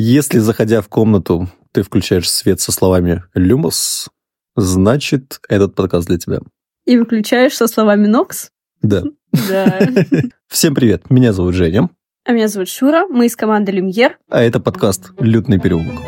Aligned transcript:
Если, 0.00 0.38
заходя 0.38 0.80
в 0.80 0.88
комнату, 0.88 1.48
ты 1.72 1.82
включаешь 1.82 2.30
свет 2.30 2.60
со 2.60 2.70
словами 2.70 3.24
«Люмос», 3.34 4.08
значит, 4.54 5.40
этот 5.48 5.74
подкаст 5.74 6.06
для 6.06 6.18
тебя. 6.18 6.38
И 6.86 6.96
выключаешь 6.96 7.56
со 7.56 7.66
словами 7.66 8.06
«Нокс»? 8.06 8.52
Да. 8.80 9.02
Да. 9.32 9.80
Всем 10.46 10.76
привет, 10.76 11.10
меня 11.10 11.32
зовут 11.32 11.54
Женя. 11.54 11.90
А 12.24 12.30
меня 12.30 12.46
зовут 12.46 12.68
Шура, 12.68 13.08
мы 13.08 13.26
из 13.26 13.34
команды 13.34 13.72
«Люмьер». 13.72 14.16
А 14.30 14.40
это 14.40 14.60
подкаст 14.60 15.10
«Лютный 15.18 15.58
переулок». 15.58 16.00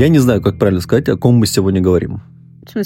Я 0.00 0.08
не 0.08 0.18
знаю, 0.18 0.40
как 0.40 0.58
правильно 0.58 0.80
сказать, 0.80 1.10
о 1.10 1.18
ком 1.18 1.34
мы 1.34 1.46
сегодня 1.46 1.82
говорим. 1.82 2.22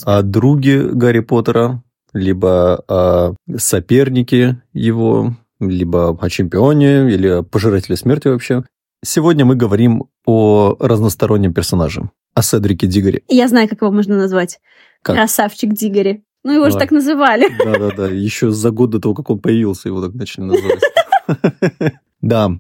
О 0.02 0.22
друге 0.22 0.82
Гарри 0.82 1.20
Поттера, 1.20 1.80
либо 2.12 2.82
о 2.88 3.36
сопернике 3.56 4.60
его, 4.72 5.36
либо 5.60 6.19
о 6.20 6.28
чемпионе, 6.28 7.08
или 7.08 7.28
о 7.28 7.42
пожирателе 7.45 7.96
смерти 7.96 8.27
вообще. 8.27 8.64
Сегодня 9.05 9.45
мы 9.45 9.55
говорим 9.55 10.06
о 10.27 10.74
разностороннем 10.80 11.55
персонаже, 11.55 12.10
о 12.34 12.42
Седрике 12.42 12.88
Дигоре. 12.88 13.22
Я 13.28 13.46
знаю, 13.46 13.69
как 13.69 13.83
его 13.83 13.92
можно 13.92 14.16
назвать. 14.16 14.58
Как? 15.00 15.14
Красавчик 15.14 15.72
Дигори. 15.72 16.24
Ну, 16.42 16.50
его 16.50 16.64
же 16.64 16.72
Давай. 16.72 16.80
так 16.80 16.91
называли. 16.91 17.46
Да-да-да, 17.64 18.08
еще 18.08 18.50
за 18.50 18.72
год 18.72 18.91
до 18.91 18.98
того, 18.98 19.14
как 19.14 19.30
он 19.30 19.38
появился, 19.38 19.88
его 19.88 20.02
так 20.02 20.14
начали 20.14 20.46
называть. 20.46 20.80
Да, 22.24 22.52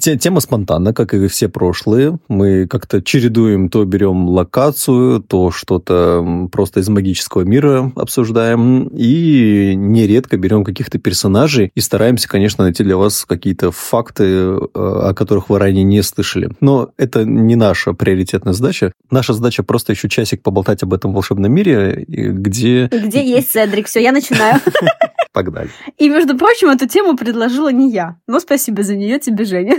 те- 0.00 0.18
тема 0.18 0.40
спонтанна, 0.40 0.92
как 0.92 1.14
и 1.14 1.28
все 1.28 1.48
прошлые. 1.48 2.18
Мы 2.26 2.66
как-то 2.66 3.00
чередуем, 3.00 3.68
то 3.68 3.84
берем 3.84 4.28
локацию, 4.28 5.20
то 5.20 5.52
что-то 5.52 6.48
просто 6.50 6.80
из 6.80 6.88
магического 6.88 7.42
мира 7.42 7.92
обсуждаем. 7.94 8.88
И 8.88 9.74
нередко 9.76 10.36
берем 10.36 10.64
каких-то 10.64 10.98
персонажей 10.98 11.70
и 11.72 11.80
стараемся, 11.80 12.28
конечно, 12.28 12.64
найти 12.64 12.82
для 12.82 12.96
вас 12.96 13.24
какие-то 13.24 13.70
факты, 13.70 14.24
э, 14.24 14.66
о 14.74 15.14
которых 15.14 15.50
вы 15.50 15.60
ранее 15.60 15.84
не 15.84 16.02
слышали. 16.02 16.50
Но 16.60 16.90
это 16.96 17.24
не 17.24 17.54
наша 17.54 17.92
приоритетная 17.92 18.54
задача. 18.54 18.92
Наша 19.12 19.34
задача 19.34 19.62
просто 19.62 19.92
еще 19.92 20.08
часик 20.08 20.42
поболтать 20.42 20.82
об 20.82 20.94
этом 20.94 21.12
волшебном 21.12 21.52
мире, 21.52 22.04
где... 22.08 22.88
Где 22.88 23.24
есть 23.24 23.52
Седрик? 23.52 23.86
Все, 23.86 24.02
я 24.02 24.10
начинаю. 24.10 24.60
Погнали. 25.32 25.70
И, 25.96 26.08
между 26.08 26.36
прочим, 26.36 26.68
эту 26.68 26.86
тему 26.86 27.16
предложила 27.16 27.72
не 27.72 27.90
я. 27.90 28.16
Но 28.26 28.38
спасибо 28.38 28.82
за 28.82 28.96
нее 28.96 29.18
тебе, 29.18 29.44
Женя. 29.44 29.76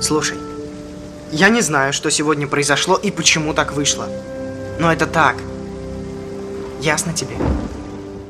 Слушай, 0.00 0.36
я 1.32 1.48
не 1.48 1.60
знаю, 1.60 1.92
что 1.92 2.10
сегодня 2.10 2.46
произошло 2.46 2.96
и 2.96 3.10
почему 3.10 3.54
так 3.54 3.72
вышло. 3.72 4.08
Но 4.80 4.92
это 4.92 5.06
так. 5.06 5.36
Ясно 6.80 7.12
тебе? 7.12 7.36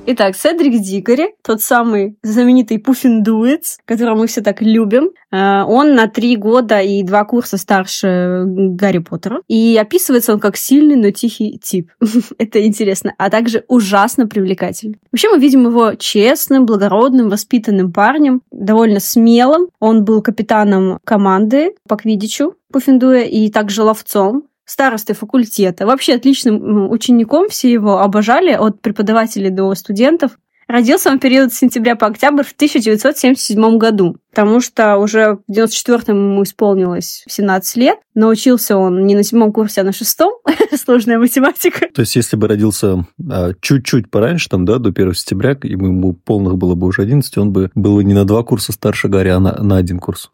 Итак, 0.08 0.36
Седрик 0.36 0.80
Дикари, 0.80 1.34
тот 1.42 1.60
самый 1.60 2.16
знаменитый 2.22 2.78
Пуффиндуец, 2.78 3.78
которого 3.84 4.14
мы 4.14 4.28
все 4.28 4.40
так 4.40 4.62
любим, 4.62 5.10
э, 5.32 5.62
он 5.64 5.96
на 5.96 6.06
три 6.06 6.36
года 6.36 6.80
и 6.80 7.02
два 7.02 7.24
курса 7.24 7.56
старше 7.56 8.44
Гарри 8.46 8.98
Поттера. 8.98 9.40
И 9.48 9.76
описывается 9.76 10.32
он 10.32 10.38
как 10.38 10.56
сильный, 10.56 10.94
но 10.94 11.10
тихий 11.10 11.58
тип. 11.58 11.90
Это 12.38 12.64
интересно. 12.64 13.14
А 13.18 13.30
также 13.30 13.64
ужасно 13.66 14.28
привлекательный. 14.28 15.00
Вообще 15.10 15.28
мы 15.28 15.40
видим 15.40 15.66
его 15.66 15.94
честным, 15.94 16.66
благородным, 16.66 17.28
воспитанным 17.28 17.92
парнем, 17.92 18.42
довольно 18.52 19.00
смелым. 19.00 19.70
Он 19.80 20.04
был 20.04 20.22
капитаном 20.22 21.00
команды 21.02 21.74
по 21.88 21.96
квиддичу 21.96 22.54
Пуффиндуя 22.72 23.22
и 23.22 23.50
также 23.50 23.82
ловцом 23.82 24.44
старостой 24.66 25.14
факультета, 25.14 25.86
вообще 25.86 26.14
отличным 26.14 26.90
учеником, 26.90 27.48
все 27.48 27.72
его 27.72 28.00
обожали, 28.00 28.52
от 28.52 28.82
преподавателей 28.82 29.50
до 29.50 29.74
студентов. 29.74 30.32
Родился 30.68 31.10
он 31.10 31.18
в 31.18 31.20
период 31.20 31.52
с 31.52 31.58
сентября 31.58 31.94
по 31.94 32.08
октябрь 32.08 32.42
в 32.42 32.50
1977 32.50 33.78
году, 33.78 34.16
потому 34.30 34.60
что 34.60 34.98
уже 34.98 35.38
в 35.46 35.52
94-м 35.52 36.32
ему 36.32 36.42
исполнилось 36.42 37.22
17 37.28 37.76
лет, 37.76 37.98
но 38.14 38.26
учился 38.26 38.76
он 38.76 39.06
не 39.06 39.14
на 39.14 39.22
седьмом 39.22 39.52
курсе, 39.52 39.82
а 39.82 39.84
на 39.84 39.92
шестом, 39.92 40.32
сложная 40.74 41.20
математика. 41.20 41.86
То 41.94 42.00
есть, 42.00 42.16
если 42.16 42.34
бы 42.34 42.48
родился 42.48 43.06
а, 43.30 43.52
чуть-чуть 43.60 44.10
пораньше, 44.10 44.48
там, 44.48 44.64
да, 44.64 44.78
до 44.78 44.88
1 44.88 45.14
сентября, 45.14 45.56
и 45.62 45.70
ему 45.70 46.14
полных 46.14 46.56
было 46.56 46.74
бы 46.74 46.88
уже 46.88 47.02
11, 47.02 47.38
он 47.38 47.52
бы 47.52 47.70
был 47.76 48.00
не 48.00 48.14
на 48.14 48.24
два 48.24 48.42
курса 48.42 48.72
старше 48.72 49.06
Гарри, 49.06 49.28
а 49.28 49.38
на, 49.38 49.62
на 49.62 49.76
один 49.76 50.00
курс. 50.00 50.32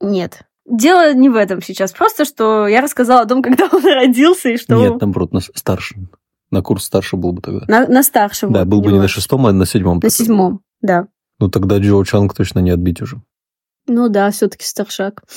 Нет. 0.00 0.46
Дело 0.66 1.12
не 1.14 1.28
в 1.28 1.36
этом 1.36 1.60
сейчас, 1.62 1.92
просто 1.92 2.24
что 2.24 2.66
я 2.66 2.80
рассказала 2.80 3.22
о 3.22 3.26
том, 3.26 3.42
когда 3.42 3.68
он 3.70 3.84
родился 3.84 4.50
и 4.50 4.56
что... 4.56 4.76
Нет, 4.76 5.00
наоборот, 5.00 5.32
на 5.32 5.40
с- 5.40 5.50
старше. 5.54 5.96
На 6.50 6.62
курс 6.62 6.84
старше 6.84 7.16
был 7.16 7.32
бы 7.32 7.42
тогда. 7.42 7.64
На, 7.68 7.86
на 7.86 8.02
старшем. 8.02 8.52
да, 8.52 8.64
был 8.64 8.80
бы 8.80 8.92
не 8.92 8.98
на 9.00 9.08
шестом, 9.08 9.46
а 9.46 9.52
на 9.52 9.66
седьмом. 9.66 10.00
На 10.02 10.10
седьмом, 10.10 10.60
да. 10.80 11.08
Ну, 11.40 11.48
тогда 11.50 11.78
Джо 11.78 12.02
Чанг 12.04 12.34
точно 12.34 12.60
не 12.60 12.70
отбить 12.70 13.02
уже. 13.02 13.20
Ну 13.86 14.08
да, 14.08 14.30
все-таки 14.30 14.64
старшак. 14.64 15.24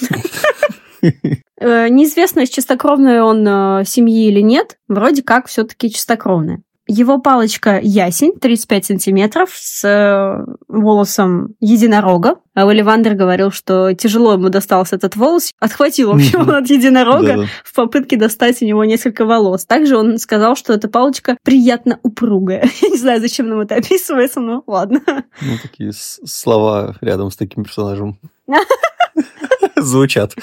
Э, 1.60 1.90
Неизвестно, 1.90 2.46
чистокровной 2.48 3.22
он 3.22 3.48
э, 3.48 3.84
семьи 3.86 4.28
или 4.28 4.42
нет. 4.42 4.78
Вроде 4.88 5.22
как 5.24 5.48
все-таки 5.48 5.92
чистокровная. 5.92 6.62
Его 6.88 7.20
палочка 7.20 7.80
ясень, 7.82 8.34
35 8.40 8.86
сантиметров, 8.86 9.50
с 9.54 9.84
э, 9.84 10.46
волосом 10.68 11.56
единорога. 11.60 12.36
А 12.56 12.68
Оливандер 12.68 13.14
говорил, 13.14 13.52
что 13.52 13.94
тяжело 13.94 14.34
ему 14.34 14.50
достался 14.50 14.96
этот 14.96 15.16
волос. 15.16 15.52
Отхватил, 15.60 16.12
в 16.12 16.16
общем, 16.16 16.42
он 16.42 16.50
от 16.56 16.70
единорога 16.70 17.28
Да-да. 17.28 17.46
в 17.64 17.74
попытке 17.76 18.18
достать 18.18 18.62
у 18.62 18.66
него 18.66 18.86
несколько 18.86 19.26
волос. 19.26 19.66
Также 19.66 19.98
он 19.98 20.18
сказал, 20.18 20.56
что 20.56 20.74
эта 20.74 20.88
палочка 20.88 21.38
приятно 21.44 22.00
упругая. 22.04 22.64
Я 22.82 22.90
не 22.90 22.98
знаю, 22.98 23.20
зачем 23.22 23.50
нам 23.50 23.60
это 23.60 23.76
описывается, 23.76 24.40
но 24.40 24.64
ладно. 24.66 25.02
Ну, 25.42 25.58
такие 25.62 25.92
слова 25.94 26.96
рядом 27.02 27.32
с 27.32 27.36
таким 27.36 27.64
персонажем 27.64 28.18
звучат. 29.76 30.34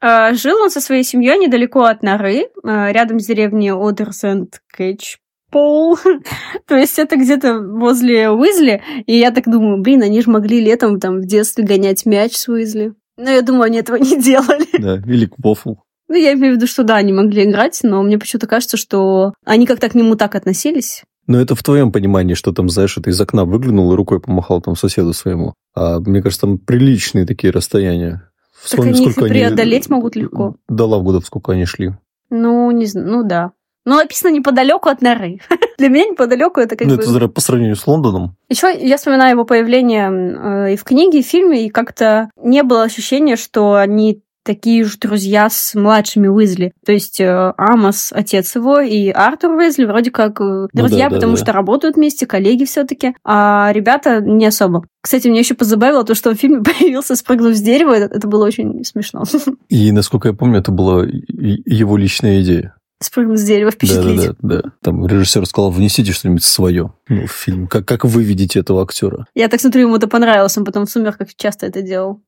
Э, 0.00 0.34
Жил 0.34 0.58
он 0.62 0.70
со 0.70 0.80
своей 0.80 1.04
семьей 1.04 1.38
недалеко 1.38 1.84
от 1.84 2.02
Норы, 2.02 2.46
э, 2.62 2.92
рядом 2.92 3.20
с 3.20 3.26
деревней 3.26 3.72
Одерсенд 3.72 4.60
Кэтч. 4.72 5.18
Пол. 5.50 5.98
То 6.66 6.76
есть 6.76 6.98
это 6.98 7.16
где-то 7.16 7.58
возле 7.58 8.30
Уизли. 8.30 8.82
И 9.06 9.18
я 9.18 9.30
так 9.30 9.44
думаю, 9.44 9.82
блин, 9.82 10.02
они 10.02 10.22
же 10.22 10.30
могли 10.30 10.60
летом 10.60 11.00
там 11.00 11.18
в 11.20 11.26
детстве 11.26 11.64
гонять 11.64 12.06
мяч 12.06 12.36
с 12.36 12.48
Уизли. 12.48 12.94
Но 13.16 13.30
я 13.30 13.42
думаю, 13.42 13.64
они 13.64 13.78
этого 13.78 13.96
не 14.00 14.20
делали. 14.20 14.66
Да, 14.78 14.96
или 15.06 15.26
Квофл. 15.26 15.74
Ну, 16.08 16.16
я 16.16 16.32
имею 16.32 16.54
в 16.54 16.56
виду, 16.56 16.66
что 16.66 16.82
да, 16.82 16.96
они 16.96 17.12
могли 17.12 17.44
играть, 17.44 17.78
но 17.84 18.02
мне 18.02 18.18
почему-то 18.18 18.48
кажется, 18.48 18.76
что 18.76 19.34
они 19.44 19.64
как-то 19.66 19.88
к 19.88 19.94
нему 19.94 20.16
так 20.16 20.34
относились. 20.34 21.04
Но 21.28 21.40
это 21.40 21.54
в 21.54 21.62
твоем 21.62 21.92
понимании, 21.92 22.34
что 22.34 22.52
там, 22.52 22.68
знаешь, 22.68 22.98
это 22.98 23.10
из 23.10 23.20
окна 23.20 23.44
выглянул 23.44 23.92
и 23.92 23.96
рукой 23.96 24.20
помахал 24.20 24.60
там 24.60 24.74
соседу 24.74 25.12
своему. 25.12 25.54
А 25.74 26.00
мне 26.00 26.20
кажется, 26.20 26.46
там 26.46 26.58
приличные 26.58 27.26
такие 27.26 27.52
расстояния. 27.52 28.29
Так 28.68 28.80
они 28.80 29.06
их 29.06 29.18
и 29.18 29.20
преодолеть 29.20 29.88
могут 29.88 30.16
легко. 30.16 30.56
До 30.68 30.86
Лавгудов 30.86 31.26
сколько 31.26 31.52
они 31.52 31.64
шли. 31.64 31.92
Ну, 32.30 32.70
не 32.70 32.86
знаю, 32.86 33.08
ну 33.08 33.22
да. 33.22 33.52
Но 33.86 33.96
написано 33.96 34.30
неподалеку 34.30 34.88
от 34.88 35.00
норы. 35.00 35.40
Для 35.78 35.88
меня 35.88 36.10
неподалеку 36.10 36.60
это 36.60 36.76
как 36.76 36.86
ну, 36.86 36.96
бы... 36.96 37.02
это 37.02 37.28
по 37.28 37.40
сравнению 37.40 37.76
с 37.76 37.86
Лондоном. 37.86 38.36
Еще 38.48 38.76
я 38.78 38.98
вспоминаю 38.98 39.32
его 39.32 39.44
появление 39.44 40.10
э, 40.10 40.74
и 40.74 40.76
в 40.76 40.84
книге, 40.84 41.20
и 41.20 41.22
в 41.22 41.26
фильме, 41.26 41.66
и 41.66 41.70
как-то 41.70 42.30
не 42.36 42.62
было 42.62 42.82
ощущения, 42.82 43.36
что 43.36 43.74
они 43.74 44.22
такие 44.50 44.82
же 44.82 44.98
друзья 44.98 45.48
с 45.48 45.76
младшими 45.76 46.26
Уизли. 46.26 46.72
То 46.84 46.90
есть 46.90 47.20
э, 47.20 47.52
Амос, 47.56 48.12
отец 48.12 48.56
его, 48.56 48.80
и 48.80 49.10
Артур 49.10 49.52
Уизли 49.52 49.84
вроде 49.84 50.10
как 50.10 50.40
э, 50.40 50.66
друзья, 50.72 51.04
да, 51.04 51.10
да, 51.10 51.14
потому 51.14 51.34
да. 51.34 51.38
что 51.40 51.52
работают 51.52 51.94
вместе, 51.94 52.26
коллеги 52.26 52.64
все-таки, 52.64 53.14
а 53.24 53.70
ребята 53.72 54.20
не 54.20 54.44
особо. 54.46 54.84
Кстати, 55.00 55.28
мне 55.28 55.38
еще 55.38 55.54
позабавило 55.54 56.02
то, 56.02 56.16
что 56.16 56.30
он 56.30 56.36
в 56.36 56.40
фильме 56.40 56.62
появился, 56.64 57.14
спрыгнув 57.14 57.54
с 57.54 57.60
дерева. 57.60 57.92
Это, 57.92 58.12
это 58.12 58.26
было 58.26 58.44
очень 58.44 58.82
смешно. 58.84 59.22
И, 59.68 59.92
насколько 59.92 60.26
я 60.26 60.34
помню, 60.34 60.58
это 60.58 60.72
была 60.72 61.04
его 61.06 61.96
личная 61.96 62.42
идея. 62.42 62.74
Спрыгнуть 63.00 63.38
с 63.38 63.44
дерева, 63.44 63.70
Да, 63.70 63.76
впечатлить. 63.76 64.20
да, 64.20 64.34
да, 64.42 64.62
да. 64.62 64.72
Там 64.82 65.06
режиссер 65.06 65.46
сказал, 65.46 65.70
внесите 65.70 66.10
что-нибудь 66.10 66.42
свое 66.42 66.92
ну, 67.08 67.26
в 67.28 67.30
фильм. 67.30 67.68
Как, 67.68 67.86
как 67.86 68.04
вы 68.04 68.24
видите 68.24 68.58
этого 68.58 68.82
актера? 68.82 69.28
Я 69.36 69.46
так 69.46 69.60
смотрю, 69.60 69.82
ему 69.82 69.96
это 69.96 70.08
понравилось, 70.08 70.58
он 70.58 70.64
потом 70.64 70.86
в 70.86 70.90
«Сумерках» 70.90 71.28
часто 71.36 71.66
это 71.66 71.82
делал. 71.82 72.20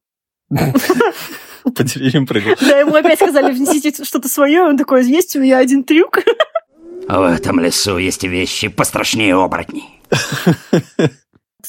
По 1.76 1.82
деревьям 1.82 2.26
прыгал. 2.26 2.54
Да, 2.60 2.78
ему 2.80 2.94
опять 2.94 3.18
сказали, 3.18 3.52
внесите 3.52 4.04
что-то 4.04 4.28
свое, 4.28 4.62
он 4.62 4.76
такой, 4.76 5.04
есть 5.04 5.36
у 5.36 5.40
меня 5.40 5.58
один 5.58 5.84
трюк. 5.84 6.18
В 7.08 7.22
этом 7.22 7.60
лесу 7.60 7.98
есть 7.98 8.24
вещи 8.24 8.68
пострашнее 8.68 9.34
оборотней. 9.34 9.84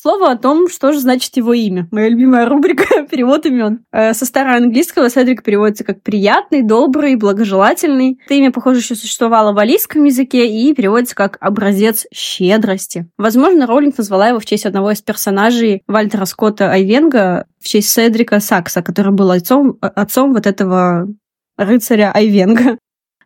слово 0.04 0.32
о 0.32 0.38
том, 0.38 0.68
что 0.68 0.92
же 0.92 1.00
значит 1.00 1.38
его 1.38 1.54
имя. 1.54 1.88
Моя 1.92 2.10
любимая 2.10 2.46
рубрика 2.48 3.04
«Перевод 3.10 3.46
имен». 3.46 3.86
Э, 3.94 4.14
со 4.14 4.26
староанглийского 4.26 5.10
Седрик 5.10 5.44
переводится 5.44 5.86
как 5.86 6.02
«приятный», 6.02 6.62
«добрый», 6.62 7.16
«благожелательный». 7.16 8.20
Это 8.26 8.34
имя, 8.34 8.52
похоже, 8.52 8.80
еще 8.80 8.96
существовало 8.96 9.54
в 9.54 9.60
алийском 9.60 10.04
языке 10.04 10.46
и 10.46 10.74
переводится 10.74 11.16
как 11.16 11.38
«образец 11.40 12.06
щедрости». 12.14 13.08
Возможно, 13.18 13.66
Роулинг 13.66 13.98
назвала 13.98 14.28
его 14.28 14.40
в 14.40 14.46
честь 14.46 14.66
одного 14.66 14.92
из 14.92 15.02
персонажей 15.02 15.84
Вальтера 15.88 16.26
Скотта 16.26 16.70
Айвенга, 16.70 17.46
в 17.64 17.68
честь 17.68 17.90
Седрика 17.90 18.40
Сакса, 18.40 18.82
который 18.82 19.14
был 19.14 19.32
отцом, 19.32 19.78
отцом 19.82 20.34
вот 20.34 20.46
этого 20.46 21.08
рыцаря 21.58 22.12
Айвенга. 22.14 22.78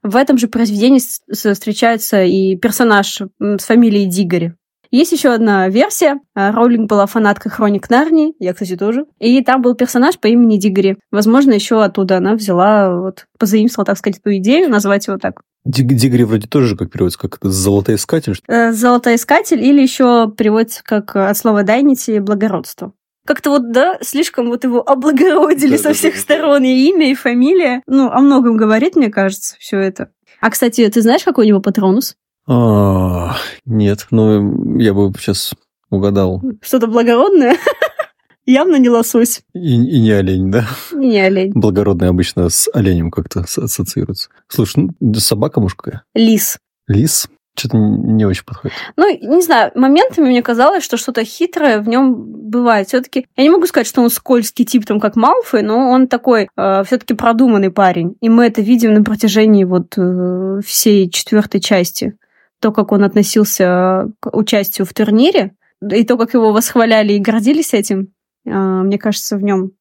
В 0.03 0.15
этом 0.15 0.37
же 0.37 0.47
произведении 0.47 1.01
встречается 1.33 2.23
и 2.23 2.55
персонаж 2.55 3.21
с 3.39 3.65
фамилией 3.65 4.05
Дигори. 4.05 4.53
Есть 4.89 5.11
еще 5.11 5.33
одна 5.33 5.67
версия. 5.67 6.19
А, 6.33 6.53
Роулинг 6.53 6.89
была 6.89 7.07
фанаткой 7.07 7.51
Хроник 7.51 7.89
Нарнии, 7.89 8.33
я, 8.39 8.53
кстати, 8.53 8.77
тоже. 8.77 9.05
И 9.19 9.41
там 9.43 9.61
был 9.61 9.75
персонаж 9.75 10.17
по 10.17 10.27
имени 10.27 10.57
Дигори. 10.57 10.97
Возможно, 11.11 11.51
еще 11.51 11.83
оттуда 11.83 12.17
она 12.17 12.35
взяла, 12.35 12.95
вот, 12.95 13.25
позаимствовала, 13.37 13.85
так 13.85 13.97
сказать, 13.97 14.19
эту 14.19 14.37
идею, 14.37 14.69
назвать 14.69 15.07
его 15.07 15.17
так. 15.17 15.41
Дигори 15.65 16.23
вроде 16.23 16.47
тоже 16.47 16.77
как 16.77 16.89
переводится, 16.89 17.19
как 17.19 17.35
это 17.37 17.49
золотоискатель. 17.49 18.35
Э, 18.47 18.71
золотоискатель 18.71 19.61
или 19.61 19.81
еще 19.81 20.31
переводится 20.37 20.81
как 20.83 21.17
от 21.17 21.35
слова 21.35 21.63
дайнити 21.63 22.19
благородство 22.19 22.93
как-то 23.27 23.49
вот, 23.51 23.71
да, 23.71 23.99
слишком 24.01 24.47
вот 24.47 24.63
его 24.63 24.81
облагородили 24.81 25.77
да, 25.77 25.83
со 25.83 25.93
всех 25.93 26.15
да, 26.15 26.19
сторон, 26.21 26.61
да. 26.61 26.67
и 26.67 26.87
имя, 26.87 27.11
и 27.11 27.13
фамилия. 27.13 27.83
Ну, 27.85 28.09
о 28.09 28.19
многом 28.21 28.55
говорит, 28.55 28.95
мне 28.95 29.09
кажется, 29.09 29.55
все 29.59 29.77
это. 29.79 30.09
А, 30.39 30.49
кстати, 30.49 30.89
ты 30.89 31.01
знаешь, 31.01 31.23
какой 31.23 31.45
у 31.45 31.47
него 31.49 31.59
патронус? 31.59 32.15
А, 32.47 33.35
нет, 33.65 34.07
ну, 34.09 34.79
я 34.79 34.93
бы 34.93 35.11
сейчас 35.19 35.53
угадал. 35.89 36.41
Что-то 36.61 36.87
благородное? 36.87 37.57
Явно 38.45 38.77
не 38.77 38.89
лосось. 38.89 39.41
И, 39.53 39.73
и 39.75 39.99
не 39.99 40.11
олень, 40.11 40.49
да? 40.49 40.65
И 40.93 40.95
не 40.95 41.19
олень. 41.19 41.51
Благородный 41.53 42.07
обычно 42.07 42.47
с 42.47 42.69
оленем 42.73 43.11
как-то 43.11 43.41
ассоциируется. 43.41 44.29
Слушай, 44.47 44.89
ну, 45.01 45.13
собака 45.15 45.59
мужская? 45.59 46.03
Лис. 46.15 46.57
Лис? 46.87 47.27
Что-то 47.57 47.77
не 47.77 48.23
очень 48.25 48.45
подходит. 48.45 48.77
Ну, 48.97 49.09
не 49.09 49.41
знаю, 49.41 49.71
моментами 49.73 50.27
мне 50.27 50.43
казалось, 50.43 50.83
что 50.83 50.95
что-то 50.95 51.23
хитрое 51.23 51.79
в 51.79 51.87
нем 51.87 52.15
бывает. 52.49 52.87
Все-таки 52.87 53.25
я 53.35 53.43
не 53.43 53.49
могу 53.49 53.65
сказать, 53.65 53.87
что 53.87 54.03
он 54.03 54.11
скользкий 54.11 54.63
тип, 54.63 54.85
там, 54.85 54.99
как 54.99 55.15
Малфой, 55.15 55.63
но 55.63 55.89
он 55.89 56.07
такой 56.07 56.49
э, 56.55 56.83
все-таки 56.85 57.15
продуманный 57.15 57.71
парень. 57.71 58.15
И 58.21 58.29
мы 58.29 58.45
это 58.45 58.61
видим 58.61 58.93
на 58.93 59.03
протяжении 59.03 59.63
вот 59.63 59.97
э, 59.97 60.61
всей 60.63 61.09
четвертой 61.09 61.59
части. 61.59 62.15
То, 62.59 62.71
как 62.71 62.91
он 62.91 63.03
относился 63.03 64.05
к 64.19 64.35
участию 64.35 64.85
в 64.85 64.93
турнире, 64.93 65.53
и 65.81 66.03
то, 66.03 66.15
как 66.17 66.35
его 66.35 66.53
восхваляли 66.53 67.13
и 67.13 67.19
гордились 67.19 67.73
этим, 67.73 68.09
э, 68.45 68.51
мне 68.51 68.99
кажется, 68.99 69.35
в 69.35 69.41
нем 69.41 69.71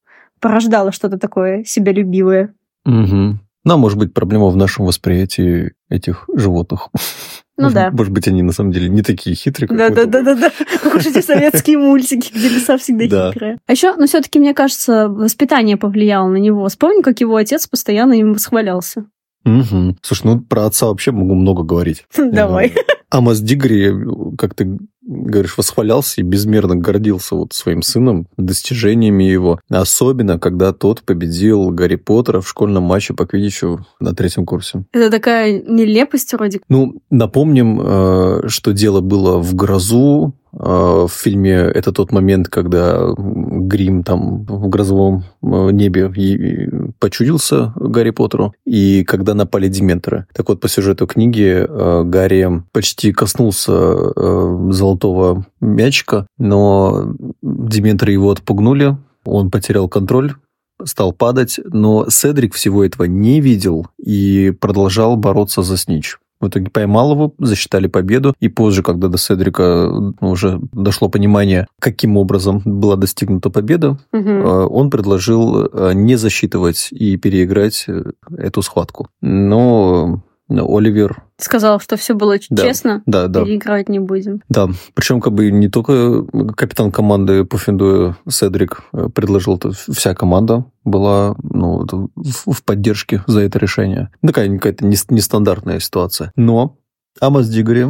порождало 0.40 0.92
что-то 0.92 1.18
такое 1.18 1.62
себялюбивое. 1.64 2.54
Угу. 2.86 3.38
Ну, 3.64 3.78
может 3.78 3.98
быть, 3.98 4.14
проблема 4.14 4.46
в 4.48 4.56
нашем 4.56 4.86
восприятии 4.86 5.72
этих 5.90 6.24
животных. 6.34 6.88
Ну 7.56 7.64
может, 7.64 7.74
да. 7.74 7.90
Может 7.90 8.12
быть, 8.12 8.28
они 8.28 8.42
на 8.42 8.52
самом 8.52 8.72
деле 8.72 8.88
не 8.88 9.02
такие 9.02 9.34
хитрые, 9.34 9.68
как 9.68 9.78
Да, 9.78 9.88
да, 9.90 10.04
да, 10.04 10.22
да, 10.22 10.34
да. 10.34 10.52
Уж 10.94 11.06
эти 11.06 11.20
советские 11.20 11.78
мультики, 11.78 12.30
где 12.32 12.48
лиса 12.48 12.76
всегда 12.76 13.32
хитрые. 13.32 13.58
А 13.66 13.72
еще, 13.72 13.94
ну, 13.96 14.06
все-таки, 14.06 14.38
мне 14.38 14.52
кажется, 14.52 15.08
воспитание 15.08 15.76
повлияло 15.76 16.28
на 16.28 16.36
него. 16.36 16.68
Вспомни, 16.68 17.02
как 17.02 17.20
его 17.20 17.36
отец 17.36 17.66
постоянно 17.66 18.12
им 18.14 18.34
восхвалялся. 18.34 19.06
Угу. 19.46 19.96
Слушай, 20.02 20.22
ну 20.24 20.40
про 20.40 20.66
отца 20.66 20.86
вообще 20.86 21.12
могу 21.12 21.34
много 21.34 21.62
говорить. 21.62 22.04
Давай. 22.16 22.74
Амос 23.10 23.38
Дигри, 23.38 23.94
как 24.36 24.54
ты 24.54 24.78
говоришь, 25.06 25.56
восхвалялся 25.56 26.20
и 26.20 26.24
безмерно 26.24 26.76
гордился 26.76 27.36
вот 27.36 27.52
своим 27.52 27.82
сыном, 27.82 28.26
достижениями 28.36 29.24
его. 29.24 29.60
Особенно, 29.68 30.38
когда 30.38 30.72
тот 30.72 31.02
победил 31.02 31.70
Гарри 31.70 31.96
Поттера 31.96 32.40
в 32.40 32.48
школьном 32.48 32.84
матче 32.84 33.14
по 33.14 33.26
квиддичу 33.26 33.86
на 34.00 34.14
третьем 34.14 34.44
курсе. 34.44 34.84
Это 34.92 35.10
такая 35.10 35.62
нелепость 35.62 36.32
вроде. 36.34 36.60
Ну, 36.68 37.00
напомним, 37.10 37.80
э, 37.80 38.48
что 38.48 38.72
дело 38.72 39.00
было 39.00 39.38
в 39.38 39.54
грозу, 39.54 40.34
в 40.58 41.08
фильме 41.08 41.52
это 41.52 41.92
тот 41.92 42.12
момент, 42.12 42.48
когда 42.48 43.14
Грим 43.16 44.02
там 44.02 44.44
в 44.44 44.68
грозовом 44.68 45.24
э, 45.42 45.70
небе 45.70 46.10
почудился 46.98 47.72
Гарри 47.76 48.10
Поттеру, 48.10 48.54
и 48.64 49.04
когда 49.04 49.34
напали 49.34 49.68
дементоры. 49.68 50.26
Так 50.34 50.48
вот, 50.48 50.60
по 50.60 50.68
сюжету 50.68 51.06
книги 51.06 51.66
э, 51.66 52.02
Гарри 52.04 52.62
почти 52.72 53.12
коснулся 53.12 53.72
э, 53.72 54.68
золотого 54.70 55.46
мячика, 55.60 56.26
но 56.38 57.14
дементоры 57.42 58.12
его 58.12 58.30
отпугнули, 58.30 58.96
он 59.24 59.50
потерял 59.50 59.88
контроль, 59.88 60.34
стал 60.84 61.12
падать, 61.12 61.60
но 61.64 62.08
Седрик 62.08 62.54
всего 62.54 62.84
этого 62.84 63.04
не 63.04 63.40
видел 63.40 63.88
и 63.98 64.52
продолжал 64.58 65.16
бороться 65.16 65.62
за 65.62 65.76
Снич. 65.76 66.18
В 66.40 66.48
итоге 66.48 66.70
поймал 66.70 67.12
его, 67.12 67.34
засчитали 67.38 67.86
победу. 67.86 68.34
И 68.40 68.48
позже, 68.48 68.82
когда 68.82 69.08
до 69.08 69.18
Седрика 69.18 69.88
ну, 70.20 70.30
уже 70.30 70.60
дошло 70.72 71.08
понимание, 71.08 71.66
каким 71.80 72.16
образом 72.16 72.62
была 72.64 72.96
достигнута 72.96 73.50
победа, 73.50 73.98
угу. 74.12 74.30
он 74.30 74.90
предложил 74.90 75.66
э, 75.66 75.92
не 75.94 76.16
засчитывать 76.16 76.88
и 76.90 77.16
переиграть 77.16 77.84
э, 77.88 78.10
эту 78.36 78.62
схватку. 78.62 79.08
Но 79.20 80.22
Оливер 80.48 81.24
сказал, 81.38 81.80
что 81.80 81.96
все 81.96 82.14
было 82.14 82.36
да, 82.50 82.62
честно, 82.62 83.02
да, 83.06 83.26
да. 83.28 83.44
переигрывать 83.44 83.88
не 83.88 83.98
будем. 83.98 84.42
Да, 84.48 84.68
причем 84.94 85.20
как 85.20 85.32
бы 85.32 85.50
не 85.50 85.68
только 85.68 86.24
капитан 86.56 86.90
команды 86.90 87.44
Пуффиндуя 87.44 88.16
Седрик 88.28 88.84
э, 88.92 89.08
предложил, 89.14 89.56
это 89.56 89.72
вся 89.72 90.14
команда 90.14 90.64
была 90.84 91.36
ну, 91.42 91.86
в 92.16 92.62
поддержке 92.64 93.22
за 93.26 93.40
это 93.40 93.58
решение. 93.58 94.10
Такая 94.22 94.48
какая-то 94.56 94.86
нестандартная 94.86 95.80
ситуация. 95.80 96.32
Но 96.36 96.78
Амос 97.20 97.48
Дигори 97.48 97.86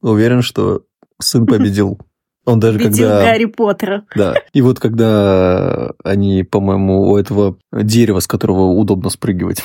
уверен, 0.00 0.42
что 0.42 0.82
сын 1.20 1.46
победил. 1.46 1.98
Он 2.44 2.60
даже 2.60 2.78
Победил 2.78 3.08
когда... 3.08 3.22
Гарри 3.22 3.44
Поттера. 3.46 4.04
Да. 4.14 4.34
И 4.52 4.60
вот 4.60 4.78
когда 4.78 5.92
они, 6.04 6.42
по-моему, 6.42 7.10
у 7.10 7.16
этого 7.16 7.56
дерева, 7.72 8.20
с 8.20 8.26
которого 8.26 8.66
удобно 8.72 9.08
спрыгивать, 9.08 9.62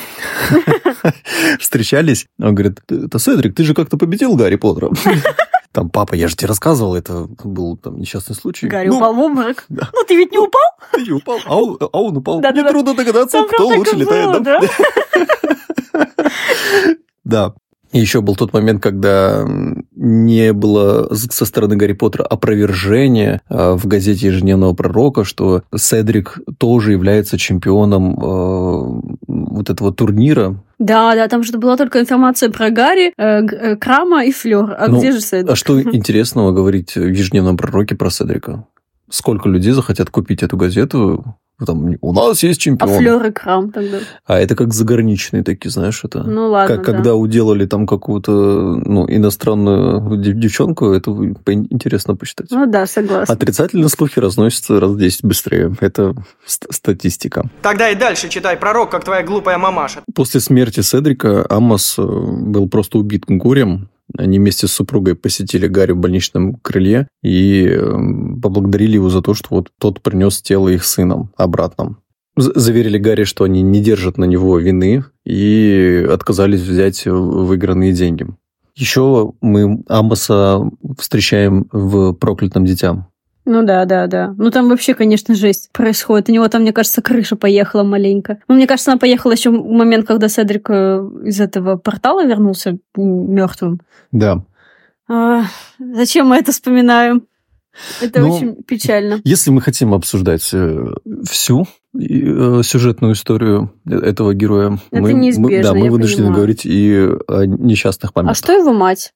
встречались, 1.60 2.28
он 2.40 2.56
говорит, 2.56 2.80
это 2.90 3.20
Седрик, 3.20 3.56
ты 3.56 3.64
же 3.64 3.74
как-то 3.74 3.98
победил 3.98 4.36
Гарри 4.36 4.56
Поттера. 4.56 4.92
Там, 5.72 5.90
папа, 5.90 6.16
я 6.16 6.28
же 6.28 6.36
тебе 6.36 6.48
рассказывал, 6.48 6.96
это 6.96 7.28
был 7.44 7.78
там 7.78 8.00
несчастный 8.00 8.36
случай. 8.36 8.68
Гарри 8.68 8.88
ну, 8.88 8.98
упал 8.98 9.14
в 9.14 9.20
обморок. 9.20 9.66
Да. 9.70 9.88
Ну, 9.94 10.04
ты 10.04 10.16
ведь 10.16 10.32
не 10.32 10.40
упал? 10.40 10.62
Ты 10.92 11.04
не 11.04 11.12
упал, 11.12 11.40
а 11.46 11.56
он, 11.56 11.78
а 11.80 12.02
он 12.02 12.18
упал. 12.18 12.40
Да, 12.42 12.52
Мне 12.52 12.64
да, 12.64 12.70
трудно 12.70 12.96
догадаться, 12.96 13.38
Там 13.38 13.48
кто 13.48 13.68
лучше 13.68 13.96
летает. 13.96 14.42
Да? 14.42 14.62
да. 17.24 17.54
И 17.92 18.00
еще 18.00 18.22
был 18.22 18.36
тот 18.36 18.54
момент, 18.54 18.82
когда 18.82 19.46
не 19.96 20.54
было 20.54 21.10
со 21.14 21.46
стороны 21.46 21.76
Гарри 21.76 21.94
Поттера 21.94 22.24
опровержения 22.24 23.42
а, 23.50 23.76
в 23.76 23.88
газете 23.88 24.28
«Ежедневного 24.28 24.74
пророка», 24.74 25.24
что 25.24 25.64
Седрик 25.76 26.40
тоже 26.58 26.92
является 26.92 27.38
чемпионом 27.38 28.20
а, 28.22 29.02
вот 29.28 29.70
этого 29.70 29.94
турнира. 29.94 30.56
Да, 30.78 31.16
да, 31.16 31.28
там 31.28 31.44
же 31.44 31.58
была 31.58 31.76
только 31.78 32.00
информация 32.00 32.50
про 32.50 32.70
Гарри, 32.70 33.14
э, 33.18 33.42
э, 33.42 33.76
Крама 33.76 34.24
и 34.24 34.32
Флёр. 34.32 34.76
А 34.78 34.88
ну, 34.88 35.00
где 35.00 35.12
же 35.12 35.20
Седрик? 35.20 35.52
А 35.52 35.56
что 35.56 35.82
интересного 35.94 36.52
говорить 36.52 36.96
в 36.96 37.06
«Ежедневном 37.06 37.58
пророке» 37.58 37.96
про 37.96 38.10
Седрика? 38.10 38.66
Сколько 39.10 39.50
людей 39.50 39.72
захотят 39.72 40.10
купить 40.10 40.44
эту 40.44 40.58
газету, 40.58 41.36
там, 41.66 41.96
у 42.00 42.14
нас 42.14 42.42
есть 42.42 42.62
чемпион. 42.62 42.90
А 42.90 42.98
флёр 42.98 43.26
и 43.26 43.32
крам 43.32 43.72
тогда? 43.72 44.00
А 44.26 44.40
это 44.40 44.56
как 44.56 44.74
заграничные 44.74 45.44
такие, 45.44 45.70
знаешь, 45.70 46.02
это... 46.04 46.24
Ну 46.24 46.48
ладно, 46.48 46.78
как, 46.78 46.86
Когда 46.86 47.16
уделали 47.16 47.66
там 47.66 47.86
какую-то 47.86 48.32
ну, 48.32 49.06
иностранную 49.10 50.18
девчонку, 50.18 50.92
это 50.92 51.12
интересно 51.12 52.16
посчитать. 52.16 52.48
Ну 52.52 52.66
да, 52.66 52.86
согласна. 52.86 53.34
Отрицательно 53.34 53.90
слухи 53.90 54.20
разносятся 54.20 54.80
раз 54.80 54.92
в 54.92 54.98
10 54.98 55.26
быстрее. 55.26 55.76
Это 55.82 56.16
статистика. 56.46 57.50
Тогда 57.62 57.90
и 57.90 57.96
дальше 57.96 58.30
читай 58.30 58.56
пророк, 58.56 58.90
как 58.90 59.04
твоя 59.04 59.24
глупая 59.24 59.58
мамаша. 59.58 60.02
После 60.16 60.40
смерти 60.40 60.80
Седрика 60.80 61.46
Амос 61.50 61.96
э, 61.98 62.02
был 62.02 62.70
просто 62.70 62.98
убит 62.98 63.26
горем, 63.28 63.90
они 64.18 64.40
вместе 64.40 64.68
с 64.68 64.72
супругой 64.72 65.16
посетили 65.16 65.68
Гарри 65.68 65.92
в 65.92 65.98
больничном 65.98 66.56
крыле 66.56 67.08
и 67.22 67.66
эм, 67.66 68.42
поблагодарили 68.42 68.94
его 68.94 69.10
за 69.10 69.22
то, 69.22 69.34
что 69.34 69.50
вот 69.52 69.70
тот 69.80 70.02
принес 70.02 70.42
тело 70.42 70.70
их 70.70 70.84
сыном 70.84 71.32
обратно. 71.38 71.98
Заверили 72.36 72.98
Гарри, 72.98 73.26
что 73.26 73.44
они 73.44 73.62
не 73.62 73.82
держат 73.82 74.18
на 74.18 74.24
него 74.26 74.58
вины 74.58 75.04
и 75.26 76.08
отказались 76.10 76.62
взять 76.62 77.06
выигранные 77.06 77.92
деньги. 77.92 78.28
Еще 78.76 79.34
мы 79.42 79.84
Амоса 79.90 80.62
встречаем 80.98 81.68
в 81.72 82.14
«Проклятом 82.14 82.66
дитям». 82.66 83.08
Ну 83.52 83.64
да, 83.64 83.84
да, 83.86 84.06
да. 84.06 84.36
Ну 84.38 84.52
там 84.52 84.70
вообще, 84.70 84.94
конечно, 84.94 85.34
жесть 85.34 85.72
происходит. 85.74 86.30
У 86.30 86.32
него 86.32 86.48
там, 86.50 86.62
мне 86.62 86.72
кажется, 86.72 87.02
крыша 87.02 87.36
поехала 87.36 87.82
маленько. 87.84 88.38
Ну, 88.48 88.54
мне 88.54 88.68
кажется, 88.68 88.92
она 88.92 89.00
поехала 89.00 89.32
еще 89.32 89.50
в 89.50 89.54
момент, 89.66 90.06
когда 90.06 90.30
Седрик 90.30 90.70
э, 90.70 91.00
из 91.26 91.42
этого 91.42 91.76
портала 91.76 92.24
вернулся 92.24 92.78
мертвым. 92.96 93.80
Да. 94.12 94.44
А, 95.10 95.46
зачем 95.80 96.28
мы 96.28 96.38
это 96.38 96.52
вспоминаем? 96.52 97.24
Это 98.02 98.20
Ну, 98.22 98.34
очень 98.36 98.62
печально. 98.64 99.20
Если 99.24 99.50
мы 99.50 99.62
хотим 99.62 99.96
обсуждать 99.96 100.48
э, 100.54 100.86
всю 101.28 101.66
э, 101.96 102.62
сюжетную 102.64 103.14
историю 103.14 103.74
этого 103.90 104.36
героя, 104.36 104.78
Это 104.92 105.02
мы, 105.02 105.14
мы- 105.16 105.62
да, 105.64 105.74
мы 105.74 105.90
вынуждены 105.90 106.18
понимаю. 106.26 106.36
говорить 106.36 106.66
и 106.66 107.10
о 107.28 107.46
несчастных 107.46 108.12
А 108.14 108.20
моментах. 108.20 108.38
что 108.38 108.54
его 108.54 108.74
мать? 108.74 109.12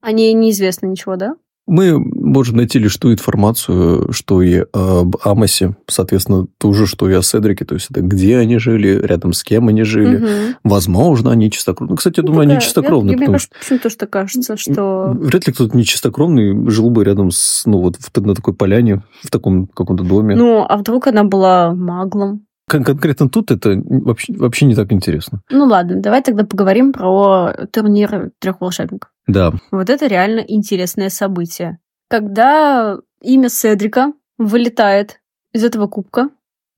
О 0.00 0.10
ней 0.10 0.32
неизвестно 0.32 0.86
ничего, 0.86 1.16
да? 1.16 1.34
Мы 1.66 1.98
можем 1.98 2.58
найти 2.58 2.78
лишь 2.78 2.96
ту 2.98 3.10
информацию, 3.12 4.12
что 4.12 4.42
и 4.42 4.64
об 4.72 5.16
Амосе, 5.24 5.76
соответственно, 5.86 6.46
ту 6.58 6.74
же, 6.74 6.86
что 6.86 7.08
и 7.08 7.14
о 7.14 7.22
Седрике, 7.22 7.64
то 7.64 7.74
есть 7.74 7.90
это 7.90 8.02
где 8.02 8.36
они 8.36 8.58
жили, 8.58 8.88
рядом 9.02 9.32
с 9.32 9.42
кем 9.42 9.68
они 9.68 9.82
жили. 9.82 10.18
Мгм. 10.18 10.56
Возможно, 10.62 11.30
они 11.30 11.50
чистокровные. 11.50 11.92
Ну, 11.92 11.96
кстати, 11.96 12.18
я 12.18 12.22
Ну, 12.22 12.26
думаю, 12.28 12.42
они 12.42 12.50
такая- 12.54 12.66
чистокровные, 12.66 13.12
я- 13.12 13.16
Мне 13.16 13.26
потому 13.26 13.38
почему-то 13.60 13.88
что 13.90 14.06
кажется, 14.06 14.56
что... 14.58 15.12
Вряд 15.18 15.46
ли 15.46 15.52
кто-то 15.54 15.76
нечистокровный 15.76 16.68
жил 16.70 16.90
бы 16.90 17.02
рядом 17.02 17.30
с, 17.30 17.62
ну, 17.64 17.80
вот 17.80 17.96
на 18.14 18.34
такой 18.34 18.52
поляне, 18.54 19.02
в 19.22 19.30
таком 19.30 19.66
каком-то 19.66 20.04
доме. 20.04 20.36
Ну, 20.36 20.64
а 20.68 20.76
вдруг 20.76 21.06
она 21.06 21.24
была 21.24 21.74
маглом? 21.74 22.44
Кон- 22.68 22.84
конкретно 22.84 23.28
тут 23.28 23.50
это 23.50 23.80
вообще, 23.84 24.32
вообще 24.36 24.66
не 24.66 24.74
так 24.74 24.92
интересно. 24.92 25.40
Ну 25.50 25.64
ладно, 25.66 25.96
давай 26.00 26.22
тогда 26.22 26.44
поговорим 26.44 26.92
про 26.92 27.52
турнир 27.72 28.30
трех 28.38 28.60
волшебников. 28.60 29.10
Да, 29.26 29.52
Вот 29.70 29.90
это 29.90 30.06
реально 30.06 30.40
интересное 30.46 31.08
событие. 31.08 31.78
Когда 32.08 32.98
имя 33.20 33.48
Седрика 33.48 34.12
вылетает 34.38 35.20
из 35.52 35.64
этого 35.64 35.86
кубка, 35.86 36.28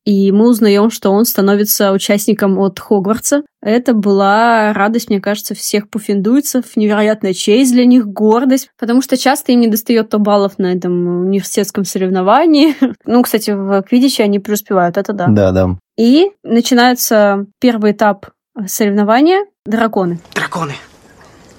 и 0.07 0.31
мы 0.31 0.49
узнаем, 0.49 0.91
что 0.91 1.11
он 1.11 1.25
становится 1.25 1.91
участником 1.91 2.59
от 2.61 2.79
Хогвартса. 2.79 3.43
Это 3.61 3.93
была 3.93 4.73
радость, 4.73 5.11
мне 5.11 5.21
кажется, 5.21 5.57
всех 5.57 5.91
пуффиндуйцев, 5.91 6.77
невероятная 6.77 7.35
честь 7.35 7.73
для 7.73 7.85
них, 7.85 8.07
гордость, 8.07 8.71
потому 8.79 9.03
что 9.03 9.17
часто 9.17 9.51
им 9.51 9.61
не 9.61 9.67
достает 9.67 10.09
то 10.09 10.19
баллов 10.21 10.59
на 10.59 10.73
этом 10.73 11.27
университетском 11.27 11.85
соревновании. 11.85 12.77
Ну, 13.05 13.23
кстати, 13.23 13.51
в 13.51 13.83
Квидиче 13.83 14.25
они 14.25 14.39
преуспевают, 14.39 14.97
это 14.97 15.13
да. 15.13 15.27
да, 15.29 15.51
да. 15.51 15.79
И 15.97 16.31
начинается 16.45 17.47
первый 17.61 17.93
этап 17.93 18.31
соревнования— 18.67 19.47
драконы. 19.67 20.21
Драконы. 20.35 20.75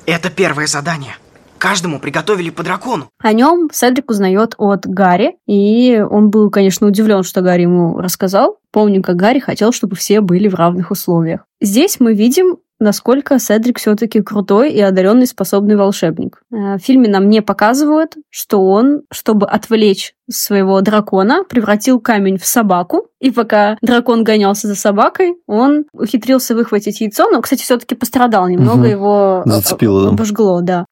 Это 0.08 0.30
первое 0.30 0.68
задание. 0.68 1.18
Каждому 1.58 2.00
приготовили 2.00 2.50
по 2.50 2.64
дракону. 2.64 3.10
О 3.20 3.34
нем 3.34 3.68
Седрик 3.74 4.10
узнает 4.10 4.56
от 4.58 4.88
Гарри, 4.88 5.36
и 5.48 6.02
он 6.10 6.30
был, 6.30 6.50
конечно, 6.50 6.88
удивлен, 6.88 7.24
что 7.24 7.42
Гарри 7.42 7.64
ему 7.64 8.00
рассказал. 8.00 8.58
Помню, 8.72 9.04
как 9.04 9.18
Гарри 9.18 9.40
хотел, 9.40 9.74
чтобы 9.74 9.98
все 9.98 10.22
были 10.22 10.48
в 10.48 10.56
равных 10.56 10.92
условиях. 10.92 11.42
Здесь 11.60 12.00
мы 12.00 12.14
видим, 12.14 12.58
насколько 12.80 13.38
Седрик 13.38 13.80
все-таки 13.80 14.22
крутой 14.22 14.72
и 14.72 14.80
одаренный 14.80 15.28
способный 15.28 15.76
волшебник. 15.76 16.42
Э, 16.54 16.76
В 16.76 16.80
фильме 16.80 17.10
нам 17.10 17.28
не 17.30 17.42
показывают, 17.42 18.16
что 18.30 18.64
он, 18.66 19.02
чтобы 19.12 19.46
отвлечь 19.48 20.14
своего 20.30 20.82
дракона, 20.82 21.44
превратил 21.44 22.00
камень 22.00 22.38
в 22.38 22.46
собаку, 22.46 23.08
и 23.20 23.32
пока 23.32 23.78
дракон 23.82 24.24
гонялся 24.24 24.68
за 24.68 24.76
собакой, 24.76 25.36
он 25.48 25.86
ухитрился 25.94 26.56
выхватить 26.56 27.02
яйцо, 27.02 27.30
но, 27.30 27.42
кстати, 27.42 27.64
все-таки 27.64 27.96
пострадал 27.96 28.48
немного, 28.48 28.80
Мгм. 28.80 28.88
его 28.90 29.44
э, 29.46 29.50
Зацепило, 29.50 30.04
да. 30.04 30.10
обожгло, 30.10 30.62
да 30.62 30.86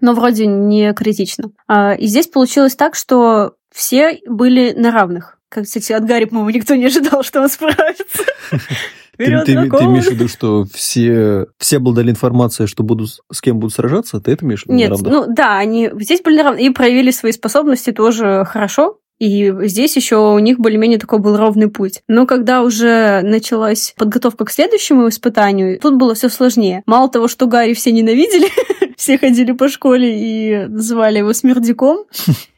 но 0.00 0.14
вроде 0.14 0.46
не 0.46 0.92
критично. 0.94 1.52
А, 1.68 1.92
И 1.94 2.06
здесь 2.08 2.26
получилось 2.26 2.74
так, 2.74 2.96
что 2.96 3.52
все 3.72 4.18
были 4.26 4.72
на 4.76 4.90
равных. 4.90 5.38
Как, 5.48 5.62
кстати, 5.64 5.92
от 5.92 6.04
Гарри, 6.04 6.24
по-моему, 6.24 6.50
никто 6.50 6.74
не 6.74 6.86
ожидал, 6.86 7.22
что 7.22 7.40
он 7.40 7.48
справится. 7.48 8.24
Ты, 9.16 9.24
Вперед, 9.24 9.44
ты- 9.44 9.54
ты 9.54 9.60
дракон! 9.68 9.86
имеешь 9.90 10.06
в 10.06 10.10
виду, 10.10 10.26
что 10.28 10.64
все, 10.72 11.46
все 11.58 11.76
обладали 11.76 12.10
информацией, 12.10 12.66
что 12.66 12.82
будут, 12.82 13.10
с- 13.30 13.40
кем 13.42 13.58
будут 13.58 13.74
сражаться? 13.74 14.20
Ты 14.20 14.32
это 14.32 14.44
имеешь 14.46 14.62
в 14.64 14.66
виду? 14.66 14.74
Нет, 14.76 14.90
ну 15.02 15.26
да, 15.28 15.58
они 15.58 15.90
здесь 16.00 16.22
были 16.22 16.38
на 16.38 16.44
равных 16.44 16.62
и 16.62 16.70
проявили 16.70 17.10
свои 17.10 17.32
способности 17.32 17.92
тоже 17.92 18.44
хорошо. 18.46 18.98
И 19.22 19.54
здесь 19.68 19.94
еще 19.94 20.16
у 20.16 20.38
них 20.40 20.58
более-менее 20.58 20.98
такой 20.98 21.20
был 21.20 21.36
ровный 21.36 21.68
путь. 21.68 22.02
Но 22.08 22.26
когда 22.26 22.62
уже 22.62 23.20
началась 23.22 23.94
подготовка 23.96 24.44
к 24.44 24.50
следующему 24.50 25.08
испытанию, 25.08 25.78
тут 25.78 25.94
было 25.94 26.16
все 26.16 26.28
сложнее. 26.28 26.82
Мало 26.86 27.08
того, 27.08 27.28
что 27.28 27.46
Гарри 27.46 27.74
все 27.74 27.92
ненавидели, 27.92 28.48
все 28.96 29.18
ходили 29.18 29.52
по 29.52 29.68
школе 29.68 30.12
и 30.12 30.66
называли 30.66 31.18
его 31.18 31.32
смердяком, 31.34 32.06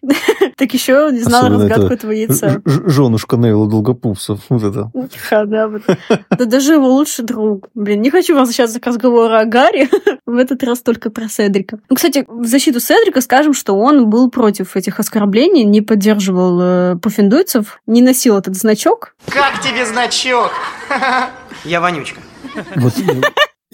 так 0.56 0.72
еще 0.72 1.10
не 1.12 1.20
Особенно 1.20 1.48
разгадку 1.50 1.84
это 1.84 1.94
этого 1.94 2.10
яйца. 2.12 2.62
Женушка 2.64 3.36
Невилла 3.36 3.68
Долгопупса. 3.68 4.38
Вот 4.48 4.62
это. 4.62 4.90
Да, 5.46 5.68
вот. 5.68 5.82
Да 6.30 6.44
даже 6.44 6.74
его 6.74 6.88
лучший 6.88 7.24
друг. 7.24 7.68
Блин, 7.74 8.02
не 8.02 8.10
хочу 8.10 8.34
возвращаться 8.34 8.80
к 8.80 8.86
разговору 8.86 9.34
о 9.34 9.44
Гарри. 9.44 9.88
В 10.26 10.36
этот 10.36 10.62
раз 10.62 10.80
только 10.80 11.10
про 11.10 11.28
Седрика. 11.28 11.78
Ну, 11.88 11.96
кстати, 11.96 12.24
в 12.26 12.46
защиту 12.46 12.80
Седрика 12.80 13.20
скажем, 13.20 13.52
что 13.52 13.74
он 13.74 14.08
был 14.08 14.30
против 14.30 14.76
этих 14.76 14.98
оскорблений, 14.98 15.64
не 15.64 15.82
поддерживал 15.82 16.53
э, 16.60 16.96
пуффиндуйцев, 16.96 17.80
не 17.86 18.02
носил 18.02 18.38
этот 18.38 18.56
значок. 18.56 19.14
Как 19.28 19.60
тебе 19.60 19.86
значок? 19.86 20.52
Я 21.64 21.80
вонючка. 21.80 22.20
Вот, 22.76 22.92
ну, 22.98 23.22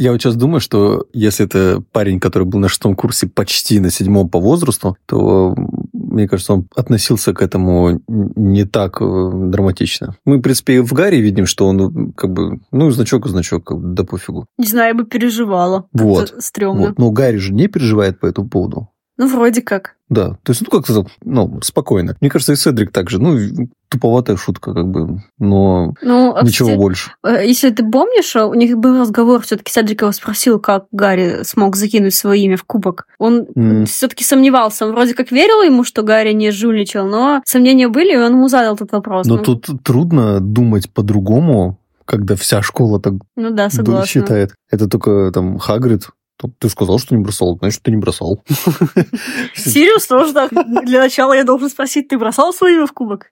я 0.01 0.13
вот 0.13 0.23
сейчас 0.23 0.35
думаю, 0.35 0.61
что 0.61 1.07
если 1.13 1.45
это 1.45 1.83
парень, 1.93 2.21
который 2.21 2.45
был 2.45 2.59
на 2.59 2.71
шестом 2.71 2.97
курсе 2.97 3.27
почти 3.27 3.81
на 3.81 3.91
седьмом 3.91 4.31
по 4.31 4.41
возрасту, 4.41 4.97
то, 5.05 5.55
мне 5.93 6.27
кажется, 6.27 6.55
он 6.55 6.69
относился 6.75 7.35
к 7.35 7.43
этому 7.43 8.01
не 8.09 8.65
так 8.65 9.03
э, 9.03 9.31
драматично. 9.35 10.17
Мы, 10.25 10.39
в 10.39 10.41
принципе, 10.41 10.77
и 10.77 10.79
в 10.79 10.91
Гарри 10.95 11.17
видим, 11.17 11.45
что 11.45 11.67
он 11.67 11.77
ну, 11.77 12.13
как 12.15 12.33
бы, 12.33 12.61
ну, 12.73 12.91
значок 12.91 13.27
и 13.27 13.29
значок, 13.29 13.65
как 13.65 13.79
бы, 13.79 13.89
да 13.89 14.05
пофигу. 14.05 14.47
Не 14.57 14.67
знаю, 14.67 14.89
я 14.89 14.95
бы 14.95 15.05
переживала. 15.05 15.87
Вот, 15.93 16.31
Это 16.31 16.41
стрёмно. 16.41 16.89
Вот. 16.89 16.99
Но 16.99 17.11
Гарри 17.11 17.37
же 17.37 17.53
не 17.53 17.67
переживает 17.67 18.21
по 18.21 18.27
этому 18.27 18.49
поводу. 18.49 18.89
Ну, 19.21 19.27
вроде 19.29 19.61
как. 19.61 19.97
Да, 20.09 20.31
то 20.43 20.53
есть, 20.53 20.63
ну, 20.63 20.71
как-то, 20.71 21.05
ну, 21.25 21.61
спокойно. 21.63 22.17
Мне 22.23 22.31
кажется, 22.31 22.55
и 22.55 22.57
Седрик 22.57 22.91
также, 22.91 23.21
ну, 23.21 23.37
туповатая 23.91 24.37
шутка, 24.39 24.73
как 24.73 24.89
бы, 24.89 25.23
но 25.39 25.93
Ну, 26.01 26.35
а, 26.35 26.43
ничего 26.43 26.69
кстати, 26.69 26.79
больше. 26.79 27.11
э, 27.23 27.47
Если 27.47 27.69
ты 27.69 27.85
помнишь, 27.85 28.35
у 28.35 28.55
них 28.55 28.79
был 28.79 28.99
разговор, 28.99 29.43
все-таки 29.43 29.71
Седрик 29.71 30.01
его 30.01 30.13
спросил, 30.13 30.59
как 30.59 30.87
Гарри 30.91 31.41
смог 31.43 31.77
закинуть 31.77 32.15
свое 32.15 32.41
имя 32.45 32.57
в 32.57 32.65
кубок. 32.65 33.07
Он 33.19 33.47
М. 33.55 33.85
все-таки 33.85 34.25
сомневался. 34.25 34.87
Он 34.87 34.93
вроде 34.95 35.13
как 35.13 35.31
верил 35.33 35.61
ему, 35.63 35.85
что 35.85 36.03
Гарри 36.03 36.33
не 36.33 36.51
жульничал, 36.51 37.07
но 37.07 37.43
сомнения 37.45 37.89
были, 37.89 38.15
и 38.15 38.17
он 38.17 38.33
ему 38.33 38.49
задал 38.49 38.77
этот 38.77 38.93
вопрос. 38.93 39.27
Но 39.27 39.37
Ну, 39.37 39.43
тут 39.43 39.67
трудно 39.85 40.41
думать 40.41 40.89
по-другому, 40.91 41.77
когда 42.07 42.37
вся 42.37 42.63
школа 42.63 43.01
так 43.01 43.13
ну 43.37 43.51
да, 43.51 43.69
согласна. 43.69 44.07
считает. 44.07 44.55
Это 44.71 44.89
только 44.89 45.31
там 45.35 45.59
Хагрид. 45.59 46.09
«Ну, 46.43 46.53
Ты 46.59 46.69
сказал, 46.69 46.99
что 46.99 47.15
не 47.15 47.23
бросал, 47.23 47.57
значит, 47.59 47.83
ты 47.83 47.91
не 47.91 47.99
бросал. 47.99 48.43
Сириус 49.55 50.07
тоже 50.07 50.33
так. 50.33 50.51
Для 50.85 51.01
начала 51.01 51.35
я 51.35 51.45
должен 51.45 51.69
спросить, 51.69 52.09
ты 52.09 52.19
бросал 52.19 52.53
свое 52.53 52.77
имя 52.77 52.87
в 52.87 52.93
кубок? 52.93 53.31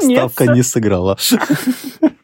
Ставка 0.00 0.46
не 0.46 0.62
сыграла. 0.62 1.16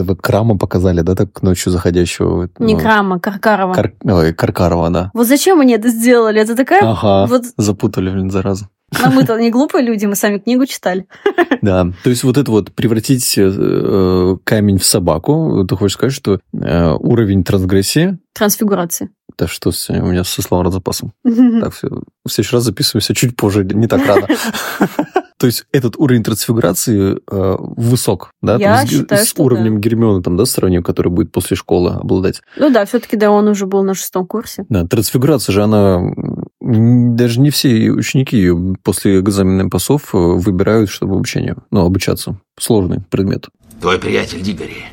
Это 0.00 0.08
вы 0.08 0.16
Крама 0.16 0.56
показали, 0.56 1.02
да, 1.02 1.14
так 1.14 1.42
ночью 1.42 1.70
заходящего? 1.72 2.48
Не 2.58 2.74
ну, 2.74 2.80
Крама, 2.80 3.20
Каркарова. 3.20 3.74
Кар- 3.74 3.92
ой, 4.04 4.32
Каркарова, 4.32 4.88
да. 4.90 5.10
Вот 5.12 5.26
зачем 5.26 5.60
они 5.60 5.74
это 5.74 5.90
сделали? 5.90 6.40
Это 6.40 6.56
такая... 6.56 6.80
Ага, 6.82 7.26
Вот 7.26 7.42
запутали, 7.58 8.08
блин, 8.10 8.30
зараза. 8.30 8.70
а 9.02 9.10
мы-то 9.10 9.36
не 9.40 9.50
глупые 9.50 9.84
люди, 9.84 10.06
мы 10.06 10.14
сами 10.16 10.38
книгу 10.38 10.64
читали. 10.66 11.06
Да, 11.62 11.86
то 12.02 12.08
есть 12.08 12.24
вот 12.24 12.38
это 12.38 12.50
вот 12.50 12.72
превратить 12.72 13.34
э, 13.36 14.36
камень 14.44 14.78
в 14.78 14.84
собаку, 14.84 15.66
ты 15.68 15.76
хочешь 15.76 15.96
сказать, 15.96 16.14
что 16.14 16.40
э, 16.54 16.92
уровень 16.98 17.44
трансгрессии, 17.44 18.16
Трансфигурация. 18.32 19.10
да 19.36 19.46
что 19.46 19.68
у 19.68 20.06
меня 20.06 20.24
со 20.24 20.40
словом 20.40 20.72
запасом. 20.72 21.12
Так, 21.24 21.74
все, 21.74 21.88
в 22.24 22.30
следующий 22.30 22.56
раз 22.56 22.64
записываемся 22.64 23.14
чуть 23.14 23.36
позже, 23.36 23.64
не 23.64 23.88
так 23.88 24.06
рано. 24.06 24.26
То 25.40 25.46
есть 25.46 25.64
этот 25.72 25.96
уровень 25.96 26.22
трансфигурации 26.22 27.16
э, 27.16 27.56
высок, 27.58 28.32
да? 28.42 28.58
Я 28.58 28.76
Там 28.76 28.86
с, 28.86 28.90
считаю, 28.90 29.24
с 29.24 29.30
что 29.30 29.44
уровнем 29.44 29.76
да. 29.76 29.80
Гермионы, 29.80 30.22
там, 30.22 30.36
да, 30.36 30.44
сравним, 30.44 30.82
который 30.82 31.08
будет 31.08 31.32
после 31.32 31.56
школы 31.56 31.92
обладать. 31.92 32.42
Ну 32.58 32.70
да, 32.70 32.84
все-таки 32.84 33.16
да, 33.16 33.30
он 33.30 33.48
уже 33.48 33.64
был 33.64 33.82
на 33.82 33.94
шестом 33.94 34.26
курсе. 34.26 34.66
Да, 34.68 34.86
трансфигурация 34.86 35.54
же, 35.54 35.62
она... 35.62 36.02
Даже 36.60 37.40
не 37.40 37.48
все 37.48 37.90
ученики 37.90 38.36
ее 38.36 38.76
после 38.82 39.20
экзаменных 39.20 39.70
пасов 39.70 40.14
э, 40.14 40.18
выбирают, 40.18 40.90
чтобы 40.90 41.14
обучение, 41.14 41.56
ну, 41.70 41.86
обучаться. 41.86 42.38
Сложный 42.58 43.00
предмет. 43.00 43.48
Твой 43.80 43.98
приятель 43.98 44.42
Дигори. 44.42 44.84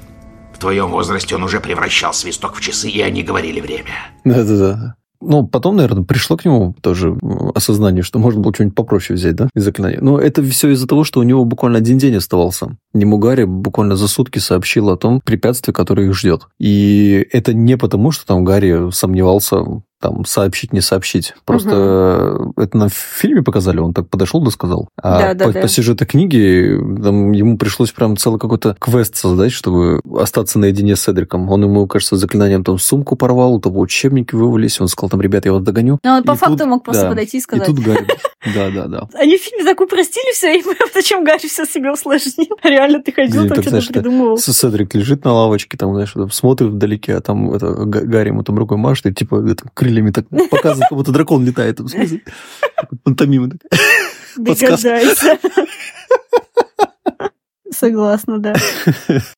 В 0.53 0.59
твоем 0.59 0.91
возрасте 0.91 1.35
он 1.35 1.43
уже 1.43 1.59
превращал 1.59 2.13
свисток 2.13 2.55
в 2.55 2.61
часы, 2.61 2.89
и 2.89 3.01
они 3.01 3.21
говорили 3.21 3.59
время. 3.59 3.91
Да-да-да. 4.23 4.95
Ну, 5.21 5.47
потом, 5.47 5.75
наверное, 5.75 6.03
пришло 6.03 6.37
к 6.37 6.45
нему 6.45 6.75
тоже 6.81 7.17
осознание, 7.55 8.03
что 8.03 8.19
можно 8.19 8.39
было 8.41 8.53
что-нибудь 8.53 8.75
попроще 8.75 9.17
взять, 9.17 9.35
да, 9.35 9.49
из 9.55 9.63
заклинания. 9.63 9.99
Но 10.01 10.19
это 10.19 10.43
все 10.43 10.69
из-за 10.69 10.87
того, 10.87 11.03
что 11.03 11.19
у 11.19 11.23
него 11.23 11.45
буквально 11.45 11.79
один 11.79 11.97
день 11.97 12.15
оставался. 12.15 12.77
Нему 12.93 13.17
Гарри 13.17 13.45
буквально 13.45 13.95
за 13.95 14.07
сутки 14.07 14.39
сообщил 14.39 14.89
о 14.89 14.97
том 14.97 15.21
препятствии, 15.21 15.71
которое 15.71 16.07
их 16.07 16.15
ждет. 16.15 16.47
И 16.59 17.27
это 17.31 17.53
не 17.53 17.77
потому, 17.77 18.11
что 18.11 18.25
там 18.25 18.43
Гарри 18.43 18.91
сомневался 18.91 19.63
там 19.99 20.25
сообщить, 20.25 20.73
не 20.73 20.81
сообщить. 20.81 21.33
Просто 21.45 22.37
угу. 22.39 22.61
это 22.61 22.77
на 22.77 22.89
фильме 22.89 23.41
показали, 23.41 23.79
он 23.79 23.93
так 23.93 24.09
подошел 24.09 24.41
да 24.41 24.51
сказал. 24.51 24.89
А 25.01 25.19
да, 25.19 25.33
да, 25.33 25.45
по, 25.45 25.53
да. 25.53 25.61
по 25.61 25.67
сюжету 25.67 26.05
книги 26.05 26.77
там, 27.01 27.31
ему 27.31 27.57
пришлось 27.57 27.91
прям 27.91 28.17
целый 28.17 28.39
какой-то 28.39 28.75
квест 28.79 29.15
создать, 29.15 29.51
чтобы 29.51 30.01
остаться 30.19 30.59
наедине 30.59 30.95
с 30.95 31.01
Седриком. 31.01 31.49
Он 31.49 31.63
ему, 31.63 31.87
кажется, 31.87 32.15
заклинанием 32.15 32.63
там 32.63 32.77
сумку 32.77 33.15
порвал, 33.15 33.55
у 33.55 33.59
того 33.59 33.79
учебники 33.79 34.35
вывалились, 34.35 34.79
он 34.79 34.87
сказал, 34.87 35.09
там, 35.09 35.21
ребят, 35.21 35.45
я 35.45 35.53
вас 35.53 35.63
догоню. 35.63 35.99
Но 36.03 36.17
он 36.17 36.23
по 36.23 36.35
факту 36.35 36.57
тут, 36.57 36.67
мог 36.67 36.83
просто 36.83 37.03
да, 37.03 37.09
подойти 37.09 37.37
и 37.37 37.41
сказать. 37.41 37.67
И 37.67 37.71
тут 37.71 37.83
Гарри. 37.83 38.07
Да, 38.53 38.69
да, 38.69 38.87
да. 38.87 39.09
Они 39.15 39.37
в 39.37 39.41
фильме 39.41 39.65
так 39.65 39.81
упростили 39.81 40.31
все, 40.33 40.59
и 40.59 40.63
зачем 40.93 41.23
Гарри 41.23 41.47
все 41.47 41.65
себе 41.65 41.91
усложнил? 41.91 42.57
Реально, 42.63 43.01
ты 43.01 43.11
ходил, 43.11 43.47
там 43.47 43.61
что-то 43.61 43.93
придумывал. 43.93 44.37
Седрик 44.37 44.93
лежит 44.95 45.25
на 45.25 45.33
лавочке, 45.33 45.75
там, 45.75 45.93
знаешь, 45.93 46.13
смотрит 46.31 46.69
вдалеке, 46.69 47.15
а 47.15 47.21
там 47.21 47.51
это, 47.51 47.73
Гарри 47.73 48.29
ему 48.29 48.43
там 48.43 48.57
рукой 48.57 48.77
машет, 48.77 49.07
и 49.07 49.13
типа 49.13 49.43
это, 49.49 49.65
крыльями 49.87 50.11
так 50.11 50.27
показывает, 50.49 50.89
как 50.89 50.97
будто 50.97 51.11
дракон 51.11 51.45
летает. 51.45 51.79
В 51.79 51.87
смысле, 51.87 52.21
пантомима. 53.03 53.49
Догадайся. 54.35 55.39
Согласна, 57.71 58.39
да. 58.39 58.55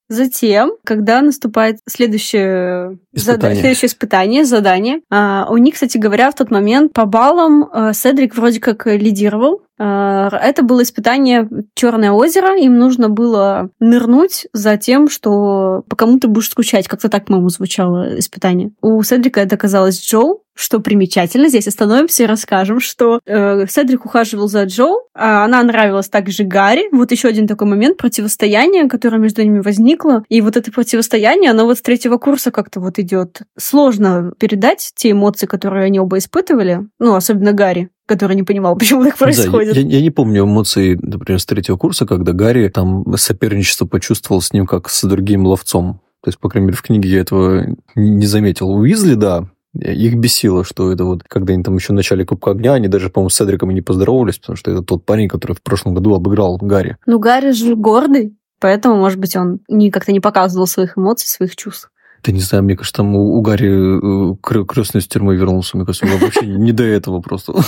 Затем, 0.10 0.74
когда 0.84 1.22
наступает 1.22 1.78
следующее 1.88 2.98
испытание, 3.13 3.42
зада... 3.42 3.56
следующее 3.56 3.88
испытание 3.88 4.44
задание, 4.44 5.01
а, 5.12 5.48
у 5.50 5.58
них, 5.58 5.75
кстати 5.75 6.00
говоря, 6.00 6.32
в 6.32 6.36
тот 6.36 6.50
момент 6.50 6.94
по 6.94 7.06
баллам 7.06 7.70
а, 7.72 7.94
Седрик 7.94 8.36
вроде 8.36 8.60
как 8.60 8.88
лидировал, 8.88 9.62
а, 9.80 10.30
это 10.30 10.62
было 10.62 10.84
испытание 10.84 11.48
Черное 11.74 12.12
озеро. 12.12 12.58
Им 12.60 12.78
нужно 12.78 13.10
было 13.10 13.70
нырнуть 13.80 14.48
за 14.51 14.78
тем, 14.78 15.10
что 15.10 15.84
по 15.88 15.96
кому 15.96 16.20
ты 16.20 16.28
будешь 16.28 16.50
скучать. 16.50 16.88
Как-то 16.88 17.08
так, 17.10 17.25
по-моему, 17.25 17.50
звучало 17.50 18.20
испытание. 18.20 18.72
У 18.82 19.01
Седрика 19.04 19.39
это 19.39 19.56
оказалось 19.56 20.04
Джоу, 20.06 20.44
что 20.54 20.82
примечательно, 20.82 21.48
здесь 21.48 21.70
остановимся 21.70 22.24
и 22.24 22.25
расскажем, 22.25 22.82
что 22.82 23.22
э, 23.25 23.66
Седрик 23.68 24.06
ухаживал 24.06 24.50
за 24.50 24.66
Джоу, 24.66 25.04
а 25.16 25.46
она 25.46 25.63
нравилась 25.63 26.10
также 26.10 26.44
Гарри. 26.44 26.89
Вот 26.92 27.12
еще 27.12 27.30
один 27.30 27.48
такой 27.48 27.68
момент 27.68 27.96
противостояния, 27.96 28.89
которое 28.89 29.20
между 29.20 29.42
ними 29.42 29.60
возникло. 29.60 29.99
И 30.29 30.41
вот 30.41 30.58
это 30.58 30.72
противостояние, 30.72 31.51
оно 31.51 31.65
вот 31.65 31.77
с 31.77 31.82
третьего 31.82 32.18
курса 32.18 32.51
как-то 32.51 32.79
вот 32.79 33.00
идет. 33.00 33.41
Сложно 33.58 34.34
передать 34.39 34.91
те 34.96 35.12
эмоции, 35.12 35.46
которые 35.46 35.86
они 35.86 36.00
оба 36.00 36.18
испытывали, 36.18 36.88
ну, 37.00 37.15
особенно 37.15 37.53
Гарри 37.53 37.89
который 38.06 38.36
не 38.36 38.41
понимал, 38.41 38.75
почему 38.79 39.03
так 39.03 39.20
происходит. 39.20 39.75
Да, 39.75 39.79
я, 39.79 39.88
я 39.88 40.01
не 40.01 40.10
помню 40.10 40.44
эмоций, 40.44 40.98
например, 41.00 41.39
с 41.39 41.46
третьего 41.46 41.77
курса, 41.77 42.08
когда 42.08 42.34
Гарри 42.34 42.68
там 42.68 43.06
соперничество 43.15 43.86
почувствовал 43.86 44.41
с 44.41 44.51
ним 44.51 44.65
как 44.65 44.89
с 44.89 45.03
другим 45.03 45.46
ловцом. 45.46 46.01
То 46.24 46.29
есть, 46.29 46.39
по 46.39 46.50
крайней 46.50 46.70
мере, 46.70 46.77
в 46.77 46.82
книге 46.82 47.08
я 47.08 47.20
этого 47.20 47.68
не 47.94 48.25
заметил. 48.25 48.72
У 48.72 48.79
Уизли, 48.79 49.13
да, 49.13 49.48
их 49.74 50.15
бесило, 50.15 50.63
что 50.63 50.91
это 50.91 51.06
вот, 51.06 51.24
когда 51.27 51.53
они 51.53 51.63
там 51.63 51.75
еще 51.75 51.94
в 51.94 51.96
начале 51.96 52.25
Кубка 52.25 52.51
Огня, 52.51 52.74
они 52.74 52.88
даже, 52.88 53.10
по-моему, 53.10 53.29
с 53.29 53.36
Седриком 53.36 53.70
и 53.70 53.75
не 53.75 53.82
поздоровались, 53.82 54.39
потому 54.39 54.58
что 54.58 54.72
это 54.72 54.82
тот 54.82 55.06
парень, 55.06 55.27
который 55.27 55.53
в 55.53 55.62
прошлом 55.62 55.94
году 55.94 56.15
обыграл 56.15 56.58
Гарри. 56.58 56.98
Ну, 57.06 57.20
Гарри 57.20 57.51
же 57.51 57.75
гордый, 57.75 58.36
поэтому, 58.60 58.96
может 58.96 59.20
быть, 59.20 59.36
он 59.36 59.60
не, 59.68 59.92
как-то 59.92 60.12
не 60.12 60.20
показывал 60.20 60.68
своих 60.68 60.98
эмоций, 60.98 61.28
своих 61.28 61.56
чувств. 61.56 61.89
Да 62.24 62.34
не 62.34 62.42
знаю, 62.42 62.63
мне 62.66 62.75
кажется, 62.75 62.98
там 62.98 63.16
у, 63.16 63.38
у 63.38 63.42
Гарри 63.42 64.34
э, 64.34 64.66
крестный 64.66 65.00
из 65.00 65.08
тюрьмы 65.08 65.36
вернулся. 65.36 65.78
Мне 65.78 65.86
кажется, 65.86 66.06
вообще 66.06 66.46
не 66.46 66.72
до 66.72 66.84
этого 66.84 67.22
просто. 67.22 67.54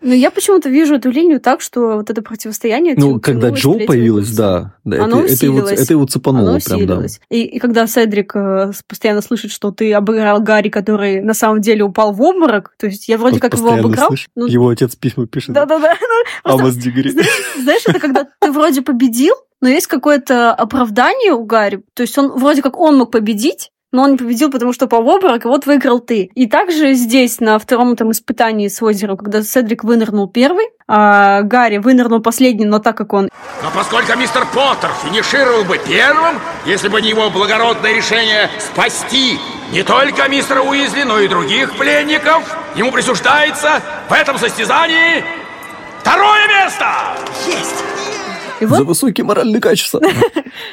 Ну, 0.00 0.14
я 0.14 0.30
почему-то 0.30 0.68
вижу 0.68 0.94
эту 0.94 1.10
линию 1.10 1.40
так, 1.40 1.60
что 1.60 1.96
вот 1.96 2.08
это 2.08 2.22
противостояние... 2.22 2.94
Ну, 2.96 3.20
когда 3.20 3.50
Джо 3.50 3.72
появилась, 3.86 4.30
да. 4.30 4.74
оно 4.84 5.20
это, 5.20 5.44
его, 5.44 5.60
это 5.60 5.92
его 5.92 6.06
цепануло 6.06 6.58
прям, 6.64 6.86
да. 6.86 7.06
И, 7.30 7.42
и 7.42 7.58
когда 7.58 7.86
Седрик 7.86 8.34
э, 8.34 8.72
постоянно 8.86 9.20
слышит, 9.22 9.50
что 9.50 9.70
ты 9.70 9.92
обыграл 9.92 10.40
Гарри, 10.40 10.68
который 10.68 11.20
на 11.20 11.34
самом 11.34 11.60
деле 11.60 11.84
упал 11.84 12.12
в 12.12 12.22
обморок, 12.22 12.74
то 12.78 12.86
есть 12.86 13.08
я 13.08 13.18
вроде 13.18 13.40
как 13.40 13.54
его 13.54 13.72
обыграл... 13.72 14.10
Ну, 14.34 14.46
его 14.46 14.68
отец 14.68 14.96
письма 14.96 15.26
пишет. 15.26 15.54
Да-да-да. 15.54 15.94
Ну, 16.44 16.52
Амос 16.52 16.74
Дигри. 16.74 17.10
Знаешь, 17.60 17.82
это 17.86 17.98
когда 17.98 18.26
ты 18.40 18.52
вроде 18.52 18.82
победил, 18.82 19.34
но 19.60 19.68
есть 19.68 19.86
какое-то 19.86 20.52
оправдание 20.52 21.32
у 21.32 21.44
Гарри. 21.44 21.82
То 21.94 22.02
есть 22.02 22.16
он 22.18 22.30
вроде 22.32 22.62
как 22.62 22.78
он 22.78 22.98
мог 22.98 23.10
победить, 23.10 23.70
но 23.90 24.02
он 24.02 24.12
не 24.12 24.16
победил, 24.18 24.50
потому 24.50 24.72
что 24.72 24.84
упал 24.84 25.02
в 25.02 25.08
обморок, 25.08 25.44
и 25.44 25.48
вот 25.48 25.64
выиграл 25.64 25.98
ты. 26.00 26.30
И 26.34 26.46
также 26.46 26.92
здесь, 26.92 27.40
на 27.40 27.58
втором 27.58 27.92
этом 27.92 28.10
испытании 28.10 28.68
с 28.68 28.82
озером, 28.82 29.16
когда 29.16 29.42
Седрик 29.42 29.82
вынырнул 29.82 30.28
первый, 30.28 30.66
а 30.86 31.40
Гарри 31.42 31.78
вынырнул 31.78 32.20
последним, 32.20 32.68
но 32.68 32.80
так 32.80 32.96
как 32.96 33.12
он... 33.14 33.30
Но 33.62 33.70
поскольку 33.74 34.16
мистер 34.18 34.46
Поттер 34.54 34.90
финишировал 35.02 35.64
бы 35.64 35.78
первым, 35.78 36.38
если 36.66 36.88
бы 36.88 37.00
не 37.00 37.08
его 37.08 37.30
благородное 37.30 37.94
решение 37.94 38.50
спасти 38.58 39.38
не 39.72 39.82
только 39.82 40.28
мистера 40.28 40.60
Уизли, 40.60 41.02
но 41.02 41.20
и 41.20 41.28
других 41.28 41.76
пленников, 41.76 42.42
ему 42.76 42.92
присуждается 42.92 43.80
в 44.08 44.12
этом 44.12 44.38
состязании 44.38 45.24
второе 46.00 46.46
место! 46.48 46.86
Есть! 47.46 48.17
И 48.60 48.66
вот... 48.66 48.78
За 48.78 48.84
высокие 48.84 49.24
моральные 49.24 49.60
качества. 49.60 50.00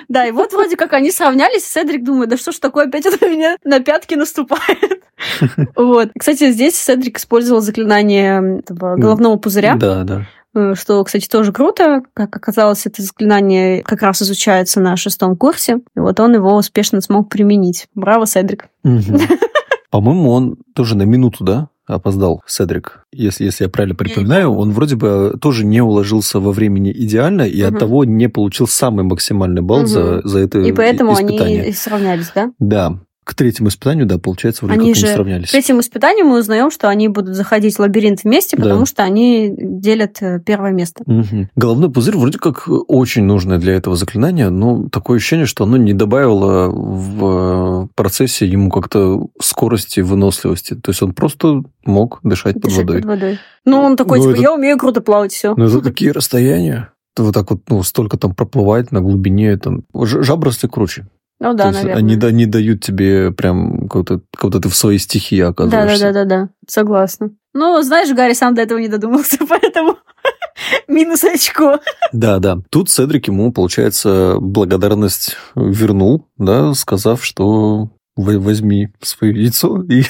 Да, 0.07 0.25
и 0.25 0.31
вот 0.31 0.51
вроде 0.53 0.77
как 0.77 0.93
они 0.93 1.11
сравнялись, 1.11 1.65
Седрик 1.65 2.03
думает, 2.03 2.29
да 2.29 2.37
что 2.37 2.51
ж 2.51 2.57
такое, 2.57 2.87
опять 2.87 3.05
это 3.05 3.27
меня 3.27 3.57
на 3.63 3.79
пятки 3.79 4.15
наступает. 4.15 5.03
Вот. 5.75 6.09
Кстати, 6.17 6.51
здесь 6.51 6.75
Седрик 6.77 7.17
использовал 7.17 7.61
заклинание 7.61 8.61
головного 8.67 9.37
пузыря. 9.37 9.75
Да, 9.75 10.03
да 10.03 10.27
э, 10.53 10.73
что, 10.75 11.03
кстати, 11.03 11.27
тоже 11.27 11.51
круто. 11.51 12.01
Как 12.13 12.35
оказалось, 12.35 12.85
это 12.85 13.01
заклинание 13.01 13.83
как 13.83 14.01
раз 14.01 14.21
изучается 14.21 14.79
на 14.79 14.97
шестом 14.97 15.35
курсе. 15.35 15.79
И 15.95 15.99
вот 15.99 16.19
он 16.19 16.33
его 16.33 16.55
успешно 16.55 17.01
смог 17.01 17.29
применить. 17.29 17.87
Браво, 17.95 18.25
Седрик. 18.25 18.67
По-моему, 19.91 20.31
он 20.31 20.57
тоже 20.73 20.97
на 20.97 21.03
минуту, 21.03 21.43
да? 21.43 21.69
Опоздал 21.87 22.41
Седрик, 22.47 23.05
если, 23.11 23.45
если 23.45 23.65
я 23.65 23.69
правильно 23.69 23.95
припоминаю, 23.95 24.51
он 24.53 24.71
вроде 24.71 24.95
бы 24.95 25.37
тоже 25.41 25.65
не 25.65 25.81
уложился 25.81 26.39
во 26.39 26.51
времени 26.51 26.91
идеально 26.91 27.43
и 27.43 27.63
угу. 27.63 27.73
от 27.73 27.79
того 27.79 28.05
не 28.05 28.27
получил 28.27 28.67
самый 28.67 29.03
максимальный 29.03 29.61
балл 29.61 29.79
угу. 29.79 29.87
за, 29.87 30.21
за 30.23 30.39
это 30.39 30.59
И 30.59 30.71
поэтому 30.71 31.13
испытание. 31.13 31.63
они 31.63 31.71
сравнялись, 31.73 32.31
да? 32.33 32.51
Да 32.59 32.99
к 33.25 33.33
третьему 33.33 33.69
испытанию, 33.69 34.05
да, 34.05 34.19
получается, 34.19 34.65
вроде 34.65 34.79
они 34.79 34.93
как 34.93 34.99
же... 35.01 35.07
не 35.07 35.13
сравнялись. 35.13 35.49
К 35.49 35.51
третьему 35.51 35.79
испытанию 35.79 36.25
мы 36.25 36.39
узнаем, 36.39 36.69
что 36.69 36.89
они 36.89 37.07
будут 37.07 37.35
заходить 37.35 37.75
в 37.75 37.79
лабиринт 37.79 38.23
вместе, 38.23 38.55
потому 38.55 38.81
да. 38.81 38.85
что 38.85 39.03
они 39.03 39.51
делят 39.57 40.21
э, 40.21 40.39
первое 40.45 40.71
место. 40.71 41.03
Угу. 41.07 41.49
Головной 41.55 41.91
пузырь 41.91 42.15
вроде 42.15 42.37
как 42.37 42.69
очень 42.87 43.23
нужное 43.23 43.57
для 43.57 43.73
этого 43.73 43.95
заклинания, 43.95 44.51
но 44.51 44.87
такое 44.89 45.17
ощущение, 45.17 45.47
что 45.47 45.63
оно 45.63 45.75
не 45.75 45.93
добавило 45.93 46.69
в 46.69 47.89
процессе 47.95 48.45
ему 48.45 48.69
как-то 48.69 49.27
скорости, 49.41 50.01
выносливости. 50.01 50.75
То 50.75 50.91
есть 50.91 51.01
он 51.01 51.13
просто 51.13 51.63
мог 51.83 52.19
дышать, 52.21 52.59
дышать 52.59 52.77
под 52.77 52.85
водой. 52.85 53.01
Под 53.01 53.05
водой. 53.05 53.39
Ну, 53.65 53.81
он 53.81 53.97
такой, 53.97 54.19
ну, 54.19 54.25
типа, 54.25 54.33
это... 54.33 54.41
я 54.43 54.53
умею 54.53 54.77
круто 54.77 55.01
плавать, 55.01 55.33
все. 55.33 55.55
Ну, 55.57 55.65
это 55.65 55.81
такие 55.81 56.11
расстояния 56.11 56.89
вот 57.23 57.33
так 57.33 57.49
вот, 57.51 57.61
ну, 57.69 57.83
столько 57.83 58.17
там 58.17 58.35
проплывает 58.35 58.91
на 58.91 59.01
глубине, 59.01 59.57
там, 59.57 59.83
жабрости 59.93 60.67
круче. 60.67 61.07
Ну 61.39 61.53
да, 61.53 61.65
То 61.65 61.71
наверное. 61.71 61.97
Они, 61.97 62.15
они 62.15 62.45
дают 62.45 62.81
тебе 62.81 63.31
прям 63.31 63.89
как-то, 63.89 64.21
как 64.35 64.51
ты 64.61 64.69
в 64.69 64.75
своей 64.75 64.99
стихии 64.99 65.41
оказываешься. 65.41 66.05
Да-да-да-да, 66.05 66.49
согласна. 66.67 67.31
Ну, 67.53 67.81
знаешь, 67.81 68.13
Гарри 68.13 68.33
сам 68.33 68.55
до 68.55 68.61
этого 68.61 68.79
не 68.79 68.87
додумался, 68.87 69.37
поэтому 69.49 69.97
минус 70.87 71.23
очко. 71.23 71.79
Да, 72.11 72.39
да. 72.39 72.57
Тут 72.69 72.89
Седрик 72.89 73.27
ему, 73.27 73.51
получается, 73.51 74.37
благодарность 74.39 75.35
вернул, 75.55 76.27
да, 76.37 76.73
сказав, 76.73 77.23
что 77.23 77.89
возьми 78.15 78.89
свое 79.01 79.33
яйцо 79.43 79.83
и 79.83 80.03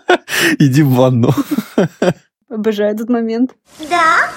иди 0.58 0.82
в 0.82 0.90
ванну. 0.90 1.30
Обожаю 2.48 2.94
этот 2.94 3.08
момент. 3.08 3.52
Да, 3.88 4.28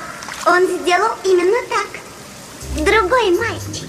он 0.45 0.63
сделал 0.63 1.13
именно 1.25 1.57
так. 1.67 2.85
Другой 2.85 3.37
мальчик. 3.37 3.86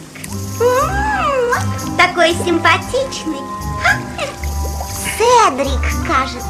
Такой 1.97 2.33
симпатичный. 2.45 3.41
Седрик, 5.17 5.81
кажется. 6.07 6.49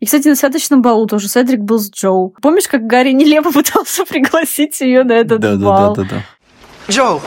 И, 0.00 0.04
кстати, 0.04 0.28
на 0.28 0.36
святочном 0.36 0.82
балу 0.82 1.06
тоже 1.06 1.28
Седрик 1.28 1.60
был 1.60 1.78
с 1.78 1.90
Джоу. 1.90 2.34
Помнишь, 2.42 2.68
как 2.68 2.86
Гарри 2.86 3.12
нелепо 3.12 3.50
пытался 3.52 4.04
пригласить 4.04 4.80
ее 4.80 5.04
на 5.04 5.12
этот 5.12 5.40
да, 5.40 5.56
бал? 5.56 5.94
Да, 5.94 6.02
да, 6.02 6.08
да, 6.08 6.16
да. 6.16 6.92
Джоу! 6.92 7.22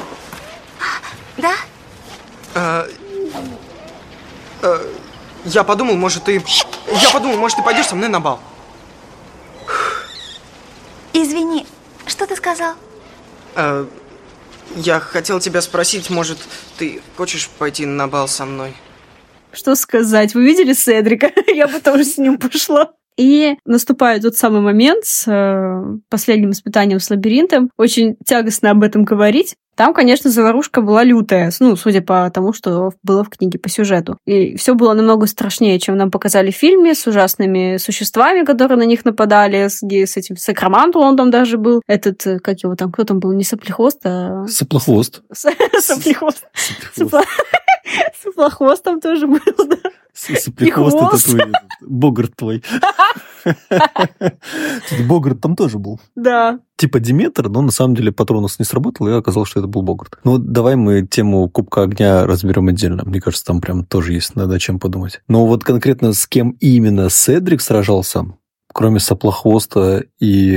Да? 1.38 1.53
Э, 2.53 2.88
э, 4.62 4.77
я 5.45 5.63
подумал, 5.63 5.95
может, 5.95 6.25
ты... 6.25 6.43
Я 7.01 7.10
подумал, 7.12 7.38
может, 7.38 7.58
ты 7.58 7.63
пойдешь 7.63 7.88
со 7.88 7.95
мной 7.95 8.10
на 8.10 8.19
бал. 8.19 8.39
Извини, 11.13 11.65
что 12.05 12.27
ты 12.27 12.36
сказал? 12.36 12.75
Э, 13.60 13.86
я 14.76 15.00
хотел 15.00 15.39
тебя 15.39 15.62
спросить, 15.62 16.10
может, 16.10 16.38
ты 16.78 17.02
хочешь 17.17 17.50
пойти 17.50 17.86
на 17.86 18.08
бал 18.08 18.28
со 18.28 18.45
мной? 18.45 18.74
Что 19.52 19.76
сказать? 19.76 20.34
Вы 20.34 20.45
видели 20.45 20.74
Седрика? 20.74 21.32
Я 21.48 21.67
бы 21.67 21.80
тоже 21.80 22.06
с 22.06 22.17
ним 22.17 22.38
пошла. 22.38 22.91
И 23.17 23.58
наступает 23.65 24.22
тот 24.22 24.38
самый 24.38 24.62
момент 24.62 25.06
с 25.06 25.28
э, 25.28 26.00
последним 26.08 26.52
испытанием 26.52 27.02
с 27.02 27.10
лабиринтом. 27.10 27.69
Очень 27.78 28.15
тягостно 28.26 28.72
об 28.72 28.82
этом 28.82 29.04
говорить, 29.04 29.56
Там, 29.80 29.94
конечно, 29.94 30.30
заварушка 30.30 30.82
была 30.82 31.06
лютая, 31.06 31.54
ну, 31.62 31.78
судя 31.78 32.02
по 32.02 32.30
тому, 32.32 32.52
что 32.52 32.92
было 33.02 33.24
в 33.24 33.30
книге 33.30 33.60
по 33.60 33.70
сюжету. 33.70 34.18
И 34.26 34.58
все 34.58 34.76
было 34.76 34.94
намного 34.94 35.26
страшнее, 35.26 35.80
чем 35.80 35.96
нам 35.96 36.12
показали 36.12 36.52
в 36.52 36.56
фильме, 36.56 36.94
с 36.94 37.08
ужасными 37.08 37.78
существами, 37.78 38.44
которые 38.44 38.78
на 38.78 38.84
них 38.84 39.06
нападали, 39.06 39.70
с, 39.70 39.80
с 39.82 40.18
этим 40.18 40.36
Сакраманту 40.36 41.00
он 41.00 41.15
там 41.15 41.32
даже 41.32 41.58
был. 41.58 41.82
Этот, 41.88 42.28
э, 42.28 42.39
как 42.39 42.62
его 42.62 42.76
там, 42.76 42.92
кто 42.92 43.06
там 43.06 43.22
был, 43.22 43.32
не 43.32 43.46
соплехвост, 43.46 44.02
а... 44.04 44.46
Соплохвост. 44.50 45.22
Соплехвост. 45.32 46.44
Соплохвост 48.22 48.84
там 48.84 49.00
тоже 49.00 49.28
был, 49.28 49.39
да. 49.65 49.78
Соплехвост 50.13 50.98
это 50.98 51.24
твой, 51.24 51.54
Богарт 51.80 52.36
твой. 52.36 52.63
Богарт 55.08 55.42
там 55.42 55.56
тоже 55.56 55.80
был. 55.80 56.00
Да. 56.16 56.60
Типа 56.78 57.00
Диметр, 57.00 57.50
но 57.50 57.62
на 57.62 57.72
самом 57.72 57.96
деле 57.96 58.12
Патронус 58.12 58.60
не 58.60 58.66
сработал, 58.66 59.08
и 59.08 59.12
оказалось, 59.12 59.50
что 59.50 59.60
это 59.60 59.68
был 59.68 59.82
Богарт. 59.82 60.18
Ну, 60.24 60.38
давай 60.38 60.76
мы 60.76 61.06
тему 61.06 61.50
Кубка 61.50 61.84
Огня 61.84 62.26
разберем 62.26 62.68
отдельно. 62.68 63.04
Мне 63.06 63.22
кажется, 63.22 63.46
там 63.46 63.62
прям 63.62 63.86
тоже 63.86 64.14
есть 64.14 64.36
надо 64.36 64.56
о 64.56 64.60
чем 64.60 64.80
подумать. 64.80 65.22
Но 65.28 65.46
вот 65.46 65.64
конкретно 65.64 66.14
с 66.14 66.28
кем 66.28 66.52
именно 66.60 67.10
Седрик 67.10 67.62
сражался, 67.62 68.26
кроме 68.74 69.00
Соплохвоста 69.00 70.04
и 70.20 70.56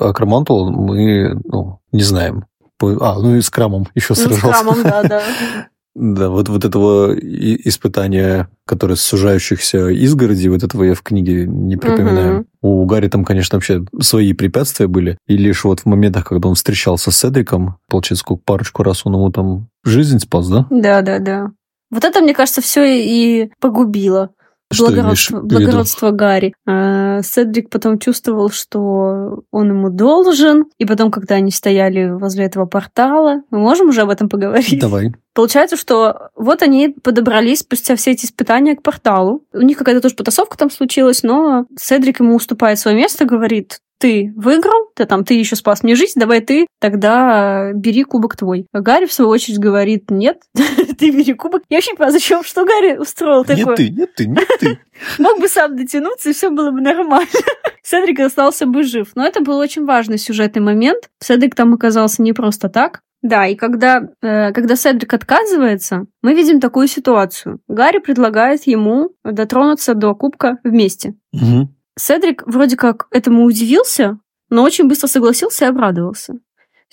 Акромантула, 0.00 0.70
мы 0.70 1.40
ну, 1.44 1.80
не 1.92 2.02
знаем. 2.02 2.46
А, 2.80 3.18
ну 3.20 3.36
и 3.36 3.40
с 3.40 3.48
Крамом 3.48 3.86
еще 3.94 4.08
Ну, 4.10 4.16
с 4.16 4.18
сражался. 4.24 4.64
Крамом, 4.64 4.82
да, 4.82 5.02
да. 5.04 5.22
Да, 5.94 6.30
вот, 6.30 6.48
вот 6.48 6.64
этого 6.64 7.14
испытания, 7.14 8.48
которое 8.66 8.96
с 8.96 9.02
сужающихся 9.02 9.88
изгородей, 9.90 10.48
вот 10.48 10.62
этого 10.62 10.84
я 10.84 10.94
в 10.94 11.02
книге 11.02 11.46
не 11.46 11.76
припоминаю. 11.76 12.34
Мгм. 12.34 12.46
У 12.62 12.84
Гарри 12.86 13.08
там, 13.08 13.24
конечно, 13.24 13.56
вообще 13.56 13.84
свои 14.00 14.32
препятствия 14.32 14.86
были. 14.86 15.18
И 15.26 15.36
лишь 15.36 15.64
вот 15.64 15.80
в 15.80 15.86
моментах, 15.86 16.24
когда 16.24 16.48
он 16.48 16.54
встречался 16.54 17.10
с 17.10 17.16
Седриком, 17.18 17.76
получается, 17.88 18.22
сколько, 18.22 18.42
парочку 18.44 18.82
раз 18.82 19.04
он 19.04 19.14
ему 19.14 19.30
там 19.30 19.68
жизнь 19.84 20.18
спас, 20.18 20.48
да? 20.48 20.66
Да, 20.70 21.02
да, 21.02 21.18
да. 21.18 21.50
Вот 21.90 22.04
это, 22.04 22.22
мне 22.22 22.32
кажется, 22.32 22.62
все 22.62 22.84
и 22.84 23.50
погубило. 23.60 24.30
Что 24.72 24.86
Благородство, 24.86 25.40
благородство 25.40 26.10
Гарри. 26.10 26.54
А, 26.66 27.22
Седрик 27.22 27.70
потом 27.70 27.98
чувствовал, 27.98 28.50
что 28.50 29.44
он 29.50 29.68
ему 29.68 29.90
должен, 29.90 30.64
и 30.78 30.84
потом, 30.84 31.10
когда 31.10 31.36
они 31.36 31.50
стояли 31.50 32.10
возле 32.10 32.44
этого 32.44 32.66
портала, 32.66 33.42
мы 33.50 33.58
можем 33.58 33.88
уже 33.88 34.02
об 34.02 34.10
этом 34.10 34.28
поговорить? 34.28 34.80
Давай. 34.80 35.12
Получается, 35.34 35.76
что 35.76 36.28
вот 36.36 36.62
они 36.62 36.88
подобрались 36.88 37.60
спустя 37.60 37.96
все 37.96 38.10
эти 38.12 38.26
испытания 38.26 38.76
к 38.76 38.82
порталу. 38.82 39.44
У 39.52 39.62
них 39.62 39.78
какая-то 39.78 40.02
тоже 40.02 40.14
потасовка 40.14 40.58
там 40.58 40.70
случилась, 40.70 41.22
но 41.22 41.66
Седрик 41.78 42.20
ему 42.20 42.36
уступает 42.36 42.78
свое 42.78 42.96
место, 42.96 43.24
говорит, 43.24 43.80
ты 44.02 44.32
выиграл, 44.34 44.90
ты 44.96 45.06
там, 45.06 45.24
ты 45.24 45.34
еще 45.34 45.54
спас 45.54 45.84
мне 45.84 45.94
жизнь, 45.94 46.18
давай 46.18 46.40
ты, 46.40 46.66
тогда 46.80 47.72
бери 47.72 48.02
кубок 48.02 48.36
твой. 48.36 48.66
Гарри, 48.72 49.06
в 49.06 49.12
свою 49.12 49.30
очередь, 49.30 49.60
говорит, 49.60 50.10
нет, 50.10 50.42
ты 50.98 51.10
бери 51.10 51.34
кубок. 51.34 51.62
Я 51.68 51.76
вообще 51.76 51.92
не 51.92 51.96
понимаю, 51.96 52.12
зачем, 52.12 52.42
что 52.42 52.64
Гарри 52.64 52.96
устроил 52.96 53.44
такое? 53.44 53.64
Нет 53.64 53.76
ты, 53.76 53.90
нет 53.90 54.14
ты, 54.16 54.26
нет 54.26 54.48
ты. 54.58 54.78
Мог 55.22 55.38
бы 55.38 55.46
сам 55.46 55.76
дотянуться, 55.76 56.30
и 56.30 56.32
все 56.32 56.50
было 56.50 56.72
бы 56.72 56.80
нормально. 56.80 57.28
Седрик 57.84 58.18
остался 58.18 58.66
бы 58.66 58.82
жив. 58.82 59.12
Но 59.14 59.24
это 59.24 59.40
был 59.40 59.56
очень 59.58 59.84
важный 59.84 60.18
сюжетный 60.18 60.62
момент. 60.62 61.08
Седрик 61.20 61.54
там 61.54 61.72
оказался 61.72 62.22
не 62.22 62.32
просто 62.32 62.68
так. 62.68 63.02
Да, 63.22 63.46
и 63.46 63.54
когда, 63.54 64.02
э, 64.20 64.52
когда 64.52 64.74
Седрик 64.74 65.14
отказывается, 65.14 66.06
мы 66.22 66.34
видим 66.34 66.58
такую 66.58 66.88
ситуацию. 66.88 67.60
Гарри 67.68 67.98
предлагает 67.98 68.66
ему 68.66 69.10
дотронуться 69.22 69.94
до 69.94 70.12
кубка 70.16 70.58
вместе. 70.64 71.14
Мгм. 71.32 71.72
Седрик 71.98 72.42
вроде 72.46 72.76
как 72.76 73.06
этому 73.10 73.44
удивился, 73.44 74.18
но 74.50 74.62
очень 74.62 74.88
быстро 74.88 75.08
согласился 75.08 75.66
и 75.66 75.68
обрадовался. 75.68 76.34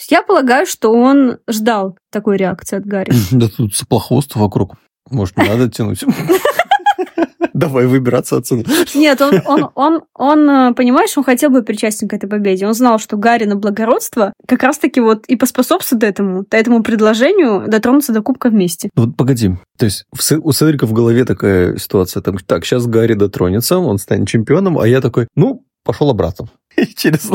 Я 0.09 0.23
полагаю, 0.23 0.65
что 0.65 0.93
он 0.93 1.39
ждал 1.47 1.97
такой 2.11 2.37
реакции 2.37 2.77
от 2.77 2.85
Гарри. 2.85 3.11
Да 3.31 3.47
тут 3.49 3.75
соплохвост 3.75 4.35
вокруг. 4.35 4.75
Может, 5.09 5.37
не 5.37 5.47
надо 5.47 5.69
тянуть? 5.69 6.03
Давай 7.53 7.87
выбираться 7.87 8.37
отсюда. 8.37 8.69
Нет, 8.93 9.21
он, 9.21 9.41
он, 9.45 9.69
он, 9.75 10.01
он, 10.13 10.49
э, 10.49 10.73
понимаешь, 10.73 11.17
он 11.17 11.23
хотел 11.23 11.49
быть 11.49 11.65
причастен 11.65 12.07
к 12.07 12.13
этой 12.13 12.29
победе. 12.29 12.65
Он 12.67 12.73
знал, 12.73 12.99
что 12.99 13.17
Гарри 13.17 13.45
на 13.45 13.55
благородство 13.55 14.33
как 14.47 14.63
раз-таки 14.63 15.01
вот 15.01 15.25
и 15.25 15.35
поспособствует 15.35 16.03
этому, 16.03 16.45
этому 16.51 16.83
предложению 16.83 17.65
дотронуться 17.67 18.13
до 18.13 18.21
кубка 18.21 18.49
вместе. 18.49 18.89
Ну 18.95 19.05
Вот 19.05 19.17
погоди, 19.17 19.51
то 19.77 19.85
есть 19.85 20.05
у 20.41 20.51
Седрика 20.51 20.85
в 20.85 20.93
голове 20.93 21.25
такая 21.25 21.77
ситуация, 21.77 22.21
там, 22.21 22.37
так, 22.37 22.65
сейчас 22.65 22.85
Гарри 22.85 23.13
дотронется, 23.13 23.77
он 23.77 23.97
станет 23.97 24.27
чемпионом, 24.27 24.79
а 24.79 24.87
я 24.87 25.01
такой, 25.01 25.27
ну, 25.35 25.65
пошел 25.83 26.09
обратно. 26.09 26.49
И 26.77 26.85
через, 26.95 27.29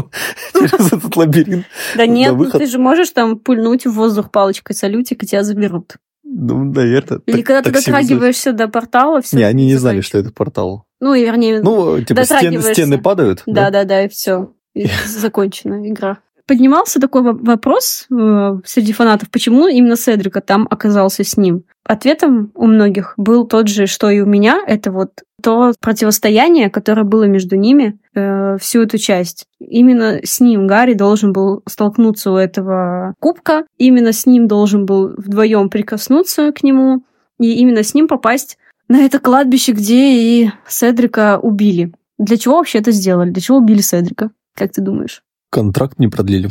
через 0.53 0.93
этот 0.93 1.17
лабиринт. 1.17 1.67
Да 1.97 2.07
нет, 2.07 2.35
ну 2.35 2.51
ты 2.51 2.67
же 2.67 2.79
можешь 2.79 3.11
там 3.11 3.39
пульнуть 3.39 3.87
в 3.87 3.93
воздух 3.93 4.31
палочкой 4.31 4.77
салютик, 4.77 5.23
и 5.23 5.27
тебя 5.27 5.43
заберут. 5.43 5.97
Ну, 6.37 6.65
наверное. 6.65 7.21
Или 7.27 7.37
так- 7.43 7.47
когда 7.47 7.63
ты 7.63 7.71
дотрагиваешься 7.73 8.53
до 8.53 8.67
портала, 8.69 9.23
все. 9.23 9.37
Не, 9.37 9.45
они 9.45 9.67
не 9.67 9.77
знали, 9.77 10.01
что 10.01 10.19
это 10.19 10.33
портал. 10.33 10.85
Ну, 11.01 11.15
и 11.15 11.23
вернее, 11.25 11.61
Ну, 11.63 12.01
типа, 12.01 12.25
стен- 12.25 12.61
стены 12.63 12.99
падают. 12.99 13.43
Да, 13.47 13.71
да, 13.71 13.85
да, 13.85 14.05
и 14.05 14.09
все. 14.09 14.53
Закончена 15.07 15.89
игра. 15.89 16.19
Поднимался 16.47 17.01
такой 17.01 17.23
во- 17.23 17.33
вопрос 17.33 18.07
э, 18.11 18.57
среди 18.67 18.93
фанатов, 18.93 19.31
почему 19.31 19.67
именно 19.67 19.97
Седрика 19.97 20.41
там 20.43 20.67
оказался 20.71 21.25
с 21.25 21.37
ним. 21.39 21.63
Ответом 21.87 22.51
у 22.55 22.67
многих 22.67 23.15
был 23.17 23.47
тот 23.47 23.69
же, 23.69 23.87
что 23.87 24.11
и 24.11 24.21
у 24.21 24.27
меня. 24.27 24.61
Это 24.67 24.91
вот 24.93 25.23
то 25.43 25.73
противостояние, 25.81 26.69
которое 26.69 27.05
было 27.05 27.25
между 27.25 27.57
ними 27.57 27.99
э, 28.15 28.57
всю 28.59 28.83
эту 28.83 28.99
часть. 28.99 29.47
Именно 29.59 30.21
с 30.23 30.41
ним 30.41 30.67
Гарри 30.67 30.95
должен 30.95 31.33
был 31.33 31.63
столкнуться 31.69 32.31
у 32.31 32.37
этого 32.37 33.15
кубка. 33.21 33.65
Именно 33.79 34.13
с 34.13 34.27
ним 34.27 34.49
должен 34.49 34.87
был 34.87 35.15
вдвоем 35.17 35.71
прикоснуться 35.71 36.53
к 36.53 36.63
нему. 36.63 37.05
И 37.39 37.55
именно 37.55 37.83
с 37.83 37.95
ним 37.95 38.09
попасть 38.09 38.59
на 38.89 39.05
это 39.05 39.19
кладбище, 39.19 39.73
где 39.73 40.13
и 40.13 40.51
Седрика 40.69 41.39
убили. 41.39 41.93
Для 42.19 42.37
чего 42.37 42.57
вообще 42.57 42.79
это 42.79 42.93
сделали? 42.93 43.31
Для 43.31 43.43
чего 43.43 43.59
убили 43.59 43.81
Седрика? 43.81 44.31
Как 44.55 44.73
ты 44.73 44.81
думаешь? 44.81 45.23
Контракт 45.51 45.99
не 45.99 46.09
продлили. 46.09 46.51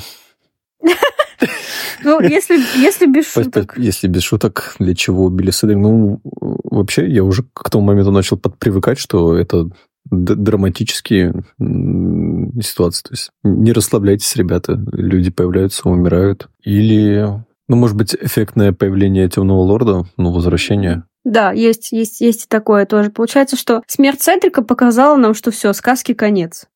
Ну, 2.04 2.20
если, 2.20 2.60
если 2.82 3.06
без 3.06 3.32
шуток. 3.32 3.76
Если 3.78 4.08
без 4.08 4.24
шуток, 4.24 4.76
для 4.80 4.94
чего 4.94 5.26
убили 5.26 5.52
Седрика? 5.52 5.80
Ну, 5.80 6.20
вообще, 6.24 7.08
я 7.10 7.24
уже 7.24 7.44
к 7.54 7.70
тому 7.70 7.86
моменту 7.86 8.12
начал 8.12 8.38
подпривыкать, 8.38 9.00
что 9.00 9.38
это 9.38 9.70
драматические 10.06 11.34
ситуации. 12.62 13.04
То 13.04 13.12
есть 13.12 13.32
не 13.44 13.72
расслабляйтесь, 13.72 14.36
ребята. 14.36 14.80
Люди 14.92 15.32
появляются, 15.32 15.90
умирают. 15.90 16.50
Или, 16.64 17.44
ну, 17.68 17.76
может 17.76 17.96
быть, 17.96 18.16
эффектное 18.16 18.74
появление 18.74 19.30
Темного 19.30 19.62
Лорда, 19.62 20.06
ну, 20.18 20.32
возвращение. 20.32 21.04
Да, 21.24 21.52
есть, 21.54 21.92
есть, 21.92 22.20
есть 22.20 22.46
и 22.46 22.48
такое 22.50 22.86
тоже. 22.86 23.10
Получается, 23.10 23.56
что 23.56 23.82
смерть 23.88 24.22
Седрика 24.22 24.62
показала 24.62 25.16
нам, 25.16 25.34
что 25.34 25.52
все, 25.52 25.72
сказки 25.72 26.14
конец. 26.14 26.68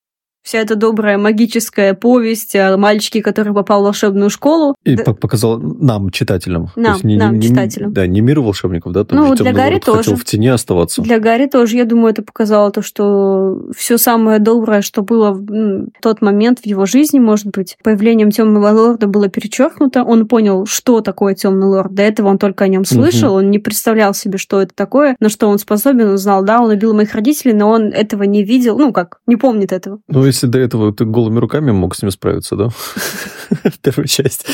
Вся 0.48 0.60
эта 0.60 0.76
добрая 0.76 1.18
магическая 1.18 1.92
повесть 1.92 2.56
о 2.56 2.78
мальчике, 2.78 3.20
который 3.20 3.52
попал 3.52 3.82
в 3.82 3.84
волшебную 3.84 4.30
школу. 4.30 4.74
И 4.82 4.96
Да- 4.96 5.04
по- 5.04 5.12
показал 5.12 5.58
нам, 5.58 6.08
читателям. 6.08 6.68
То 6.74 6.80
Нам, 6.80 6.92
есть 6.92 7.04
не- 7.04 7.16
нам, 7.18 7.38
не- 7.38 7.48
читателям. 7.48 7.92
Да, 7.92 8.06
не 8.06 8.22
миру 8.22 8.42
волшебников, 8.42 8.94
да? 8.94 9.04
Там 9.04 9.18
Ну, 9.18 9.34
для 9.34 9.52
Гарри 9.52 9.72
Лорд 9.74 9.84
хотел 9.84 10.02
тоже. 10.02 10.16
в 10.16 10.24
тени 10.24 10.48
оставаться. 10.48 11.02
Для 11.02 11.18
Гарри 11.18 11.48
тоже, 11.48 11.76
я 11.76 11.84
думаю, 11.84 12.12
это 12.12 12.22
показало 12.22 12.70
то, 12.70 12.80
что 12.80 13.60
все 13.76 13.98
самое 13.98 14.38
доброе, 14.38 14.80
что 14.80 15.02
было 15.02 15.32
в 15.32 15.90
тот 16.00 16.22
момент 16.22 16.60
в 16.60 16.66
его 16.66 16.86
жизни, 16.86 17.18
может 17.18 17.48
быть, 17.48 17.76
появлением 17.84 18.30
темного 18.30 18.70
лорда 18.70 19.06
было 19.06 19.28
перечеркнуто. 19.28 20.02
Он 20.02 20.26
понял, 20.26 20.64
что 20.64 21.02
такое 21.02 21.34
темный 21.34 21.66
лорд. 21.66 21.92
До 21.92 22.00
этого 22.00 22.28
он 22.28 22.38
только 22.38 22.64
о 22.64 22.68
нем 22.68 22.86
слышал, 22.86 23.34
он 23.34 23.50
не 23.50 23.58
представлял 23.58 24.14
себе, 24.14 24.38
что 24.38 24.62
это 24.62 24.72
такое, 24.74 25.14
на 25.20 25.28
что 25.28 25.48
он 25.48 25.58
способен. 25.58 26.08
Он 26.08 26.16
знал, 26.16 26.42
да, 26.42 26.62
он 26.62 26.70
убил 26.70 26.94
моих 26.94 27.12
родителей, 27.14 27.52
но 27.52 27.68
он 27.68 27.88
этого 27.92 28.22
не 28.22 28.42
видел, 28.44 28.78
ну 28.78 28.94
как, 28.94 29.18
не 29.26 29.36
помнит 29.36 29.72
этого. 29.72 29.98
Ну, 30.08 30.22
если 30.38 30.46
до 30.46 30.58
этого 30.58 30.92
ты 30.92 31.04
голыми 31.04 31.38
руками 31.40 31.72
мог 31.72 31.96
с 31.96 32.02
ним 32.02 32.10
справиться, 32.12 32.54
да? 32.54 32.68
В 33.64 33.78
первую 33.80 34.06
часть. 34.06 34.46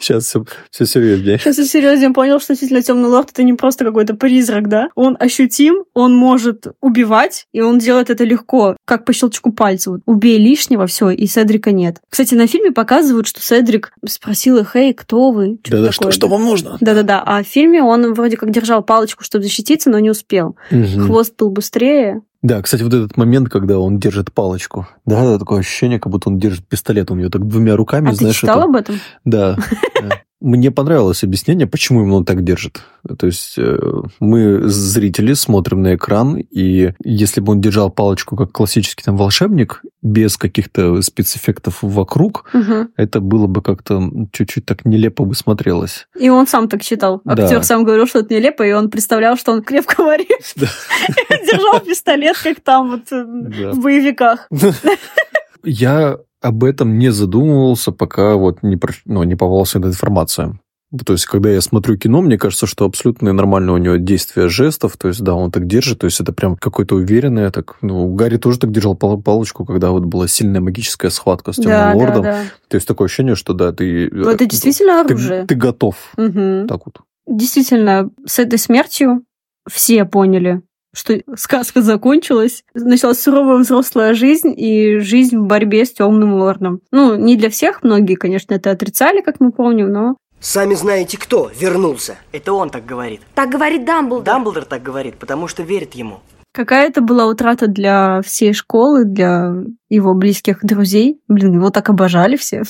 Сейчас 0.00 0.24
все, 0.24 0.44
все 0.70 0.86
серьезнее. 0.86 1.38
Сейчас 1.38 1.58
я 1.58 1.64
серьезно 1.64 2.12
понял, 2.12 2.40
что 2.40 2.52
действительно 2.52 2.82
темный 2.82 3.08
лорд 3.08 3.30
это 3.32 3.42
не 3.42 3.52
просто 3.52 3.84
какой-то 3.84 4.14
призрак, 4.14 4.68
да? 4.68 4.88
Он 4.94 5.16
ощутим, 5.20 5.84
он 5.94 6.14
может 6.14 6.68
убивать, 6.80 7.46
и 7.52 7.60
он 7.60 7.78
делает 7.78 8.08
это 8.08 8.24
легко, 8.24 8.76
как 8.86 9.04
по 9.04 9.12
щелчку 9.12 9.52
пальца. 9.52 9.90
Вот, 9.90 10.00
убей 10.06 10.38
лишнего, 10.38 10.86
все, 10.86 11.10
и 11.10 11.26
Седрика 11.26 11.72
нет. 11.72 11.98
Кстати, 12.08 12.34
на 12.34 12.46
фильме 12.46 12.72
показывают, 12.72 13.26
что 13.26 13.42
Седрик 13.42 13.92
спросил 14.06 14.56
их, 14.58 14.74
эй, 14.74 14.94
кто 14.94 15.32
вы? 15.32 15.58
Что-то 15.62 15.76
Да-да, 15.76 15.92
что, 15.92 16.00
такое, 16.00 16.12
что 16.12 16.26
да. 16.28 16.32
вам 16.32 16.44
нужно? 16.44 16.78
Да-да-да. 16.80 17.22
А 17.26 17.42
в 17.42 17.46
фильме 17.46 17.82
он 17.82 18.14
вроде 18.14 18.36
как 18.36 18.50
держал 18.50 18.82
палочку, 18.82 19.24
чтобы 19.24 19.44
защититься, 19.44 19.90
но 19.90 19.98
не 19.98 20.10
успел. 20.10 20.56
Мгм. 20.70 21.06
Хвост 21.06 21.34
был 21.36 21.50
быстрее. 21.50 22.22
Да, 22.46 22.62
кстати, 22.62 22.82
вот 22.82 22.94
этот 22.94 23.16
момент, 23.16 23.48
когда 23.48 23.80
он 23.80 23.98
держит 23.98 24.32
палочку. 24.32 24.86
Да, 25.04 25.36
такое 25.36 25.58
ощущение, 25.60 25.98
как 25.98 26.12
будто 26.12 26.28
он 26.28 26.38
держит 26.38 26.64
пистолет. 26.68 27.10
Он 27.10 27.18
ее 27.18 27.28
так 27.28 27.44
двумя 27.44 27.74
руками, 27.74 28.06
А 28.06 28.10
ты 28.10 28.16
знаешь, 28.18 28.36
читал 28.38 28.58
это- 28.60 28.68
об 28.68 28.76
этом? 28.76 29.00
Да. 29.24 29.56
да. 30.40 30.46
Мне 30.48 30.70
понравилось 30.70 31.24
объяснение, 31.24 31.66
почему 31.66 32.02
именно 32.02 32.16
он 32.16 32.24
так 32.24 32.44
держит. 32.44 32.82
То 33.18 33.26
есть 33.26 33.54
э, 33.56 33.78
мы, 34.20 34.68
зрители, 34.68 35.32
смотрим 35.32 35.82
на 35.82 35.94
экран, 35.94 36.36
и 36.36 36.92
если 37.02 37.40
бы 37.40 37.52
он 37.52 37.60
держал 37.60 37.90
палочку 37.90 38.36
как 38.36 38.52
классический 38.52 39.02
там 39.04 39.16
волшебник, 39.16 39.82
без 40.02 40.36
каких-то 40.36 41.00
спецэффектов 41.02 41.78
вокруг, 41.82 42.44
Мгм. 42.52 42.90
это 42.96 43.20
было 43.20 43.46
бы 43.46 43.62
как-то 43.62 44.02
чуть-чуть 44.32 44.66
так 44.66 44.84
нелепо 44.84 45.24
бы 45.24 45.34
смотрелось. 45.34 46.06
И 46.18 46.28
он 46.28 46.46
сам 46.46 46.68
так 46.68 46.82
считал. 46.82 47.20
Да. 47.24 47.44
Актер 47.44 47.64
сам 47.64 47.84
говорил, 47.84 48.06
что 48.06 48.18
это 48.20 48.34
нелепо, 48.34 48.62
и 48.62 48.72
он 48.72 48.90
представлял, 48.90 49.36
что 49.36 49.52
он 49.52 49.62
крепко 49.62 50.02
варит. 50.02 50.28
Да. 50.56 50.66
Держал 51.46 51.80
пистолет, 51.80 52.36
как 52.42 52.60
там 52.60 52.90
вот 52.90 53.10
э, 53.10 53.24
Да. 53.26 53.72
в 53.72 53.80
боевиках. 53.80 54.48
Я 55.64 56.18
об 56.42 56.64
этом 56.64 56.98
не 56.98 57.10
задумывался, 57.10 57.92
пока 57.92 58.36
вот 58.36 58.62
не, 58.62 58.78
ну, 59.04 59.22
не 59.24 59.34
попалась 59.34 59.74
эта 59.74 59.88
информация. 59.88 60.58
То 61.04 61.14
есть, 61.14 61.26
когда 61.26 61.50
я 61.50 61.60
смотрю 61.60 61.96
кино, 61.98 62.22
мне 62.22 62.38
кажется, 62.38 62.66
что 62.66 62.84
абсолютно 62.84 63.32
нормально 63.32 63.72
у 63.72 63.76
него 63.76 63.96
действие 63.96 64.48
жестов, 64.48 64.96
то 64.96 65.08
есть, 65.08 65.20
да, 65.20 65.34
он 65.34 65.50
так 65.50 65.66
держит, 65.66 65.98
то 65.98 66.04
есть, 66.04 66.20
это 66.20 66.32
прям 66.32 66.56
какое-то 66.56 66.94
уверенное, 66.94 67.50
так, 67.50 67.76
ну, 67.82 68.14
Гарри 68.14 68.36
тоже 68.36 68.60
так 68.60 68.70
держал 68.70 68.94
пал- 68.94 69.20
палочку, 69.20 69.64
когда 69.64 69.90
вот 69.90 70.04
была 70.04 70.28
сильная 70.28 70.60
магическая 70.60 71.10
схватка 71.10 71.52
с 71.52 71.56
темным 71.56 71.72
Да, 71.72 71.90
да, 71.92 71.96
лордом. 71.98 72.22
да. 72.22 72.42
То 72.68 72.76
есть, 72.76 72.86
такое 72.86 73.06
ощущение, 73.06 73.34
что, 73.34 73.52
да, 73.52 73.72
ты... 73.72 74.08
Ну, 74.12 74.30
Это 74.30 74.46
действительно 74.46 75.02
ты, 75.04 75.14
оружие. 75.14 75.46
ты 75.46 75.54
готов. 75.56 75.96
Мгм. 76.16 76.68
Так 76.68 76.80
вот. 76.86 77.00
Действительно, 77.26 78.10
с 78.24 78.38
этой 78.38 78.58
смертью 78.58 79.24
все 79.68 80.04
поняли, 80.04 80.62
что 80.96 81.20
сказка 81.36 81.82
закончилась. 81.82 82.64
Началась 82.74 83.20
суровая 83.20 83.58
взрослая 83.58 84.14
жизнь 84.14 84.54
и 84.56 84.98
жизнь 84.98 85.36
в 85.36 85.44
борьбе 85.44 85.84
с 85.84 85.92
темным 85.92 86.34
лордом. 86.34 86.80
Ну, 86.90 87.16
не 87.16 87.36
для 87.36 87.50
всех, 87.50 87.82
многие, 87.82 88.14
конечно, 88.14 88.54
это 88.54 88.70
отрицали, 88.70 89.20
как 89.20 89.38
мы 89.40 89.52
помним, 89.52 89.92
но 89.92 90.16
Сами 90.40 90.74
знаете, 90.74 91.18
кто 91.18 91.50
вернулся. 91.58 92.16
Это 92.30 92.52
он 92.52 92.70
так 92.70 92.84
говорит. 92.84 93.20
Так 93.34 93.50
говорит 93.50 93.84
Дамблдор. 93.84 94.24
Дамблдор 94.24 94.64
так 94.64 94.82
говорит, 94.82 95.16
потому 95.16 95.48
что 95.48 95.62
верит 95.62 95.94
ему. 95.94 96.20
какая 96.52 96.88
это 96.88 97.00
была 97.00 97.26
утрата 97.26 97.66
для 97.66 98.22
всей 98.22 98.52
школы, 98.52 99.04
для 99.04 99.54
его 99.88 100.14
близких 100.14 100.64
друзей. 100.64 101.20
Блин, 101.28 101.54
его 101.54 101.70
так 101.70 101.90
обожали 101.90 102.36
все. 102.36 102.62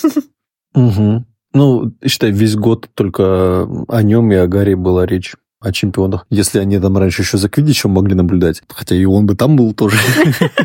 Угу. 0.74 1.24
Ну, 1.54 1.92
считай, 2.04 2.30
весь 2.32 2.56
год 2.56 2.88
только 2.94 3.68
о 3.88 4.02
нем 4.02 4.30
и 4.32 4.34
о 4.34 4.46
Гарри 4.46 4.74
была 4.74 5.06
речь. 5.06 5.34
О 5.60 5.72
чемпионах. 5.72 6.26
Если 6.28 6.58
они 6.58 6.78
там 6.78 6.98
раньше 6.98 7.22
еще 7.22 7.38
за 7.38 7.48
Квиддичем 7.48 7.90
могли 7.90 8.14
наблюдать, 8.14 8.62
хотя 8.68 8.94
и 8.94 9.04
он 9.06 9.26
бы 9.26 9.34
там 9.34 9.56
был 9.56 9.72
тоже, 9.72 9.96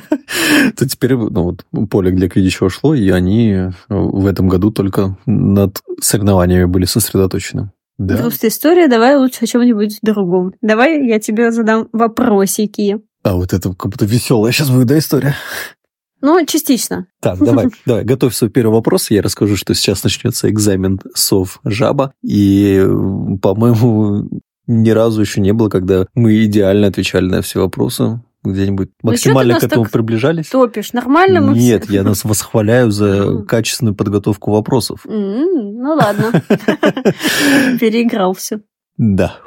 то 0.78 0.88
теперь 0.88 1.16
ну, 1.16 1.56
вот, 1.72 1.90
поле 1.90 2.12
для 2.12 2.28
Квиддича 2.28 2.66
ушло, 2.66 2.94
и 2.94 3.10
они 3.10 3.70
в 3.88 4.26
этом 4.26 4.50
году 4.50 4.72
только 4.72 5.18
над 5.26 5.80
соревнованиями 6.02 6.66
были 6.66 6.86
сосредоточены. 6.86 7.72
Да. 7.98 8.18
Грустная 8.18 8.50
история, 8.50 8.88
давай 8.88 9.16
лучше 9.16 9.44
о 9.44 9.48
чем-нибудь 9.48 10.00
другом. 10.02 10.54
Давай 10.62 11.08
я 11.08 11.20
тебе 11.20 11.52
задам 11.52 11.88
вопросики. 11.94 13.00
А 13.24 13.36
вот 13.36 13.54
это 13.54 13.70
как 13.74 13.92
будто 13.92 14.06
веселая 14.06 14.52
сейчас 14.52 14.72
будет, 14.72 14.88
да, 14.88 14.98
история? 14.98 15.36
Ну, 16.22 16.44
частично. 16.46 17.08
Так, 17.20 17.40
давай, 17.40 17.68
давай, 17.86 18.04
готовь 18.04 18.36
свой 18.36 18.50
первый 18.50 18.74
вопрос. 18.74 19.12
Я 19.12 19.22
расскажу, 19.22 19.56
что 19.56 19.74
сейчас 19.74 20.04
начнется 20.04 20.50
экзамен 20.50 21.00
сов 21.16 21.60
жаба. 21.64 22.14
И, 22.24 22.78
м, 22.78 23.40
по-моему, 23.40 24.30
ни 24.68 24.90
разу 24.92 25.22
еще 25.22 25.42
не 25.42 25.54
было, 25.54 25.70
когда 25.70 26.06
мы 26.16 26.44
идеально 26.46 26.88
отвечали 26.88 27.26
на 27.26 27.42
все 27.42 27.60
вопросы. 27.62 28.22
Где-нибудь 28.44 28.90
Ну, 29.04 29.12
максимально 29.12 29.60
к 29.60 29.64
этому 29.64 29.86
приближались. 29.86 30.50
Топишь. 30.50 30.94
Нормально 30.94 31.42
мы 31.42 31.54
Нет, 31.56 31.84
все? 31.86 31.94
я 31.94 32.04
нас 32.04 32.24
восхваляю 32.26 32.90
за 32.90 33.44
качественную 33.48 33.94
подготовку 33.96 34.52
вопросов. 34.52 35.02
Ну 35.06 35.94
ладно. 35.94 36.32
Переиграл 37.80 38.34
все. 38.34 38.62
Да. 38.98 39.38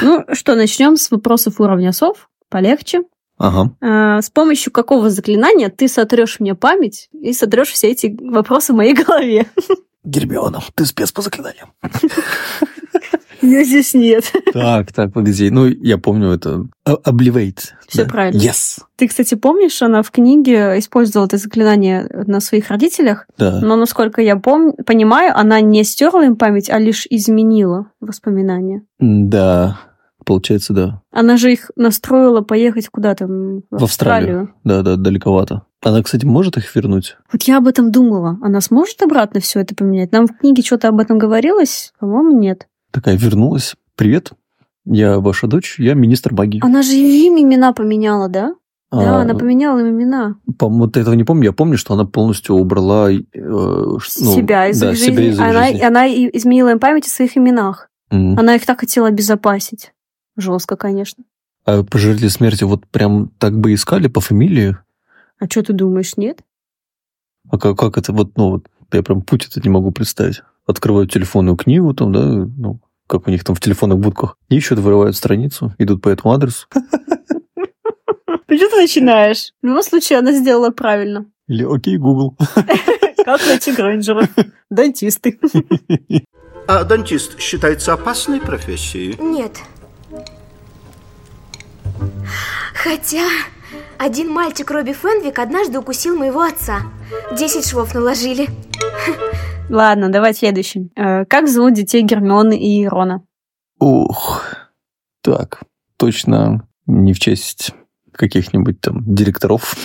Ну 0.00 0.24
что, 0.32 0.54
начнем 0.54 0.96
с 0.96 1.10
вопросов 1.10 1.60
уровня 1.60 1.92
сов. 1.92 2.28
Полегче. 2.48 3.02
Ага. 3.38 3.72
А, 3.80 4.22
С 4.22 4.30
помощью 4.30 4.72
какого 4.72 5.10
заклинания 5.10 5.68
ты 5.68 5.88
сотрешь 5.88 6.38
мне 6.38 6.54
память 6.54 7.08
и 7.12 7.32
сотрешь 7.32 7.68
все 7.70 7.88
эти 7.90 8.16
вопросы 8.20 8.72
в 8.72 8.76
моей 8.76 8.94
голове? 8.94 9.46
Гермиона, 10.04 10.60
ты 10.76 10.86
спец 10.86 11.10
по 11.10 11.20
заклинаниям. 11.20 11.72
Я 13.42 13.64
здесь 13.64 13.94
нет. 13.94 14.24
Так, 14.52 14.92
так, 14.92 15.12
погоди. 15.12 15.50
Ну, 15.50 15.66
я 15.66 15.98
помню 15.98 16.30
это. 16.30 16.66
Обливейт. 16.84 17.74
Всё 17.88 18.04
Да. 18.04 18.10
правильно. 18.10 18.38
Yes. 18.40 18.80
Ты, 18.96 19.08
кстати, 19.08 19.34
помнишь, 19.34 19.82
она 19.82 20.02
в 20.02 20.10
книге 20.10 20.78
использовала 20.78 21.26
это 21.26 21.36
заклинание 21.36 22.08
на 22.26 22.40
своих 22.40 22.70
родителях, 22.70 23.26
Да. 23.38 23.60
но, 23.62 23.76
насколько 23.76 24.22
я 24.22 24.34
пом- 24.36 24.82
понимаю, 24.84 25.32
она 25.36 25.60
не 25.60 25.84
стерла 25.84 26.24
им 26.24 26.36
память, 26.36 26.70
а 26.70 26.78
лишь 26.78 27.06
изменила 27.10 27.90
воспоминания. 28.00 28.82
Да. 28.98 29.78
Получается, 30.24 30.72
да. 30.72 31.02
Она 31.12 31.36
же 31.36 31.52
их 31.52 31.70
настроила 31.76 32.40
поехать 32.40 32.88
куда-то 32.88 33.26
в, 33.28 33.62
В 33.70 33.84
Австралию. 33.84 34.52
Да, 34.64 34.82
да, 34.82 34.96
далековато. 34.96 35.62
Она, 35.84 36.02
кстати, 36.02 36.24
может 36.24 36.56
их 36.56 36.74
вернуть? 36.74 37.16
Вот 37.32 37.42
я 37.44 37.58
об 37.58 37.68
этом 37.68 37.92
думала. 37.92 38.36
Она 38.42 38.60
сможет 38.60 39.00
обратно 39.02 39.38
все 39.38 39.60
это 39.60 39.76
поменять? 39.76 40.10
Нам 40.10 40.26
в 40.26 40.36
книге 40.36 40.62
что-то 40.64 40.88
об 40.88 40.98
этом 40.98 41.18
говорилось? 41.18 41.92
По-моему, 42.00 42.36
нет. 42.40 42.66
Такая 42.96 43.18
вернулась. 43.18 43.76
Привет. 43.94 44.32
Я 44.86 45.20
ваша 45.20 45.46
дочь, 45.46 45.78
я 45.78 45.92
министр 45.92 46.32
магии. 46.32 46.64
Она 46.64 46.80
же 46.80 46.94
им 46.94 47.34
имена 47.38 47.74
поменяла, 47.74 48.30
да? 48.30 48.54
Да, 48.90 49.18
А, 49.18 49.20
она 49.20 49.34
поменяла 49.34 49.80
им 49.80 49.90
имена. 49.90 50.36
по-моему, 50.58 50.84
вот 50.84 50.96
этого 50.96 51.12
не 51.14 51.22
помню. 51.22 51.44
Я 51.44 51.52
помню, 51.52 51.76
что 51.76 51.92
она 51.92 52.06
полностью 52.06 52.54
убрала 52.54 53.12
э, 53.12 53.20
ну, 53.34 54.00
себя 54.00 54.68
из 54.68 54.80
да, 54.80 54.92
их 54.92 54.98
себя 54.98 55.14
жизни. 55.14 55.28
из 55.28 55.34
их 55.34 55.44
она, 55.44 55.66
жизни. 55.66 55.82
она 55.82 56.08
изменила 56.08 56.70
им 56.70 56.78
память 56.78 57.06
о 57.06 57.10
своих 57.10 57.36
именах. 57.36 57.90
М. 58.10 58.38
Она 58.38 58.54
их 58.54 58.64
так 58.64 58.80
хотела 58.80 59.08
обезопасить. 59.08 59.92
Жестко, 60.38 60.76
конечно. 60.76 61.22
А 61.66 61.82
пожиратель 61.82 62.30
смерти 62.30 62.64
вот 62.64 62.86
прям 62.86 63.28
так 63.38 63.58
бы 63.58 63.74
искали 63.74 64.08
по 64.08 64.22
фамилии? 64.22 64.74
А 65.38 65.44
что 65.50 65.62
ты 65.62 65.74
думаешь, 65.74 66.16
нет? 66.16 66.38
А 67.50 67.58
как, 67.58 67.78
как 67.78 67.98
это 67.98 68.14
вот, 68.14 68.38
ну, 68.38 68.52
вот, 68.52 68.68
я 68.90 69.02
прям 69.02 69.20
путь 69.20 69.46
это 69.50 69.60
не 69.60 69.68
могу 69.68 69.90
представить. 69.90 70.40
Открывают 70.66 71.12
телефонную 71.12 71.56
книгу 71.56 71.94
там, 71.94 72.12
да, 72.12 72.20
ну, 72.20 72.80
как 73.06 73.28
у 73.28 73.30
них 73.30 73.44
там 73.44 73.54
в 73.54 73.60
телефонных 73.60 73.98
будках, 73.98 74.36
ищут, 74.48 74.78
вырывают 74.80 75.16
страницу, 75.16 75.74
идут 75.78 76.02
по 76.02 76.08
этому 76.08 76.34
адресу. 76.34 76.66
Почему 78.46 78.70
ты 78.70 78.76
начинаешь? 78.76 79.52
В 79.62 79.66
любом 79.66 79.82
случае, 79.82 80.18
она 80.18 80.32
сделала 80.32 80.70
правильно. 80.70 81.26
Или 81.48 81.64
окей, 81.64 81.96
Google. 81.96 82.36
Как 83.24 83.46
найти 83.46 83.72
Грейнджера? 83.72 84.28
Дантисты. 84.70 85.38
А 86.68 86.82
дантист 86.84 87.38
считается 87.38 87.92
опасной 87.92 88.40
профессией? 88.40 89.16
Нет. 89.20 89.52
Хотя 92.74 93.26
один 93.98 94.30
мальчик 94.30 94.70
Робби 94.70 94.92
Фенвик 94.92 95.38
однажды 95.38 95.78
укусил 95.78 96.16
моего 96.16 96.42
отца. 96.42 96.82
Десять 97.36 97.68
швов 97.68 97.94
наложили. 97.94 98.48
Ладно, 99.68 100.10
давай 100.10 100.32
следующий. 100.34 100.90
Э, 100.96 101.24
Как 101.24 101.48
зовут 101.48 101.74
детей 101.74 102.02
Гермионы 102.02 102.58
и 102.58 102.86
Рона? 102.86 103.22
Ух, 103.78 104.44
так, 105.22 105.62
точно 105.96 106.66
не 106.86 107.12
в 107.12 107.18
честь 107.18 107.72
каких-нибудь 108.12 108.80
там 108.80 109.02
директоров. 109.14 109.76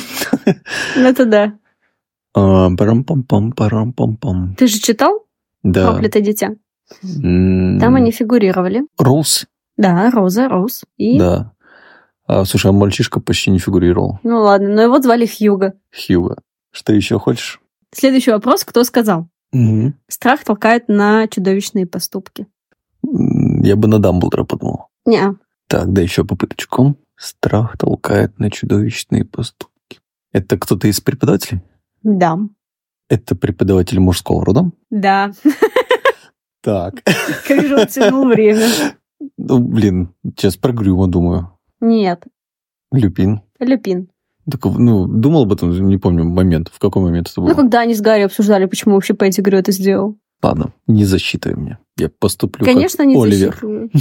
Ну, 0.95 1.07
Это 1.07 1.25
да. 1.25 1.53
А, 2.33 2.69
Парам-пам-пам, 2.69 3.51
парам-пам-пам. 3.51 4.55
Ты 4.55 4.67
же 4.67 4.79
читал 4.79 5.25
Да. 5.63 5.91
«Проклятое 5.91 6.21
дитя»? 6.23 6.55
Там 7.01 7.95
они 7.95 8.11
фигурировали. 8.11 8.83
Роуз, 8.97 9.47
Да, 9.75 10.09
Роза, 10.11 10.47
Роуз. 10.47 10.83
И... 10.95 11.19
да. 11.19 11.51
А, 12.27 12.45
слушай, 12.45 12.67
а 12.67 12.71
мальчишка 12.71 13.19
почти 13.19 13.51
не 13.51 13.59
фигурировал. 13.59 14.19
Ну 14.23 14.39
ладно, 14.43 14.69
но 14.69 14.81
его 14.81 15.01
звали 15.01 15.25
Хьюго. 15.25 15.73
Хьюго. 15.93 16.37
Что 16.71 16.93
еще 16.93 17.19
хочешь? 17.19 17.59
Следующий 17.93 18.31
вопрос. 18.31 18.63
Кто 18.63 18.85
сказал? 18.85 19.27
Страх 20.07 20.43
толкает 20.43 20.87
на 20.87 21.27
чудовищные 21.27 21.85
поступки. 21.85 22.47
Я 23.03 23.75
бы 23.75 23.87
на 23.87 23.99
Дамблдора 23.99 24.43
подумал. 24.45 24.87
Не, 25.05 25.35
Так, 25.67 25.91
да 25.91 26.01
еще 26.01 26.23
попыточку. 26.23 26.95
Страх 27.15 27.77
толкает 27.77 28.39
на 28.39 28.49
чудовищные 28.49 29.25
поступки. 29.25 29.99
Это 30.31 30.57
кто-то 30.57 30.87
из 30.87 31.01
преподавателей? 31.01 31.61
да. 32.03 32.37
Это 33.09 33.35
преподаватель 33.35 33.99
мужского 33.99 34.45
рода? 34.45 34.71
Да. 34.89 35.31
Так. 36.61 37.03
Как 37.47 37.65
же 37.67 37.75
он 37.75 37.87
тянул 37.87 38.25
время. 38.27 38.67
Ну, 39.37 39.59
блин, 39.59 40.13
сейчас 40.23 40.55
про 40.55 40.71
Грюма 40.71 41.07
думаю. 41.07 41.57
Нет, 41.81 42.23
Люпин. 42.91 43.41
Люпин. 43.59 44.09
Так, 44.49 44.65
ну, 44.65 45.07
думал 45.07 45.43
об 45.43 45.53
этом, 45.53 45.71
не 45.87 45.97
помню 45.97 46.23
момент. 46.23 46.69
В 46.73 46.79
какой 46.79 47.03
момент 47.03 47.29
это 47.29 47.41
было? 47.41 47.49
Ну, 47.49 47.55
когда 47.55 47.81
они 47.81 47.93
с 47.93 48.01
Гарри 48.01 48.23
обсуждали, 48.23 48.65
почему 48.65 48.95
вообще 48.95 49.13
Петтигрю 49.13 49.57
это 49.59 49.71
сделал. 49.71 50.17
Ладно, 50.41 50.73
не 50.87 51.05
засчитывай 51.05 51.55
мне. 51.55 51.77
Я 51.97 52.09
поступлю 52.09 52.65
Конечно, 52.65 52.99
как 52.99 53.07
не 53.07 53.21
Оливер. 53.21 53.49
засчитываю. 53.49 53.91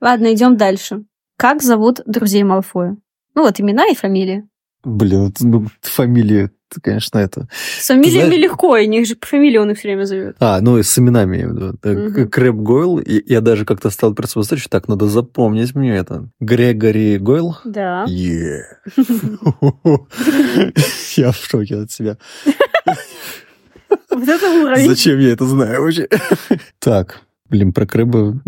Ладно, 0.00 0.32
идем 0.32 0.56
дальше. 0.56 1.04
Как 1.36 1.62
зовут 1.62 2.00
друзей 2.06 2.42
Малфоя? 2.42 2.96
Ну 3.34 3.42
вот 3.42 3.60
имена 3.60 3.86
и 3.88 3.94
фамилия. 3.94 4.48
Блин, 4.86 5.34
ну, 5.40 5.66
фамилия, 5.82 6.52
конечно, 6.80 7.18
это... 7.18 7.48
С 7.80 7.88
фамилиями 7.88 8.26
знаешь- 8.26 8.42
легко, 8.42 8.76
и 8.76 8.86
них 8.86 9.04
же 9.04 9.16
по 9.16 9.26
фамилии 9.26 9.58
он 9.58 9.72
их 9.72 9.78
все 9.78 9.88
время 9.88 10.04
зовет. 10.04 10.36
А, 10.38 10.60
ну, 10.60 10.78
и 10.78 10.84
с 10.84 10.96
именами. 10.96 11.38
я 11.38 11.48
в 11.48 11.52
виду. 11.52 11.66
Это 11.82 11.88
Мгм. 11.88 12.28
Крэб 12.28 12.54
Гойл. 12.54 12.98
И 12.98 13.20
я 13.26 13.40
даже 13.40 13.64
как-то 13.64 13.90
стал 13.90 14.14
представлять, 14.14 14.60
что 14.60 14.70
так, 14.70 14.86
надо 14.86 15.08
запомнить 15.08 15.74
мне 15.74 15.96
это. 15.96 16.30
Грегори 16.38 17.18
Гойл. 17.18 17.56
Да. 17.64 18.04
Yeah. 18.08 18.60
Я 21.16 21.32
в 21.32 21.36
шоке 21.36 21.78
от 21.78 21.90
себя. 21.90 22.16
Вот 24.10 24.28
это 24.28 24.46
уровень. 24.62 24.88
Зачем 24.88 25.18
я 25.18 25.32
это 25.32 25.46
знаю 25.46 25.82
вообще? 25.82 26.08
Так, 26.78 27.22
блин, 27.50 27.72
про 27.72 27.86
Крэба 27.86 28.40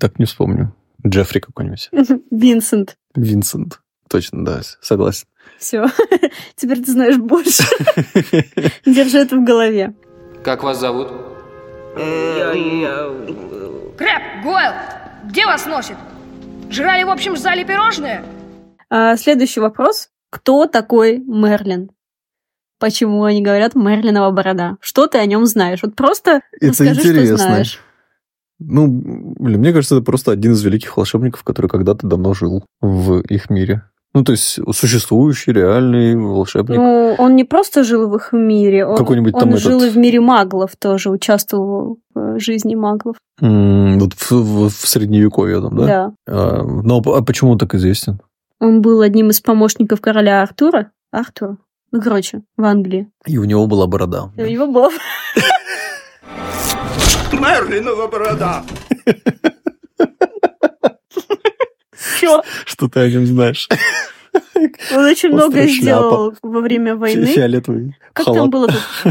так 0.00 0.18
не 0.18 0.24
вспомню. 0.24 0.74
Джеффри 1.06 1.38
какой-нибудь. 1.38 1.88
Винсент. 2.32 2.96
Винсент. 3.14 3.80
Точно, 4.08 4.44
да, 4.44 4.62
согласен. 4.80 5.26
Все. 5.58 5.86
Теперь 6.56 6.82
ты 6.82 6.92
знаешь 6.92 7.16
больше. 7.16 7.62
Держи 8.86 9.18
это 9.18 9.36
в 9.36 9.44
голове. 9.44 9.94
Как 10.42 10.62
вас 10.62 10.78
зовут? 10.80 11.08
Крэп, 13.96 14.22
Гойл, 14.42 14.72
где 15.24 15.46
вас 15.46 15.66
носит? 15.66 15.96
Жрали 16.70 17.04
в 17.04 17.10
общем 17.10 17.36
зале 17.36 17.64
пирожные? 17.64 18.24
А, 18.90 19.16
следующий 19.16 19.60
вопрос. 19.60 20.08
Кто 20.30 20.66
такой 20.66 21.18
Мерлин? 21.18 21.90
Почему 22.80 23.22
они 23.24 23.42
говорят 23.42 23.74
Мерлинова 23.74 24.30
борода? 24.32 24.76
Что 24.80 25.06
ты 25.06 25.18
о 25.18 25.26
нем 25.26 25.46
знаешь? 25.46 25.80
Вот 25.82 25.94
просто 25.94 26.40
Это 26.60 26.68
расскажи, 26.70 27.00
что 27.00 27.08
интересно. 27.10 27.36
знаешь. 27.36 27.80
Ну, 28.58 28.86
блин, 28.88 29.60
мне 29.60 29.72
кажется, 29.72 29.96
это 29.96 30.04
просто 30.04 30.32
один 30.32 30.52
из 30.52 30.62
великих 30.62 30.96
волшебников, 30.96 31.44
который 31.44 31.68
когда-то 31.68 32.06
давно 32.06 32.34
жил 32.34 32.64
в 32.80 33.20
их 33.20 33.50
мире. 33.50 33.82
Ну, 34.14 34.22
то 34.22 34.30
есть 34.32 34.60
существующий, 34.72 35.52
реальный 35.52 36.14
волшебник. 36.16 36.76
Ну, 36.76 37.14
он 37.18 37.34
не 37.34 37.42
просто 37.44 37.82
жил 37.82 38.08
в 38.08 38.14
их 38.16 38.32
мире, 38.32 38.86
он, 38.86 38.96
Какой-нибудь 38.96 39.34
он 39.34 39.40
там 39.40 39.56
жил 39.56 39.78
этот- 39.78 39.88
и 39.90 39.90
в 39.90 39.96
мире 39.98 40.20
маглов 40.20 40.76
тоже, 40.78 41.10
участвовал 41.10 41.98
в 42.14 42.38
жизни 42.38 42.76
маглов. 42.76 43.16
М, 43.40 43.98
Вот 43.98 44.12
в, 44.14 44.30
в- 44.32 44.68
в 44.68 44.86
средневековье 44.88 45.60
там, 45.60 45.76
да? 45.76 45.84
Да. 45.86 46.12
А, 46.28 46.62
ну, 46.62 47.00
а 47.12 47.22
почему 47.22 47.50
он 47.52 47.58
так 47.58 47.74
известен? 47.74 48.20
Он 48.60 48.80
был 48.82 49.00
одним 49.00 49.30
из 49.30 49.40
помощников 49.40 50.00
короля 50.00 50.42
Артура. 50.42 50.90
Артур. 51.10 51.58
Ну, 51.90 52.00
короче, 52.00 52.42
в 52.56 52.64
Англии. 52.64 53.08
И 53.26 53.36
у 53.38 53.44
него 53.44 53.66
была 53.66 53.86
борода. 53.88 54.30
И 54.36 54.42
У 54.42 54.46
него 54.46 54.66
было... 54.68 54.90
Мерлинова 57.32 58.06
борода. 58.06 58.62
Чё? 62.24 62.42
Что 62.64 62.88
ты 62.88 63.00
о 63.00 63.10
нем 63.10 63.26
знаешь? 63.26 63.68
Он 64.92 65.04
очень 65.04 65.30
шляпа. 65.30 65.68
сделал 65.68 66.34
во 66.42 66.60
время 66.60 66.96
войны. 66.96 67.26
Фиолетовый 67.26 67.96
Как 68.12 68.26
там 68.26 68.50
было? 68.50 68.68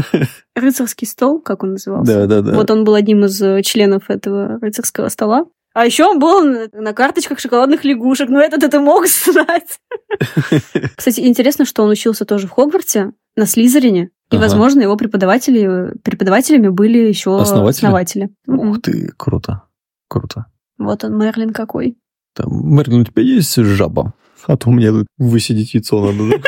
Рыцарский 0.54 1.06
стол, 1.06 1.40
как 1.40 1.62
он 1.62 1.72
назывался? 1.72 2.12
Да, 2.12 2.26
да, 2.26 2.42
да. 2.42 2.56
Вот 2.56 2.70
он 2.70 2.84
был 2.84 2.94
одним 2.94 3.24
из 3.24 3.40
э, 3.40 3.62
членов 3.62 4.10
этого 4.10 4.58
рыцарского 4.60 5.08
стола. 5.08 5.46
А 5.72 5.86
еще 5.86 6.04
он 6.04 6.18
был 6.20 6.68
на- 6.72 6.92
карточках 6.92 7.40
шоколадных 7.40 7.84
лягушек. 7.84 8.28
Ну, 8.28 8.38
это 8.38 8.68
ты 8.70 8.78
мог 8.78 9.06
знать. 9.08 9.80
Кстати, 10.96 11.20
интересно, 11.20 11.64
что 11.64 11.82
он 11.82 11.90
учился 11.90 12.24
тоже 12.24 12.46
в 12.46 12.50
Хогвартсе, 12.50 13.12
на 13.36 13.46
Слизерине. 13.46 14.10
И, 14.30 14.36
Ага. 14.36 14.42
возможно, 14.44 14.82
его 14.82 14.96
преподаватели, 14.96 15.92
преподавателями 16.04 16.68
были 16.68 16.98
еще 16.98 17.40
Основатели? 17.40 17.76
основатели. 17.78 18.28
Ух 18.46 18.80
ты, 18.82 19.10
круто. 19.16 19.62
Круто. 20.08 20.46
Вот 20.78 21.02
он, 21.04 21.18
Мерлин 21.18 21.52
какой. 21.52 21.96
Там, 22.34 22.74
Мерлин, 22.74 23.00
у 23.00 23.04
тебя 23.04 23.22
есть 23.22 23.54
жаба? 23.54 24.12
А 24.46 24.56
то 24.56 24.70
мне 24.70 24.90
тут 24.90 25.06
высидеть 25.18 25.74
яйцо 25.74 26.12
надо? 26.12 26.40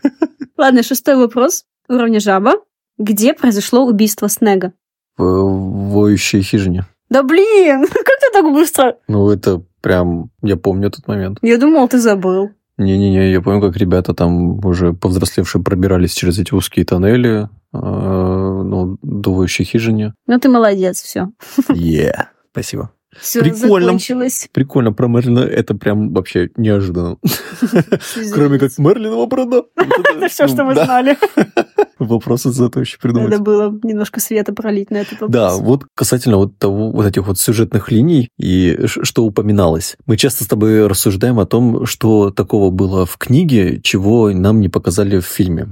Ладно, 0.56 0.82
шестой 0.82 1.16
вопрос. 1.16 1.64
Уровня 1.88 2.20
жаба. 2.20 2.54
Где 2.98 3.34
произошло 3.34 3.84
убийство 3.84 4.28
Снега? 4.28 4.72
В 5.18 5.90
воющей 5.92 6.42
хижине. 6.42 6.86
Да 7.10 7.22
блин, 7.22 7.86
как 7.92 8.18
ты 8.20 8.32
так 8.32 8.44
быстро? 8.52 8.96
Ну, 9.08 9.30
это 9.30 9.62
прям... 9.80 10.30
Я 10.42 10.56
помню 10.56 10.88
этот 10.88 11.06
момент. 11.08 11.38
Я 11.42 11.58
думал, 11.58 11.88
ты 11.88 11.98
забыл. 11.98 12.50
Не-не-не, 12.78 13.32
я 13.32 13.40
помню, 13.40 13.60
как 13.60 13.76
ребята 13.76 14.12
там 14.14 14.64
уже 14.64 14.92
повзрослевшие 14.92 15.62
пробирались 15.62 16.12
через 16.12 16.38
эти 16.38 16.52
узкие 16.52 16.84
тоннели, 16.84 17.48
э, 17.72 17.78
ну, 17.78 18.98
до 19.02 19.32
воющей 19.32 19.64
хижине. 19.64 20.14
Ну, 20.26 20.38
ты 20.38 20.50
молодец, 20.50 21.00
все. 21.00 21.30
Е, 21.70 22.28
спасибо. 22.52 22.90
Все 23.20 23.40
Прикольно. 23.40 23.86
закончилось. 23.86 24.48
Прикольно 24.52 24.92
про 24.92 25.08
Мерлина, 25.08 25.40
это 25.40 25.74
прям 25.74 26.12
вообще 26.12 26.50
неожиданно. 26.56 27.16
Кроме 28.32 28.58
как 28.58 28.76
Мерлинова 28.78 29.26
борода. 29.26 29.62
Это 29.76 30.28
все, 30.28 30.48
что 30.48 30.64
мы 30.64 30.74
знали. 30.74 31.16
Вопрос 31.98 32.44
из 32.44 32.60
этого 32.60 32.82
еще 32.82 32.98
придумать. 32.98 33.30
Надо 33.30 33.42
было 33.42 33.80
немножко 33.82 34.20
света 34.20 34.52
пролить 34.52 34.90
на 34.90 34.98
этот 34.98 35.12
вопрос. 35.12 35.30
Да, 35.30 35.54
вот 35.54 35.86
касательно 35.94 36.36
вот 36.36 36.58
того, 36.58 36.92
вот 36.92 37.06
этих 37.06 37.26
вот 37.26 37.38
сюжетных 37.38 37.90
линий 37.90 38.28
и 38.38 38.78
что 38.86 39.24
упоминалось. 39.24 39.96
Мы 40.04 40.18
часто 40.18 40.44
с 40.44 40.46
тобой 40.46 40.86
рассуждаем 40.86 41.38
о 41.38 41.46
том, 41.46 41.86
что 41.86 42.30
такого 42.30 42.70
было 42.70 43.06
в 43.06 43.16
книге, 43.16 43.80
чего 43.82 44.30
нам 44.30 44.60
не 44.60 44.68
показали 44.68 45.20
в 45.20 45.24
фильме. 45.24 45.68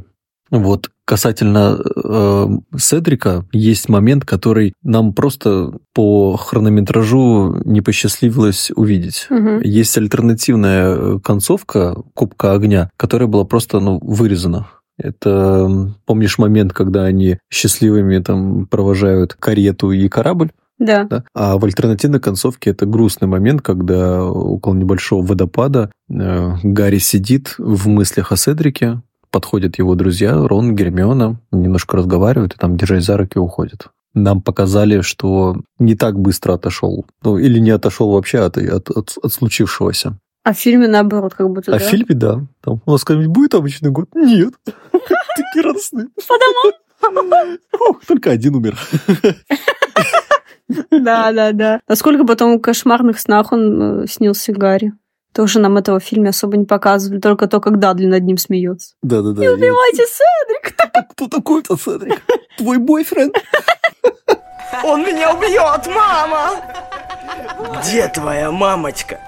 Вот 0.63 0.91
касательно 1.05 1.79
э, 1.83 2.49
Седрика 2.79 3.45
есть 3.53 3.89
момент, 3.89 4.25
который 4.25 4.75
нам 4.83 5.13
просто 5.13 5.73
по 5.93 6.37
хронометражу 6.37 7.61
не 7.65 7.81
посчастливилось 7.81 8.71
увидеть. 8.75 9.27
Мгм. 9.31 9.61
Есть 9.63 9.99
альтернативная 9.99 10.97
э, 10.97 11.19
концовка 11.23 11.97
Кубка 12.15 12.53
огня, 12.53 12.91
которая 12.97 13.29
была 13.29 13.45
просто 13.45 13.81
ну, 13.81 13.99
вырезана. 14.01 14.69
Это, 14.97 15.93
помнишь 16.07 16.39
момент, 16.39 16.73
когда 16.73 17.03
они 17.03 17.39
счастливыми 17.51 18.19
там 18.19 18.67
провожают 18.67 19.35
карету 19.35 19.91
и 19.91 20.09
корабль? 20.09 20.53
Да. 20.79 21.05
Да? 21.05 21.25
А 21.35 21.59
в 21.59 21.65
альтернативной 21.65 22.21
концовке 22.21 22.71
это 22.71 22.87
грустный 22.87 23.29
момент, 23.29 23.63
когда 23.63 24.25
около 24.25 24.75
небольшого 24.75 25.25
водопада 25.25 25.91
э, 26.09 26.53
Гарри 26.63 26.99
сидит 26.99 27.55
в 27.59 27.89
мыслях 27.89 28.33
о 28.33 28.37
Седрике, 28.37 29.03
подходят 29.35 29.79
его 29.79 29.97
друзья, 29.97 30.33
Рон, 30.47 30.77
Гермиона, 30.77 31.37
немножко 31.51 31.97
разговаривают 31.97 32.55
и 32.55 32.57
там, 32.57 32.77
держась 32.77 33.05
за 33.05 33.17
руки, 33.17 33.37
уходят. 33.39 33.89
Нам 34.15 34.41
показали, 34.43 35.01
что 35.01 35.57
не 35.81 35.97
так 35.97 36.17
быстро 36.17 36.53
отошел. 36.55 37.05
Ну, 37.25 37.37
или 37.37 37.59
не 37.59 37.71
отошел 37.71 38.13
вообще 38.13 38.39
от, 38.39 38.57
от, 38.59 38.91
от- 38.91 39.19
от 39.21 39.33
случившегося. 39.33 40.17
А 40.45 40.53
в 40.53 40.57
фильме 40.57 40.87
наоборот, 40.87 41.35
как 41.35 41.49
будто, 41.51 41.75
А 41.75 41.79
да? 41.81 41.85
в 41.85 41.89
фильме, 41.89 42.15
да. 42.15 42.41
Там, 42.63 42.81
у 42.87 42.91
нас 42.93 43.03
когда-нибудь 43.03 43.35
будет 43.35 43.55
обычный 43.55 43.91
год? 43.91 44.07
Нет. 44.15 44.55
Такие 44.93 45.65
радостные. 45.65 46.07
Ух, 47.73 48.01
Только 48.07 48.31
один 48.31 48.55
умер. 48.55 48.79
Да, 50.91 51.31
да, 51.33 51.53
да. 51.53 51.81
Насколько 51.89 52.25
потом 52.25 52.57
в 52.59 52.61
кошмарных 52.63 53.21
снах 53.21 53.53
он 53.53 54.05
э, 54.05 54.07
снился 54.07 54.53
Гарри? 54.53 54.95
Тоже 55.35 55.59
нам 55.59 55.77
этого 55.77 55.99
в 55.99 56.05
фильме 56.05 56.31
особо 56.31 56.57
не 56.57 56.65
показывали, 56.65 57.19
только 57.19 57.49
то, 57.49 57.61
как 57.61 57.81
Дадли 57.81 58.07
над 58.07 58.23
ним 58.23 58.39
смеется. 58.39 58.95
Да-да-да. 59.03 59.43
Не 59.43 59.49
убивайте 59.49 60.05
Седрик! 60.07 60.77
Кто 61.11 61.27
такой-то, 61.27 61.77
Седрик? 61.77 62.23
Твой 62.57 62.79
бойфренд? 62.79 63.35
Он 64.85 65.03
меня 65.03 65.35
убьет, 65.35 65.93
мама! 65.93 66.51
Где 67.81 68.07
твоя 68.09 68.53
мамочка? 68.53 69.19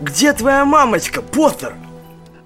Где 0.00 0.32
твоя 0.32 0.64
мамочка, 0.64 1.20
Поттер? 1.20 1.74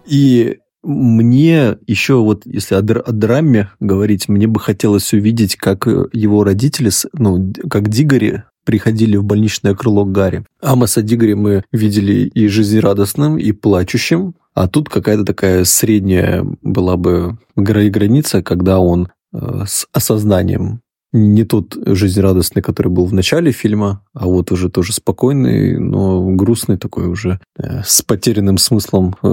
И 0.05 0.59
мне 0.83 1.79
еще 1.87 2.15
вот, 2.15 2.47
если 2.47 2.75
о, 2.75 2.81
др- 2.83 3.03
о 3.07 3.13
драме 3.13 3.71
говорить, 3.79 4.29
мне 4.29 4.49
бы 4.49 4.59
хотелось 4.59 5.13
увидеть, 5.13 5.55
как 5.57 5.87
его 5.87 6.43
родители, 6.43 6.91
ну, 7.13 7.53
как 7.71 7.89
Дигори 7.89 8.43
приходили 8.69 9.17
в 9.17 9.25
больничное 9.25 9.75
крыло 9.75 10.05
Гарри. 10.05 10.45
Амоса 10.61 11.01
Дигори 11.01 11.33
мы 11.33 11.65
видели 11.73 12.27
и 12.27 12.49
жизнерадостным, 12.49 13.39
и 13.39 13.53
плачущим, 13.53 14.35
а 14.53 14.69
тут 14.69 14.91
какая-то 14.91 15.25
такая 15.25 15.65
средняя 15.65 16.45
была 16.61 16.99
бы 16.99 17.39
гра- 17.57 17.89
граница, 17.89 18.43
когда 18.43 18.79
он 18.79 19.09
э, 19.33 19.65
с 19.67 19.87
осознанием 19.95 20.83
не 21.13 21.45
тот 21.45 21.79
жизнерадостный, 21.87 22.61
который 22.61 22.89
был 22.89 23.07
в 23.07 23.15
начале 23.15 23.53
фильма, 23.53 24.03
а 24.13 24.27
вот 24.27 24.53
уже 24.53 24.69
тоже 24.69 24.93
спокойный, 24.93 25.79
но 25.79 26.29
грустный 26.33 26.77
такой 26.77 27.07
уже, 27.07 27.41
э, 27.57 27.81
с 27.87 28.03
потерянным 28.03 28.59
смыслом 28.59 29.17
э, 29.23 29.29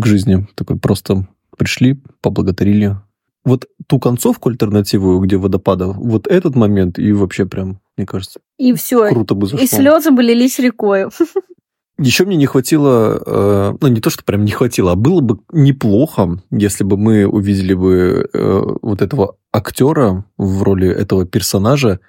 к 0.00 0.06
жизни. 0.06 0.48
Такой 0.54 0.78
просто 0.78 1.28
пришли, 1.58 2.00
поблагодарили. 2.22 2.96
Вот 3.44 3.66
ту 3.86 3.98
концовку 3.98 4.50
альтернативную, 4.50 5.18
где 5.20 5.36
водопада, 5.36 5.88
вот 5.88 6.26
этот 6.26 6.56
момент 6.56 6.98
и 6.98 7.12
вообще 7.12 7.46
прям, 7.46 7.80
мне 7.96 8.06
кажется, 8.06 8.40
И 8.58 8.74
все. 8.74 9.08
круто 9.08 9.34
бы 9.34 9.46
зашло. 9.46 9.64
И 9.64 9.66
слезы 9.66 10.10
бы 10.10 10.22
лились 10.22 10.58
рекой. 10.58 11.06
Еще 11.98 12.24
мне 12.24 12.36
не 12.36 12.46
хватило, 12.46 13.22
э, 13.26 13.74
ну 13.78 13.88
не 13.88 14.00
то, 14.00 14.08
что 14.08 14.24
прям 14.24 14.46
не 14.46 14.52
хватило, 14.52 14.92
а 14.92 14.96
было 14.96 15.20
бы 15.20 15.40
неплохо, 15.52 16.38
если 16.50 16.82
бы 16.82 16.96
мы 16.96 17.26
увидели 17.26 17.74
бы 17.74 18.26
э, 18.32 18.62
вот 18.80 19.02
этого 19.02 19.36
актера 19.52 20.24
в 20.38 20.62
роли 20.62 20.88
этого 20.88 21.26
персонажа 21.26 22.00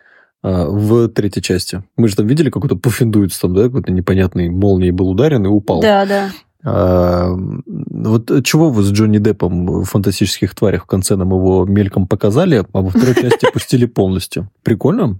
э, 0.44 0.65
в 0.65 1.10
третьей 1.10 1.41
части. 1.41 1.84
Мы 1.98 2.08
же 2.08 2.15
там 2.15 2.26
видели 2.26 2.50
какой-то 2.50 2.78
Пуффиндуйц 2.78 3.38
там, 3.38 3.54
да, 3.54 3.63
какой-то 3.63 3.91
непонятный 3.91 4.50
молнией 4.50 4.91
был 4.91 5.10
ударен 5.10 5.46
и 5.46 5.50
упал. 5.50 5.82
Да, 5.82 6.06
да. 6.06 6.30
А, 6.63 7.30
вот 7.65 8.32
чего 8.43 8.69
вы 8.69 8.84
с 8.84 8.91
Джонни 8.91 9.17
Деппом 9.17 9.65
в 9.65 9.86
«Фантастических 9.86 10.54
тварях» 10.54 10.84
в 10.84 10.88
конце 10.88 11.15
нам 11.15 11.30
его 11.30 11.65
мельком 11.65 12.08
показали, 12.08 12.63
а 12.74 12.82
во 12.82 12.89
второй 12.89 13.15
части 13.15 13.47
пустили 13.52 13.86
полностью? 13.86 14.50
Прикольно? 14.63 15.19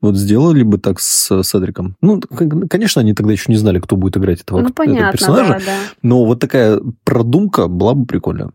Вот 0.00 0.16
сделали 0.16 0.62
бы 0.62 0.78
так 0.78 1.00
с 1.00 1.42
Седриком. 1.42 1.96
Ну, 2.00 2.20
конечно, 2.20 3.00
они 3.00 3.14
тогда 3.14 3.32
еще 3.32 3.50
не 3.50 3.58
знали, 3.58 3.78
кто 3.78 3.96
будет 3.96 4.16
играть 4.16 4.42
этого, 4.42 4.60
Ну, 4.60 4.70
персонажа, 4.70 5.60
но 6.02 6.24
вот 6.24 6.40
такая 6.40 6.80
продумка 7.04 7.68
была 7.68 7.94
бы 7.94 8.06
прикольная. 8.06 8.50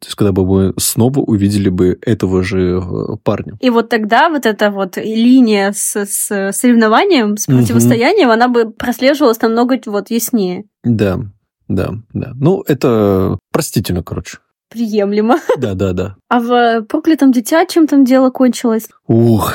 То 0.00 0.08
есть, 0.08 0.16
когда 0.16 0.32
бы 0.32 0.44
мы 0.44 0.74
снова 0.76 1.20
увидели 1.20 1.68
бы 1.68 1.96
этого 2.02 2.42
же 2.42 2.82
э, 2.82 3.16
парня. 3.22 3.54
И 3.60 3.70
вот 3.70 3.88
тогда 3.88 4.28
вот 4.28 4.44
эта 4.44 4.70
вот 4.70 4.96
линия 4.96 5.72
с, 5.72 5.96
с 5.96 6.52
соревнованием, 6.52 7.36
с 7.36 7.46
противостоянием, 7.46 8.28
она 8.28 8.48
бы 8.48 8.70
прослеживалась 8.70 9.40
намного 9.40 9.80
вот 9.86 10.10
яснее. 10.10 10.64
Да, 10.82 11.20
да, 11.68 11.94
да. 12.12 12.32
Ну, 12.34 12.62
это 12.66 13.38
простительно, 13.52 14.02
короче. 14.02 14.38
Приемлемо. 14.70 15.38
Да, 15.58 15.74
да, 15.74 15.92
да. 15.92 16.16
А 16.28 16.40
в 16.40 16.82
«Проклятом 16.82 17.32
дитя» 17.32 17.64
чем 17.66 17.86
там 17.86 18.04
дело 18.04 18.30
кончилось? 18.30 18.88
Ух, 19.06 19.54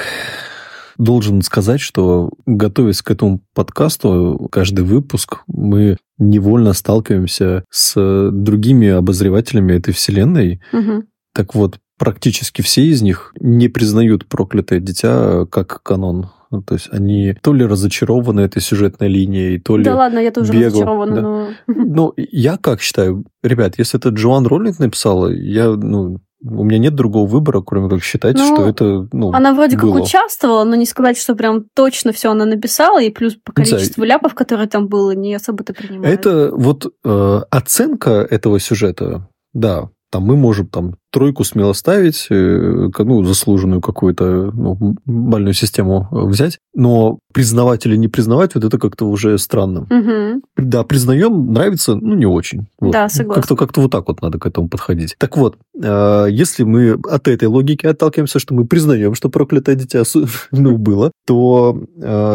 должен 0.98 1.42
сказать, 1.42 1.82
что 1.82 2.32
готовясь 2.46 3.02
к 3.02 3.12
этому 3.12 3.42
подкасту, 3.54 4.48
каждый 4.52 4.86
выпуск 4.86 5.40
мы 5.48 5.98
невольно 6.18 6.74
сталкиваемся 6.74 7.64
с 7.70 8.30
другими 8.32 8.90
обозревателями 8.90 9.74
этой 9.74 9.94
вселенной. 9.94 10.62
Мгм. 10.72 11.06
Так 11.34 11.56
вот, 11.56 11.80
практически 11.98 12.62
все 12.62 12.84
из 12.84 13.02
них 13.02 13.34
не 13.40 13.70
признают 13.70 14.28
проклятое 14.28 14.80
дитя 14.80 15.46
как 15.46 15.82
канон. 15.84 16.30
Ну, 16.52 16.64
то 16.64 16.74
есть 16.76 16.90
они 16.92 17.36
то 17.42 17.54
ли 17.54 17.64
разочарованы 17.64 18.42
этой 18.42 18.62
сюжетной 18.62 19.08
линией, 19.08 19.60
то 19.60 19.78
ли... 19.78 19.84
Да 19.84 19.96
ладно, 19.96 20.20
я 20.20 20.32
тоже 20.32 20.52
бегал, 20.52 20.68
разочарована, 20.68 21.16
да. 21.16 21.22
но... 21.22 21.48
Ну, 21.68 22.14
я 22.18 22.58
как 22.58 22.82
считаю, 22.82 23.26
ребят, 23.44 23.76
если 23.78 24.00
это 24.00 24.10
Джоан 24.10 24.48
Роллинг 24.48 24.80
написала, 24.80 25.28
я, 25.28 25.70
ну, 25.70 26.18
у 26.42 26.64
меня 26.64 26.80
нет 26.80 26.96
другого 26.96 27.28
выбора, 27.28 27.62
кроме 27.62 27.90
как 27.90 28.02
считать, 28.02 28.36
Ну, 28.36 28.56
что 28.56 28.68
это, 28.68 29.08
ну, 29.12 29.32
Она 29.32 29.54
вроде 29.54 29.78
было. 29.78 29.94
как 29.96 30.04
участвовала, 30.06 30.64
но 30.64 30.76
не 30.76 30.86
сказать, 30.86 31.18
что 31.18 31.36
прям 31.36 31.66
точно 31.76 32.14
все 32.14 32.32
она 32.32 32.46
написала, 32.46 33.02
и 33.02 33.12
плюс 33.12 33.36
по 33.36 33.52
количеству 33.52 34.04
ляпов, 34.04 34.34
которые 34.34 34.68
там 34.68 34.88
было, 34.88 35.12
не 35.12 35.36
особо-то 35.36 35.74
принимают. 35.74 36.20
Это 36.20 36.50
вот 36.52 36.92
э, 37.04 37.42
оценка 37.52 38.26
этого 38.30 38.60
сюжета, 38.60 39.28
да, 39.54 39.90
там 40.12 40.24
мы 40.24 40.36
можем 40.36 40.68
там 40.68 40.96
тройку 41.12 41.44
смело 41.44 41.74
ставить, 41.74 42.28
э, 42.30 42.90
ну, 42.98 43.24
заслуженную 43.24 43.82
какую-то 43.82 44.52
ну, 44.54 44.96
бальную 45.06 45.54
систему 45.54 46.08
э, 46.12 46.26
взять, 46.26 46.60
но 46.74 47.20
признавать 47.34 47.86
или 47.86 47.96
не 47.96 48.08
признавать, 48.08 48.56
вот 48.56 48.64
это 48.64 48.78
как-то 48.78 49.06
уже 49.06 49.38
странно. 49.38 49.88
Мгм. 49.90 50.42
Да, 50.58 50.84
признаем, 50.84 51.52
нравится, 51.52 51.96
ну, 51.96 52.16
не 52.16 52.26
очень. 52.26 52.68
Вот. 52.80 52.92
Да, 52.92 53.10
согласна. 53.10 53.42
Как-то, 53.42 53.56
как-то 53.56 53.82
вот 53.82 53.92
так 53.92 54.08
вот 54.08 54.22
надо 54.22 54.40
к 54.40 54.46
этому 54.46 54.70
подходить. 54.70 55.16
Так 55.18 55.38
вот, 55.38 55.58
э, 55.82 56.28
если 56.30 56.64
мы 56.64 57.00
от 57.10 57.28
этой 57.28 57.48
логики 57.48 57.86
отталкиваемся, 57.86 58.40
что 58.40 58.54
мы 58.54 58.66
признаем, 58.66 59.16
что 59.16 59.30
проклятое 59.30 59.76
дитя 59.76 60.04
ну, 60.52 60.78
было, 60.78 61.12
то 61.26 61.80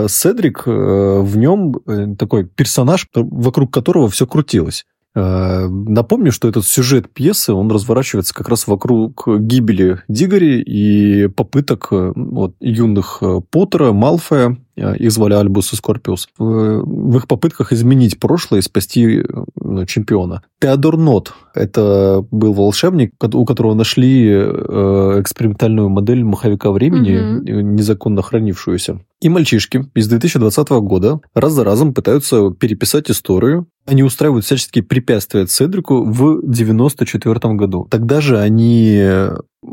Седрик, 0.08 0.66
в 0.66 1.36
нем 1.36 2.16
такой 2.16 2.44
персонаж, 2.44 3.06
вокруг 3.14 3.72
которого 3.72 4.08
все 4.08 4.26
крутилось. 4.26 4.84
Э, 5.14 5.68
Напомню, 5.68 6.32
что 6.32 6.48
этот 6.48 6.66
сюжет 6.66 7.08
пьесы, 7.08 7.52
он 7.52 7.70
разворачивается 7.70 8.34
как 8.34 8.48
раз 8.48 8.66
вокруг 8.66 9.26
гибели 9.26 10.02
Дигори 10.08 10.60
и 10.60 11.28
попыток 11.28 11.88
э, 11.90 12.12
вот, 12.14 12.56
юных 12.60 13.18
э, 13.22 13.40
Поттера, 13.50 13.92
Малфоя, 13.92 14.56
их 14.76 15.12
звали 15.12 15.34
Альбус 15.34 15.72
и 15.72 15.76
Скорпиус, 15.76 16.28
в, 16.38 16.82
в 16.84 17.16
их 17.16 17.28
попытках 17.28 17.72
изменить 17.72 18.18
прошлое 18.18 18.60
и 18.60 18.62
спасти 18.62 19.20
э, 19.20 19.24
ну, 19.60 19.86
чемпиона. 19.86 20.42
Теодор 20.60 20.96
Нот– 20.96 21.34
это 21.54 22.24
был 22.30 22.52
волшебник, 22.52 23.12
у 23.22 23.44
которого 23.44 23.74
нашли 23.74 24.28
э, 24.28 25.20
экспериментальную 25.20 25.88
модель 25.88 26.24
маховика 26.24 26.70
времени, 26.72 27.14
э, 27.48 27.62
незаконно 27.62 28.22
хранившуюся. 28.22 29.00
И 29.20 29.28
мальчишки 29.28 29.86
из 29.94 30.08
2020 30.08 30.68
года 30.70 31.20
раз 31.34 31.52
за 31.52 31.64
разом 31.64 31.94
пытаются 31.94 32.50
переписать 32.50 33.10
историю. 33.10 33.66
Они 33.86 34.02
устраивают 34.02 34.44
всяческие 34.44 34.84
препятствия 34.84 35.46
Седрику 35.46 36.04
в 36.04 36.40
94 36.42 37.54
году. 37.54 37.86
Тогда 37.90 38.20
же 38.20 38.38
они 38.38 39.02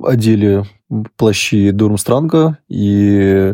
одели 0.03 0.63
плащи 1.17 1.71
Дурмстранга 1.71 2.57
и 2.69 3.53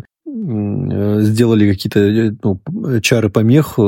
сделали 1.22 1.72
какие-то 1.72 2.00
э, 2.00 2.32
ну, 2.42 2.60
чары 3.00 3.30
помех. 3.30 3.78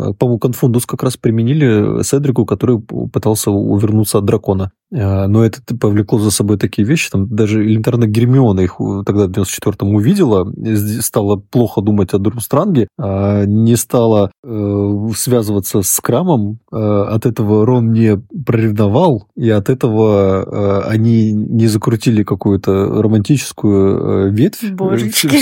Э, 0.00 0.12
По-моему, 0.14 0.38
Конфундус 0.38 0.86
как 0.86 1.02
раз 1.02 1.16
применили 1.16 2.02
Седрику, 2.02 2.44
который 2.46 2.78
пытался 2.80 3.50
увернуться 3.50 4.18
от 4.18 4.24
дракона. 4.24 4.70
Э, 4.92 5.26
Но 5.26 5.44
это 5.44 5.60
повлекло 5.76 6.18
за 6.18 6.30
собой 6.30 6.56
такие 6.58 6.86
вещи. 6.86 7.10
Там 7.10 7.28
даже 7.28 7.64
элементарно 7.64 8.06
Гермиона 8.06 8.60
их 8.60 8.76
э, 8.80 9.02
тогда 9.06 9.26
в 9.26 9.30
94-м 9.30 9.94
увидела, 9.94 10.50
э, 10.64 10.76
стала 11.00 11.36
плохо 11.36 11.80
думать 11.80 12.14
о 12.14 12.18
Дурмстранге, 12.18 12.88
а 12.98 13.44
не 13.44 13.76
стала 13.76 14.30
э, 14.44 15.08
связываться 15.16 15.82
с 15.82 16.00
Крамом. 16.00 16.58
Э, 16.72 16.76
От 17.10 17.26
этого 17.26 17.66
Рон 17.66 17.92
не 17.92 18.18
проревновал, 18.46 19.26
и 19.36 19.48
от 19.50 19.68
этого 19.70 20.44
э, 20.86 20.88
они 20.88 21.32
не 21.32 21.66
закрутили 21.66 22.22
какую-то 22.22 23.02
романтическую 23.02 24.28
э, 24.28 24.30
ветвь 24.30 24.64
э, 24.64 24.74
в, 24.74 24.78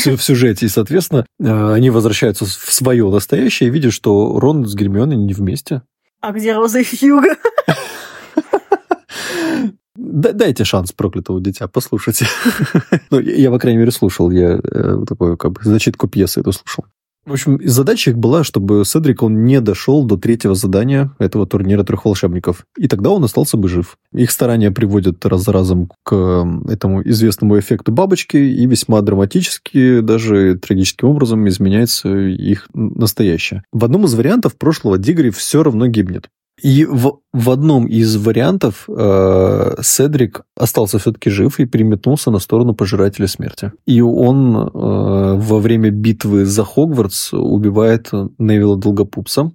в- 0.07 0.17
в 0.17 0.23
сюжете. 0.23 0.67
И, 0.67 0.69
соответственно, 0.69 1.25
э, 1.41 1.73
они 1.73 1.91
возвращаются 1.91 2.45
в 2.45 2.49
свое 2.73 3.09
настоящее 3.11 3.69
и 3.69 3.73
видят, 3.73 3.93
что 3.93 4.39
Рон 4.39 4.48
с 4.67 4.75
Гермионой 4.75 5.17
не 5.17 5.33
вместе. 5.35 5.83
А 6.21 6.33
где 6.33 6.55
Роза 6.55 6.81
и 6.81 6.85
Хьюго? 6.85 7.29
Да- 10.01 10.33
Дайте 10.33 10.65
шанс 10.65 10.93
проклятого 10.93 11.41
дитя, 11.41 11.67
послушайте. 11.69 12.27
Ну, 13.11 13.19
я, 13.21 13.35
я, 13.35 13.51
по 13.51 13.59
крайней 13.59 13.79
мере, 13.81 13.91
слушал. 13.91 14.31
Я 14.31 14.61
э, 14.63 15.05
такую, 15.09 15.37
как 15.37 15.53
бы, 15.53 15.61
зачитку 15.65 16.07
пьесы 16.09 16.41
эту 16.41 16.53
слушал. 16.53 16.85
В 17.29 17.33
общем, 17.33 17.61
задача 17.63 18.11
их 18.11 18.19
была, 18.19 18.43
чтобы 18.43 18.85
Седрик, 18.87 19.23
он 19.23 19.45
не 19.45 19.61
дошел 19.61 20.05
до 20.05 20.17
третьего 20.17 20.55
задания 20.55 21.13
этого 21.19 21.47
турнира 21.47 21.85
трех 21.85 22.07
волшебников. 22.07 22.65
И 22.79 22.89
тогда 22.89 23.11
он 23.11 23.23
остался 23.23 23.59
бы 23.59 23.69
жив. 23.69 23.99
Их 24.15 24.31
старания 24.31 24.71
приводят 24.71 25.25
раз 25.27 25.45
за 25.45 25.53
разом 25.53 25.91
к 26.05 26.15
этому 26.69 27.07
известному 27.07 27.59
эффекту 27.59 27.93
бабочки, 27.93 28.39
и 28.39 28.65
весьма 28.65 29.03
драматически, 29.03 30.01
даже 30.01 30.57
трагическим 30.57 31.09
образом 31.09 31.47
изменяется 31.49 32.09
их 32.09 32.67
настоящее. 32.73 33.63
В 33.73 33.85
одном 33.85 34.07
из 34.07 34.15
вариантов 34.15 34.57
прошлого 34.57 34.97
Дигри 34.97 35.29
все 35.29 35.63
равно 35.63 35.87
гибнет. 35.87 36.31
И 36.63 36.85
в, 36.85 37.21
в 37.33 37.51
одном 37.51 37.87
из 37.87 38.17
вариантов 38.17 38.89
э, 38.89 39.77
Седрик 39.83 40.43
остался 40.57 40.99
все-таки 40.99 41.31
жив 41.31 41.61
и 41.61 41.67
переметнулся 41.67 42.31
на 42.31 42.39
сторону 42.39 42.75
пожирателя 42.75 43.29
смерти. 43.29 43.73
И 43.87 44.01
он 44.01 44.57
э, 44.57 44.69
во 44.73 45.59
время 45.61 45.91
битвы 45.91 46.45
за 46.45 46.65
Хогвартс 46.65 47.33
убивает 47.33 48.11
Невилла 48.39 48.77
Долгопупса. 48.77 49.53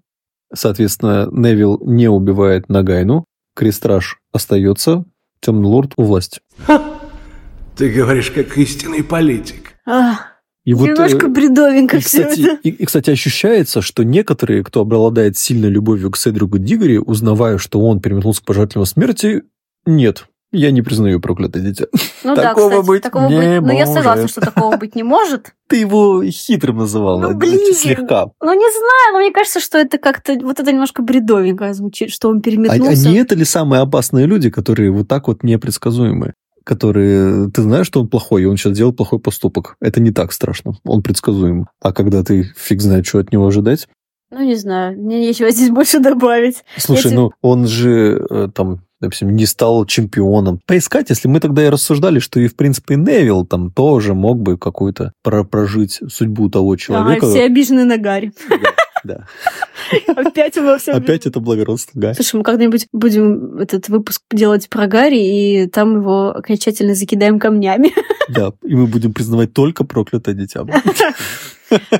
Соответственно, 0.53 1.27
Невил 1.31 1.79
не 1.85 2.07
убивает 2.07 2.69
Нагайну, 2.69 3.25
Крестраж 3.55 4.19
остается, 4.31 5.05
Темный 5.39 5.67
Лорд 5.67 5.93
у 5.97 6.03
власти. 6.03 6.39
Ты 7.75 7.89
говоришь, 7.89 8.31
как 8.31 8.57
истинный 8.57 9.03
политик. 9.03 9.73
А, 9.85 10.19
И 10.65 10.73
вот, 10.73 10.87
Немножко 10.87 11.25
э, 11.25 11.29
бредовенько 11.29 11.97
и, 11.97 11.99
все 11.99 12.23
кстати, 12.23 12.41
это. 12.41 12.59
и, 12.63 12.69
и, 12.69 12.85
кстати, 12.85 13.09
ощущается, 13.09 13.81
что 13.81 14.03
некоторые, 14.03 14.63
кто 14.63 14.81
обладает 14.81 15.37
сильной 15.37 15.69
любовью 15.69 16.09
к 16.11 16.17
Седрику 16.17 16.57
Дигори, 16.57 16.97
узнавая, 16.99 17.57
что 17.57 17.81
он 17.81 17.99
переметнулся 17.99 18.41
к 18.41 18.45
пожирателям 18.45 18.85
смерти, 18.85 19.43
нет, 19.85 20.25
я 20.53 20.71
не 20.71 20.81
признаю 20.81 21.19
проклятое 21.19 21.63
дитя. 21.63 21.87
Ну 22.23 22.35
такого 22.35 22.69
да, 22.69 22.75
кстати, 22.77 22.87
быть 22.87 23.01
такого 23.01 23.27
не 23.27 23.59
быть. 23.59 23.71
Ну, 23.73 23.77
я 23.77 23.85
согласна, 23.87 24.21
может. 24.21 24.29
что 24.31 24.39
такого 24.41 24.77
быть 24.77 24.95
не 24.95 25.03
может. 25.03 25.53
Ты 25.67 25.77
его 25.77 26.23
хитрым 26.23 26.77
называла, 26.77 27.19
Ну, 27.29 27.35
блин. 27.35 27.73
слегка. 27.73 28.27
Ну, 28.39 28.53
не 28.53 28.69
знаю, 28.71 29.13
но 29.13 29.19
мне 29.19 29.31
кажется, 29.31 29.59
что 29.59 29.79
это 29.79 29.97
как-то... 29.97 30.37
Вот 30.41 30.59
это 30.59 30.71
немножко 30.71 31.01
бредовенько 31.01 31.73
звучит, 31.73 32.11
что 32.11 32.29
он 32.29 32.37
А, 32.37 32.41
переметнулся. 32.41 33.09
а 33.09 33.11
не 33.11 33.17
это 33.17 33.35
ли 33.35 33.43
самые 33.43 33.81
опасные 33.81 34.27
люди, 34.27 34.49
которые 34.49 34.91
вот 34.91 35.07
так 35.07 35.27
вот 35.27 35.43
непредсказуемы? 35.43 36.33
Которые, 36.63 37.49
ты 37.51 37.61
знаешь, 37.61 37.87
что 37.87 37.99
он 38.01 38.07
плохой, 38.07 38.43
и 38.43 38.45
он 38.45 38.57
сейчас 38.57 38.77
делает 38.77 38.95
плохой 38.97 39.19
поступок. 39.19 39.75
Это 39.81 39.99
не 40.01 40.11
так 40.11 40.31
страшно, 40.31 40.73
он 40.85 41.01
предсказуем. 41.03 41.67
А 41.81 41.91
когда 41.93 42.23
ты 42.23 42.51
фиг 42.55 42.81
знает, 42.81 43.05
что 43.05 43.19
от 43.19 43.31
него 43.31 43.47
ожидать, 43.47 43.87
Ну, 44.31 44.41
не 44.43 44.55
знаю, 44.55 44.97
мне 44.99 45.19
нечего 45.19 45.51
здесь 45.51 45.69
больше 45.69 45.99
добавить. 45.99 46.63
Слушай, 46.77 47.11
Я 47.11 47.17
ну 47.17 47.31
он 47.41 47.67
же 47.67 48.25
э, 48.29 48.47
там, 48.53 48.79
допустим, 49.01 49.35
не 49.35 49.45
стал 49.45 49.85
чемпионом. 49.85 50.59
Поискать, 50.65 51.09
если 51.09 51.27
мы 51.27 51.39
тогда 51.39 51.65
и 51.65 51.69
рассуждали, 51.69 52.17
что 52.19 52.39
и, 52.39 52.47
в 52.47 52.55
принципе, 52.55 52.95
Невил 52.95 53.45
там 53.45 53.69
тоже 53.69 54.13
мог 54.15 54.39
бы 54.41 54.57
какую-то 54.57 55.11
про- 55.21 55.43
прожить 55.43 55.99
судьбу 56.09 56.49
того 56.49 56.71
Ага, 56.71 56.77
человека. 56.79 57.29
все 57.29 57.43
обижены 57.43 57.83
на 57.85 57.97
Гарри. 57.97 58.31
Да. 58.49 58.55
Опять 60.15 60.55
мы 60.57 60.63
во 60.63 60.77
всем 60.77 60.95
Опять 60.95 61.25
это 61.25 61.39
благородство, 61.39 61.99
Гарри. 61.99 62.13
Слушай, 62.13 62.37
мы 62.37 62.43
когда-нибудь 62.43 62.87
будем 62.91 63.57
этот 63.57 63.89
выпуск 63.89 64.21
делать 64.31 64.69
про 64.69 64.87
Гарри, 64.87 65.19
и 65.19 65.67
там 65.67 65.97
его 65.99 66.29
окончательно 66.29 66.95
закидаем 66.95 67.39
камнями. 67.39 67.91
Да, 68.29 68.53
и 68.63 68.73
мы 68.73 68.87
будем 68.87 69.13
признавать 69.13 69.53
только 69.53 69.83
проклятое 69.83 70.33
дитя. 70.33 70.65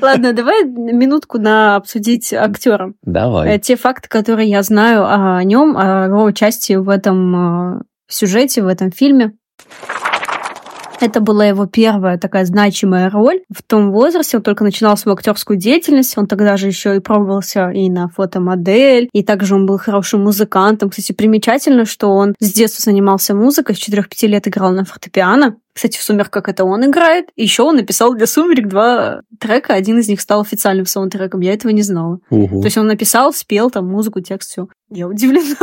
Ладно, 0.00 0.32
давай 0.32 0.64
минутку 0.64 1.38
на 1.38 1.76
обсудить 1.76 2.32
актера. 2.32 2.94
Давай. 3.02 3.58
Те 3.58 3.76
факты, 3.76 4.08
которые 4.08 4.48
я 4.48 4.62
знаю 4.62 5.04
о 5.06 5.42
нем, 5.44 5.76
о 5.76 6.06
его 6.06 6.24
участии 6.24 6.74
в 6.74 6.88
этом 6.88 7.78
э, 7.78 7.82
сюжете, 8.08 8.62
в 8.62 8.68
этом 8.68 8.90
фильме. 8.90 9.34
Это 11.00 11.20
была 11.20 11.46
его 11.46 11.66
первая 11.66 12.18
такая 12.18 12.44
значимая 12.44 13.10
роль. 13.10 13.40
В 13.54 13.62
том 13.62 13.92
возрасте 13.92 14.36
он 14.36 14.42
только 14.42 14.64
начинал 14.64 14.96
свою 14.96 15.16
актерскую 15.16 15.58
деятельность. 15.58 16.16
Он 16.16 16.26
тогда 16.26 16.56
же 16.56 16.68
еще 16.68 16.96
и 16.96 17.00
пробовался 17.00 17.70
и 17.70 17.90
на 17.90 18.08
фотомодель, 18.08 19.08
и 19.12 19.22
также 19.22 19.54
он 19.54 19.66
был 19.66 19.78
хорошим 19.78 20.22
музыкантом. 20.22 20.90
Кстати, 20.90 21.12
примечательно, 21.12 21.84
что 21.84 22.10
он 22.10 22.34
с 22.38 22.52
детства 22.52 22.82
занимался 22.82 23.34
музыкой, 23.34 23.76
с 23.76 23.88
4-5 23.88 24.26
лет 24.26 24.48
играл 24.48 24.72
на 24.72 24.84
фортепиано. 24.84 25.56
Кстати, 25.74 25.98
в 25.98 26.02
«Сумерках» 26.02 26.48
это 26.48 26.64
он 26.64 26.86
играет. 26.86 27.30
Еще 27.34 27.64
он 27.64 27.74
написал 27.74 28.14
для 28.14 28.28
«Сумерек» 28.28 28.68
два 28.68 29.22
трека. 29.40 29.74
Один 29.74 29.98
из 29.98 30.08
них 30.08 30.20
стал 30.20 30.40
официальным 30.40 30.86
саундтреком. 30.86 31.40
Я 31.40 31.52
этого 31.52 31.72
не 31.72 31.82
знала. 31.82 32.20
Ого. 32.30 32.60
То 32.60 32.66
есть 32.66 32.78
он 32.78 32.86
написал, 32.86 33.32
спел 33.32 33.70
там 33.70 33.88
музыку, 33.88 34.20
текст, 34.20 34.52
все. 34.52 34.68
Я 34.88 35.08
удивлена. 35.08 35.56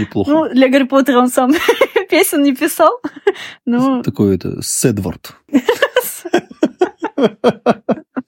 Неплохо. 0.00 0.30
Ну, 0.30 0.48
для 0.48 0.68
Гарри 0.70 0.84
Поттера 0.84 1.18
он 1.18 1.28
сам 1.28 1.52
песен 2.10 2.42
не 2.42 2.54
писал. 2.54 3.00
Ну, 3.66 4.02
Такой 4.02 4.34
это 4.36 4.60
Седвард. 4.62 5.34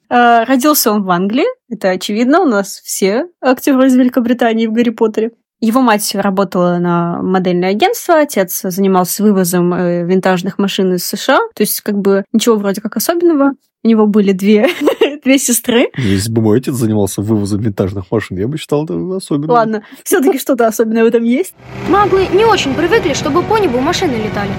а, 0.09 0.45
родился 0.45 0.91
он 0.91 1.03
в 1.03 1.11
Англии. 1.11 1.45
Это 1.69 1.89
очевидно. 1.89 2.41
У 2.41 2.45
нас 2.45 2.79
все 2.83 3.27
актеры 3.41 3.87
из 3.87 3.95
Великобритании 3.95 4.67
в 4.67 4.71
Гарри 4.71 4.91
Поттере. 4.91 5.31
Его 5.59 5.81
мать 5.81 6.13
работала 6.13 6.77
на 6.77 7.21
модельное 7.21 7.69
агентство, 7.69 8.19
отец 8.19 8.61
занимался 8.63 9.23
вывозом 9.23 9.73
э, 9.73 10.03
винтажных 10.03 10.57
машин 10.57 10.93
из 10.93 11.05
США. 11.05 11.39
То 11.55 11.63
есть, 11.63 11.79
как 11.79 11.95
бы, 11.97 12.25
ничего 12.33 12.57
вроде 12.57 12.81
как 12.81 12.97
особенного. 12.97 13.53
У 13.81 13.87
него 13.87 14.05
были 14.05 14.33
две, 14.33 14.67
две 15.23 15.37
сестры. 15.37 15.89
Если 15.97 16.31
бы 16.31 16.41
мой 16.41 16.59
отец 16.59 16.73
занимался 16.75 17.21
вывозом 17.21 17.61
винтажных 17.61 18.11
машин, 18.11 18.37
я 18.37 18.47
бы 18.47 18.57
считал 18.57 18.85
это 18.85 19.15
особенно. 19.15 19.53
Ладно, 19.53 19.83
все-таки 20.03 20.37
что-то 20.37 20.67
особенное 20.67 21.03
в 21.03 21.07
этом 21.07 21.23
есть. 21.23 21.53
Маглы 21.89 22.27
не 22.33 22.45
очень 22.45 22.73
привыкли, 22.73 23.13
чтобы 23.13 23.43
по 23.43 23.57
небу 23.57 23.79
машины 23.79 24.13
летали. 24.13 24.51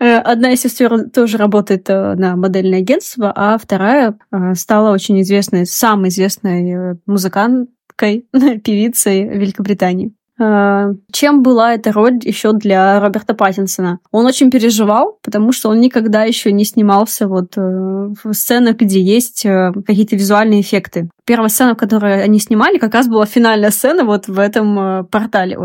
Э, 0.00 0.18
Одна 0.18 0.52
из 0.52 0.60
сестер 0.60 1.08
тоже 1.10 1.38
работает 1.38 1.88
э, 1.88 2.14
на 2.14 2.36
модельное 2.36 2.80
агентство, 2.80 3.32
а 3.34 3.56
вторая 3.56 4.18
э, 4.30 4.54
стала 4.54 4.92
очень 4.92 5.20
известной, 5.22 5.66
самой 5.66 6.10
известной 6.10 6.98
музыканткой, 7.06 8.26
певицей 8.32 9.24
Великобритании. 9.24 10.12
Э, 10.38 10.92
Чем 11.12 11.42
была 11.42 11.74
эта 11.74 11.92
роль 11.92 12.18
еще 12.22 12.52
для 12.52 13.00
Роберта 13.00 13.34
Паттинсона? 13.34 14.00
Он 14.10 14.26
очень 14.26 14.50
переживал, 14.50 15.18
потому 15.22 15.52
что 15.52 15.68
он 15.68 15.80
никогда 15.80 16.24
еще 16.24 16.52
не 16.52 16.64
снимался 16.64 17.28
вот 17.28 17.56
э, 17.56 17.60
в 17.60 18.32
сценах, 18.32 18.76
где 18.76 19.00
есть 19.00 19.46
э, 19.46 19.72
какие-то 19.86 20.16
визуальные 20.16 20.60
эффекты. 20.60 21.08
Первая 21.24 21.48
сцена, 21.48 21.74
в 21.74 21.78
которой 21.78 22.22
они 22.22 22.38
снимали, 22.38 22.78
как 22.78 22.94
раз 22.94 23.08
была 23.08 23.26
финальная 23.26 23.70
сцена 23.70 24.04
вот 24.04 24.28
в 24.28 24.38
этом 24.38 25.06
портале, 25.06 25.56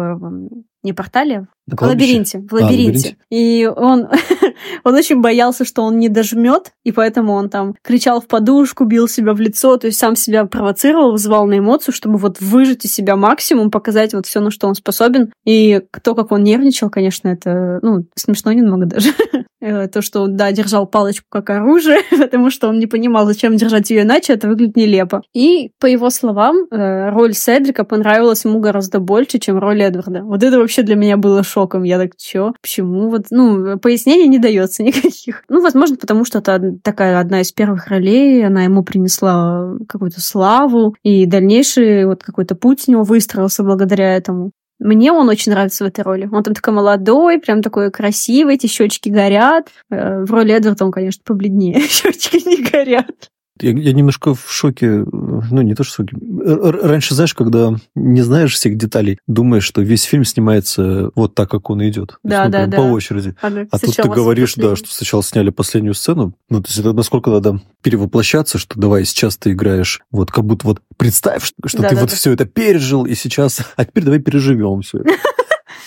не 0.83 0.93
портале, 0.93 1.47
На 1.69 1.77
в 1.77 1.81
лабиринте. 1.89 2.39
В 2.39 2.43
А, 2.43 2.47
в 2.47 2.53
лабиринте. 2.53 2.89
лабиринте. 2.89 3.17
И 3.29 3.69
он, 3.73 4.07
он 4.83 4.95
очень 4.95 5.21
боялся, 5.21 5.65
что 5.65 5.83
он 5.83 5.97
не 5.97 6.09
дожмет, 6.09 6.71
и 6.83 6.91
поэтому 6.91 7.33
он 7.33 7.49
там 7.49 7.75
кричал 7.83 8.21
в 8.21 8.27
подушку, 8.27 8.85
бил 8.85 9.07
себя 9.07 9.33
в 9.33 9.39
лицо, 9.39 9.77
то 9.77 9.87
есть 9.87 9.99
сам 9.99 10.15
себя 10.15 10.45
провоцировал, 10.45 11.11
вызывал 11.11 11.45
на 11.47 11.59
эмоцию, 11.59 11.93
чтобы 11.93 12.17
вот 12.17 12.39
выжать 12.39 12.85
из 12.85 12.93
себя 12.93 13.15
максимум, 13.15 13.71
показать 13.71 14.13
вот 14.13 14.25
все, 14.25 14.39
на 14.39 14.51
что 14.51 14.67
он 14.67 14.75
способен. 14.75 15.31
И 15.45 15.81
то, 16.03 16.15
как 16.15 16.31
он 16.31 16.43
нервничал, 16.43 16.89
конечно, 16.89 17.27
это, 17.27 17.79
ну, 17.81 18.05
смешно 18.15 18.51
немного 18.51 18.85
даже. 18.85 19.11
Э, 19.61 19.87
То, 19.87 20.01
что 20.01 20.21
он, 20.21 20.37
да, 20.37 20.51
держал 20.53 20.87
палочку 20.87 21.25
как 21.29 21.49
оружие, 21.49 21.99
потому 22.09 22.49
что 22.49 22.69
он 22.69 22.79
не 22.79 22.87
понимал, 22.87 23.25
зачем 23.25 23.57
держать 23.57 23.89
ее 23.89 24.03
иначе, 24.03 24.33
это 24.33 24.47
выглядит 24.47 24.77
нелепо. 24.77 25.21
И, 25.33 25.71
по 25.79 25.85
его 25.85 26.09
словам, 26.09 26.65
э, 26.71 27.09
роль 27.09 27.33
Седрика 27.33 27.83
понравилась 27.83 28.45
ему 28.45 28.59
гораздо 28.59 28.99
больше, 28.99 29.37
чем 29.37 29.59
роль 29.59 29.81
Эдварда. 29.81 30.23
Вот 30.23 30.43
это 30.43 30.59
вообще 30.59 30.81
для 30.83 30.95
меня 30.95 31.17
было 31.17 31.43
шоком. 31.59 31.83
Я 31.83 31.97
так, 31.97 32.15
чё? 32.17 32.53
Почему? 32.61 33.09
Вот, 33.09 33.27
ну, 33.31 33.77
пояснений 33.79 34.27
не 34.27 34.39
дается 34.39 34.83
никаких. 34.83 35.43
Ну, 35.49 35.61
возможно, 35.61 35.97
потому 35.97 36.25
что 36.25 36.39
это 36.39 36.75
такая 36.83 37.19
одна 37.19 37.41
из 37.41 37.51
первых 37.51 37.87
ролей, 37.87 38.45
она 38.45 38.63
ему 38.63 38.83
принесла 38.83 39.75
какую-то 39.87 40.21
славу, 40.21 40.95
и 41.03 41.25
дальнейший 41.25 42.05
вот 42.05 42.23
какой-то 42.23 42.55
путь 42.55 42.83
у 42.87 42.91
него 42.91 43.03
выстроился 43.03 43.63
благодаря 43.63 44.15
этому. 44.15 44.51
Мне 44.79 45.11
он 45.11 45.27
очень 45.27 45.51
нравится 45.51 45.83
в 45.83 45.87
этой 45.87 46.01
роли. 46.05 46.29
Он 46.31 46.41
там 46.43 46.53
такой 46.53 46.73
молодой, 46.73 47.39
прям 47.39 47.61
такой 47.61 47.91
красивый, 47.91 48.55
эти 48.55 48.67
щечки 48.67 49.09
горят. 49.09 49.67
Э, 49.91 50.23
В 50.23 50.31
роли 50.31 50.53
Эдварда 50.53 50.85
он, 50.85 50.91
конечно, 50.91 51.21
побледнее. 51.25 51.79
Щечки 51.89 52.37
не 52.47 52.63
горят. 52.63 53.29
Я, 53.61 53.71
я 53.71 53.93
немножко 53.93 54.33
в 54.33 54.45
шоке, 54.51 55.05
ну 55.11 55.61
не 55.61 55.75
то 55.75 55.83
что 55.83 56.03
в 56.03 56.07
шоке. 56.07 56.17
Раньше, 56.45 57.15
знаешь, 57.15 57.33
когда 57.33 57.75
не 57.95 58.21
знаешь 58.21 58.53
всех 58.53 58.77
деталей, 58.77 59.19
думаешь, 59.27 59.63
что 59.63 59.81
весь 59.81 60.03
фильм 60.03 60.23
снимается 60.25 61.11
вот 61.15 61.35
так, 61.35 61.49
как 61.49 61.69
он 61.69 61.85
идет. 61.87 62.09
То 62.09 62.13
есть, 62.13 62.29
Да, 62.29 62.45
ну, 62.45 62.51
да, 62.51 62.65
да. 62.67 62.77
По 62.77 62.81
очереди. 62.81 63.35
Она 63.41 63.65
А 63.71 63.79
тут 63.79 63.95
ты 63.95 64.03
говоришь, 64.09 64.55
да, 64.55 64.69
последняя. 64.69 64.75
что 64.75 64.95
сначала 64.95 65.23
сняли 65.23 65.49
последнюю 65.49 65.93
сцену. 65.93 66.33
Ну, 66.49 66.61
то 66.61 66.67
есть 66.69 66.79
это 66.79 66.93
насколько 66.93 67.29
надо 67.29 67.61
перевоплощаться, 67.81 68.57
что 68.57 68.79
давай 68.79 69.05
сейчас 69.05 69.37
ты 69.37 69.51
играешь, 69.51 70.01
вот 70.11 70.31
как 70.31 70.45
будто 70.45 70.65
вот 70.67 70.81
представь, 70.97 71.43
что, 71.43 71.55
что 71.65 71.77
ты 71.77 71.83
Да-да-да. 71.83 72.01
вот 72.01 72.11
все 72.11 72.31
это 72.31 72.45
пережил, 72.45 73.05
и 73.05 73.15
сейчас, 73.15 73.59
а 73.75 73.85
теперь 73.85 74.03
давай 74.03 74.19
переживем 74.19 74.81
все 74.81 74.99
это. 74.99 75.09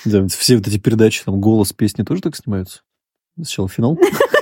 Да, 0.05 0.27
все 0.27 0.57
вот 0.57 0.67
эти 0.67 0.79
передачи, 0.79 1.23
там, 1.25 1.41
голос, 1.41 1.73
песни 1.73 2.03
тоже 2.03 2.23
так 2.23 2.35
снимаются? 2.35 2.81
Сначала 3.37 3.69
финал. 3.69 3.97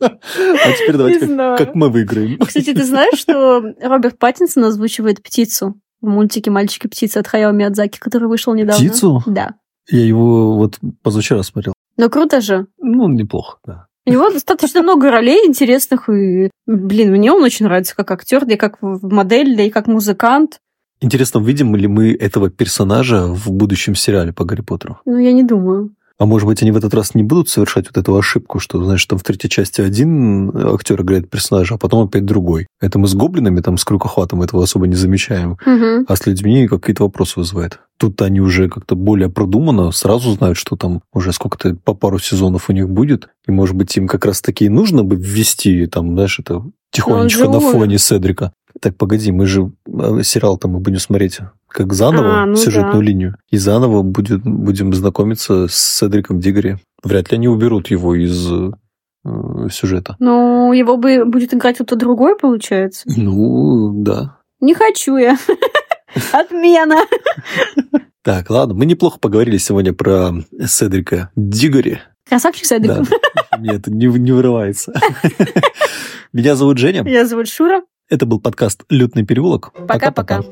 А 0.00 0.72
теперь 0.78 0.96
давайте 0.96 1.26
как- 1.26 1.58
как 1.58 1.74
мы 1.74 1.88
выиграем. 1.90 2.38
Кстати, 2.38 2.72
ты 2.74 2.84
знаешь, 2.84 3.18
что 3.18 3.62
Роберт 3.82 4.18
Паттинсон 4.18 4.64
озвучивает 4.64 5.22
птицу 5.22 5.80
в 6.00 6.06
мультике 6.08 6.50
«Мальчики 6.50 6.86
птицы» 6.88 7.18
от 7.18 7.28
Хаяо 7.28 7.52
Миядзаки, 7.52 7.98
который 7.98 8.28
вышел 8.28 8.54
недавно? 8.54 8.74
Птицу? 8.84 9.22
Да. 9.26 9.54
Я 9.88 10.04
его 10.04 10.56
вот 10.56 10.78
позавчера 11.02 11.42
смотрел. 11.42 11.74
Но 11.96 12.08
круто 12.08 12.40
же. 12.40 12.66
Ну, 12.80 13.08
неплохо, 13.08 13.58
да. 13.66 13.86
У 14.06 14.10
него 14.10 14.30
достаточно 14.30 14.82
много 14.82 15.10
ролей 15.12 15.46
интересных, 15.46 16.08
и, 16.08 16.50
блин, 16.66 17.12
мне 17.12 17.30
он 17.32 17.42
очень 17.44 17.66
нравится 17.66 17.94
как 17.94 18.10
актер, 18.10 18.44
да 18.44 18.54
и 18.54 18.56
как 18.56 18.78
модель, 18.82 19.56
да 19.56 19.62
и 19.62 19.70
как 19.70 19.86
музыкант. 19.86 20.58
Интересно, 21.00 21.40
увидим 21.40 21.74
ли 21.76 21.86
мы 21.86 22.12
этого 22.12 22.50
персонажа 22.50 23.26
в 23.26 23.50
будущем 23.52 23.94
сериале 23.94 24.32
по 24.32 24.44
Гарри 24.44 24.62
Поттеру? 24.62 24.98
Ну, 25.04 25.18
я 25.18 25.32
не 25.32 25.44
думаю. 25.44 25.94
А 26.18 26.26
может 26.26 26.46
быть, 26.46 26.62
они 26.62 26.70
в 26.70 26.76
этот 26.76 26.94
раз 26.94 27.14
не 27.14 27.22
будут 27.22 27.48
совершать 27.48 27.86
вот 27.86 27.96
эту 27.96 28.16
ошибку, 28.16 28.58
что, 28.58 28.82
знаешь, 28.82 29.04
там 29.06 29.18
в 29.18 29.22
третьей 29.22 29.50
части 29.50 29.80
один 29.80 30.50
актер 30.56 31.00
играет 31.02 31.30
персонажа, 31.30 31.74
а 31.74 31.78
потом 31.78 32.06
опять 32.06 32.24
другой. 32.24 32.66
Это 32.80 32.98
мы 32.98 33.08
с 33.08 33.14
гоблинами, 33.14 33.60
там, 33.60 33.78
с 33.78 33.84
крюкохватом 33.84 34.42
этого 34.42 34.62
особо 34.62 34.86
не 34.86 34.94
замечаем. 34.94 35.56
Мгм. 35.64 36.06
А 36.08 36.16
с 36.16 36.26
людьми 36.26 36.68
какие-то 36.68 37.04
вопросы 37.04 37.40
вызывает. 37.40 37.80
Тут 37.98 38.20
они 38.22 38.40
уже 38.40 38.68
как-то 38.68 38.96
более 38.96 39.28
продуманно 39.28 39.92
сразу 39.92 40.32
знают, 40.32 40.58
что 40.58 40.76
там 40.76 41.02
уже 41.12 41.32
сколько-то 41.32 41.76
по 41.76 41.94
пару 41.94 42.18
сезонов 42.18 42.68
у 42.68 42.72
них 42.72 42.88
будет. 42.88 43.28
И, 43.46 43.52
может 43.52 43.76
быть, 43.76 43.96
им 43.96 44.08
как 44.08 44.24
раз-таки 44.24 44.64
и 44.66 44.68
нужно 44.68 45.04
бы 45.04 45.16
ввести, 45.16 45.86
там, 45.86 46.12
знаешь, 46.14 46.38
это 46.38 46.64
тихонечко 46.90 47.44
же 47.44 47.50
на 47.50 47.60
фоне 47.60 47.98
Седрика. 47.98 48.52
Так, 48.80 48.96
погоди, 48.96 49.32
мы 49.32 49.46
же 49.46 49.72
э, 49.86 50.22
сериал-то 50.22 50.68
мы 50.68 50.80
будем 50.80 50.98
смотреть 50.98 51.40
как 51.68 51.92
заново 51.92 52.42
А, 52.42 52.46
ну 52.46 52.56
сюжетную 52.56 52.98
да. 52.98 53.02
линию. 53.02 53.36
И 53.50 53.56
заново 53.56 54.02
будет, 54.02 54.42
будем 54.42 54.92
знакомиться 54.92 55.68
с 55.68 55.74
Седриком 55.74 56.40
Дигори. 56.40 56.78
Вряд 57.02 57.30
ли 57.30 57.38
они 57.38 57.48
уберут 57.48 57.88
его 57.88 58.14
из 58.14 58.50
э, 58.50 58.70
сюжета. 59.70 60.16
Ну, 60.18 60.72
его 60.72 60.96
бы 60.96 61.24
будет 61.24 61.54
играть 61.54 61.76
кто-то 61.76 61.96
другой, 61.96 62.36
получается. 62.36 63.04
Ну, 63.16 63.92
да. 64.02 64.38
Не 64.60 64.74
хочу 64.74 65.16
я. 65.16 65.38
Отмена. 66.32 66.98
Так, 68.22 68.50
ладно, 68.50 68.74
мы 68.74 68.86
неплохо 68.86 69.18
поговорили 69.18 69.56
сегодня 69.56 69.92
про 69.92 70.32
Седрика 70.66 71.30
Дигори. 71.34 71.98
Красавчик 72.28 72.66
Седрик. 72.66 72.92
Да. 72.92 73.58
Нет, 73.58 73.86
не, 73.88 74.06
не 74.06 74.32
вырывается. 74.32 74.92
Меня 76.32 76.54
зовут 76.54 76.78
Женя. 76.78 77.02
Меня 77.02 77.26
зовут 77.26 77.48
Шура. 77.48 77.82
Это 78.12 78.26
был 78.26 78.38
подкаст 78.38 78.84
«Лютный 78.90 79.24
переулок». 79.24 79.72
Пока-пока. 79.88 80.42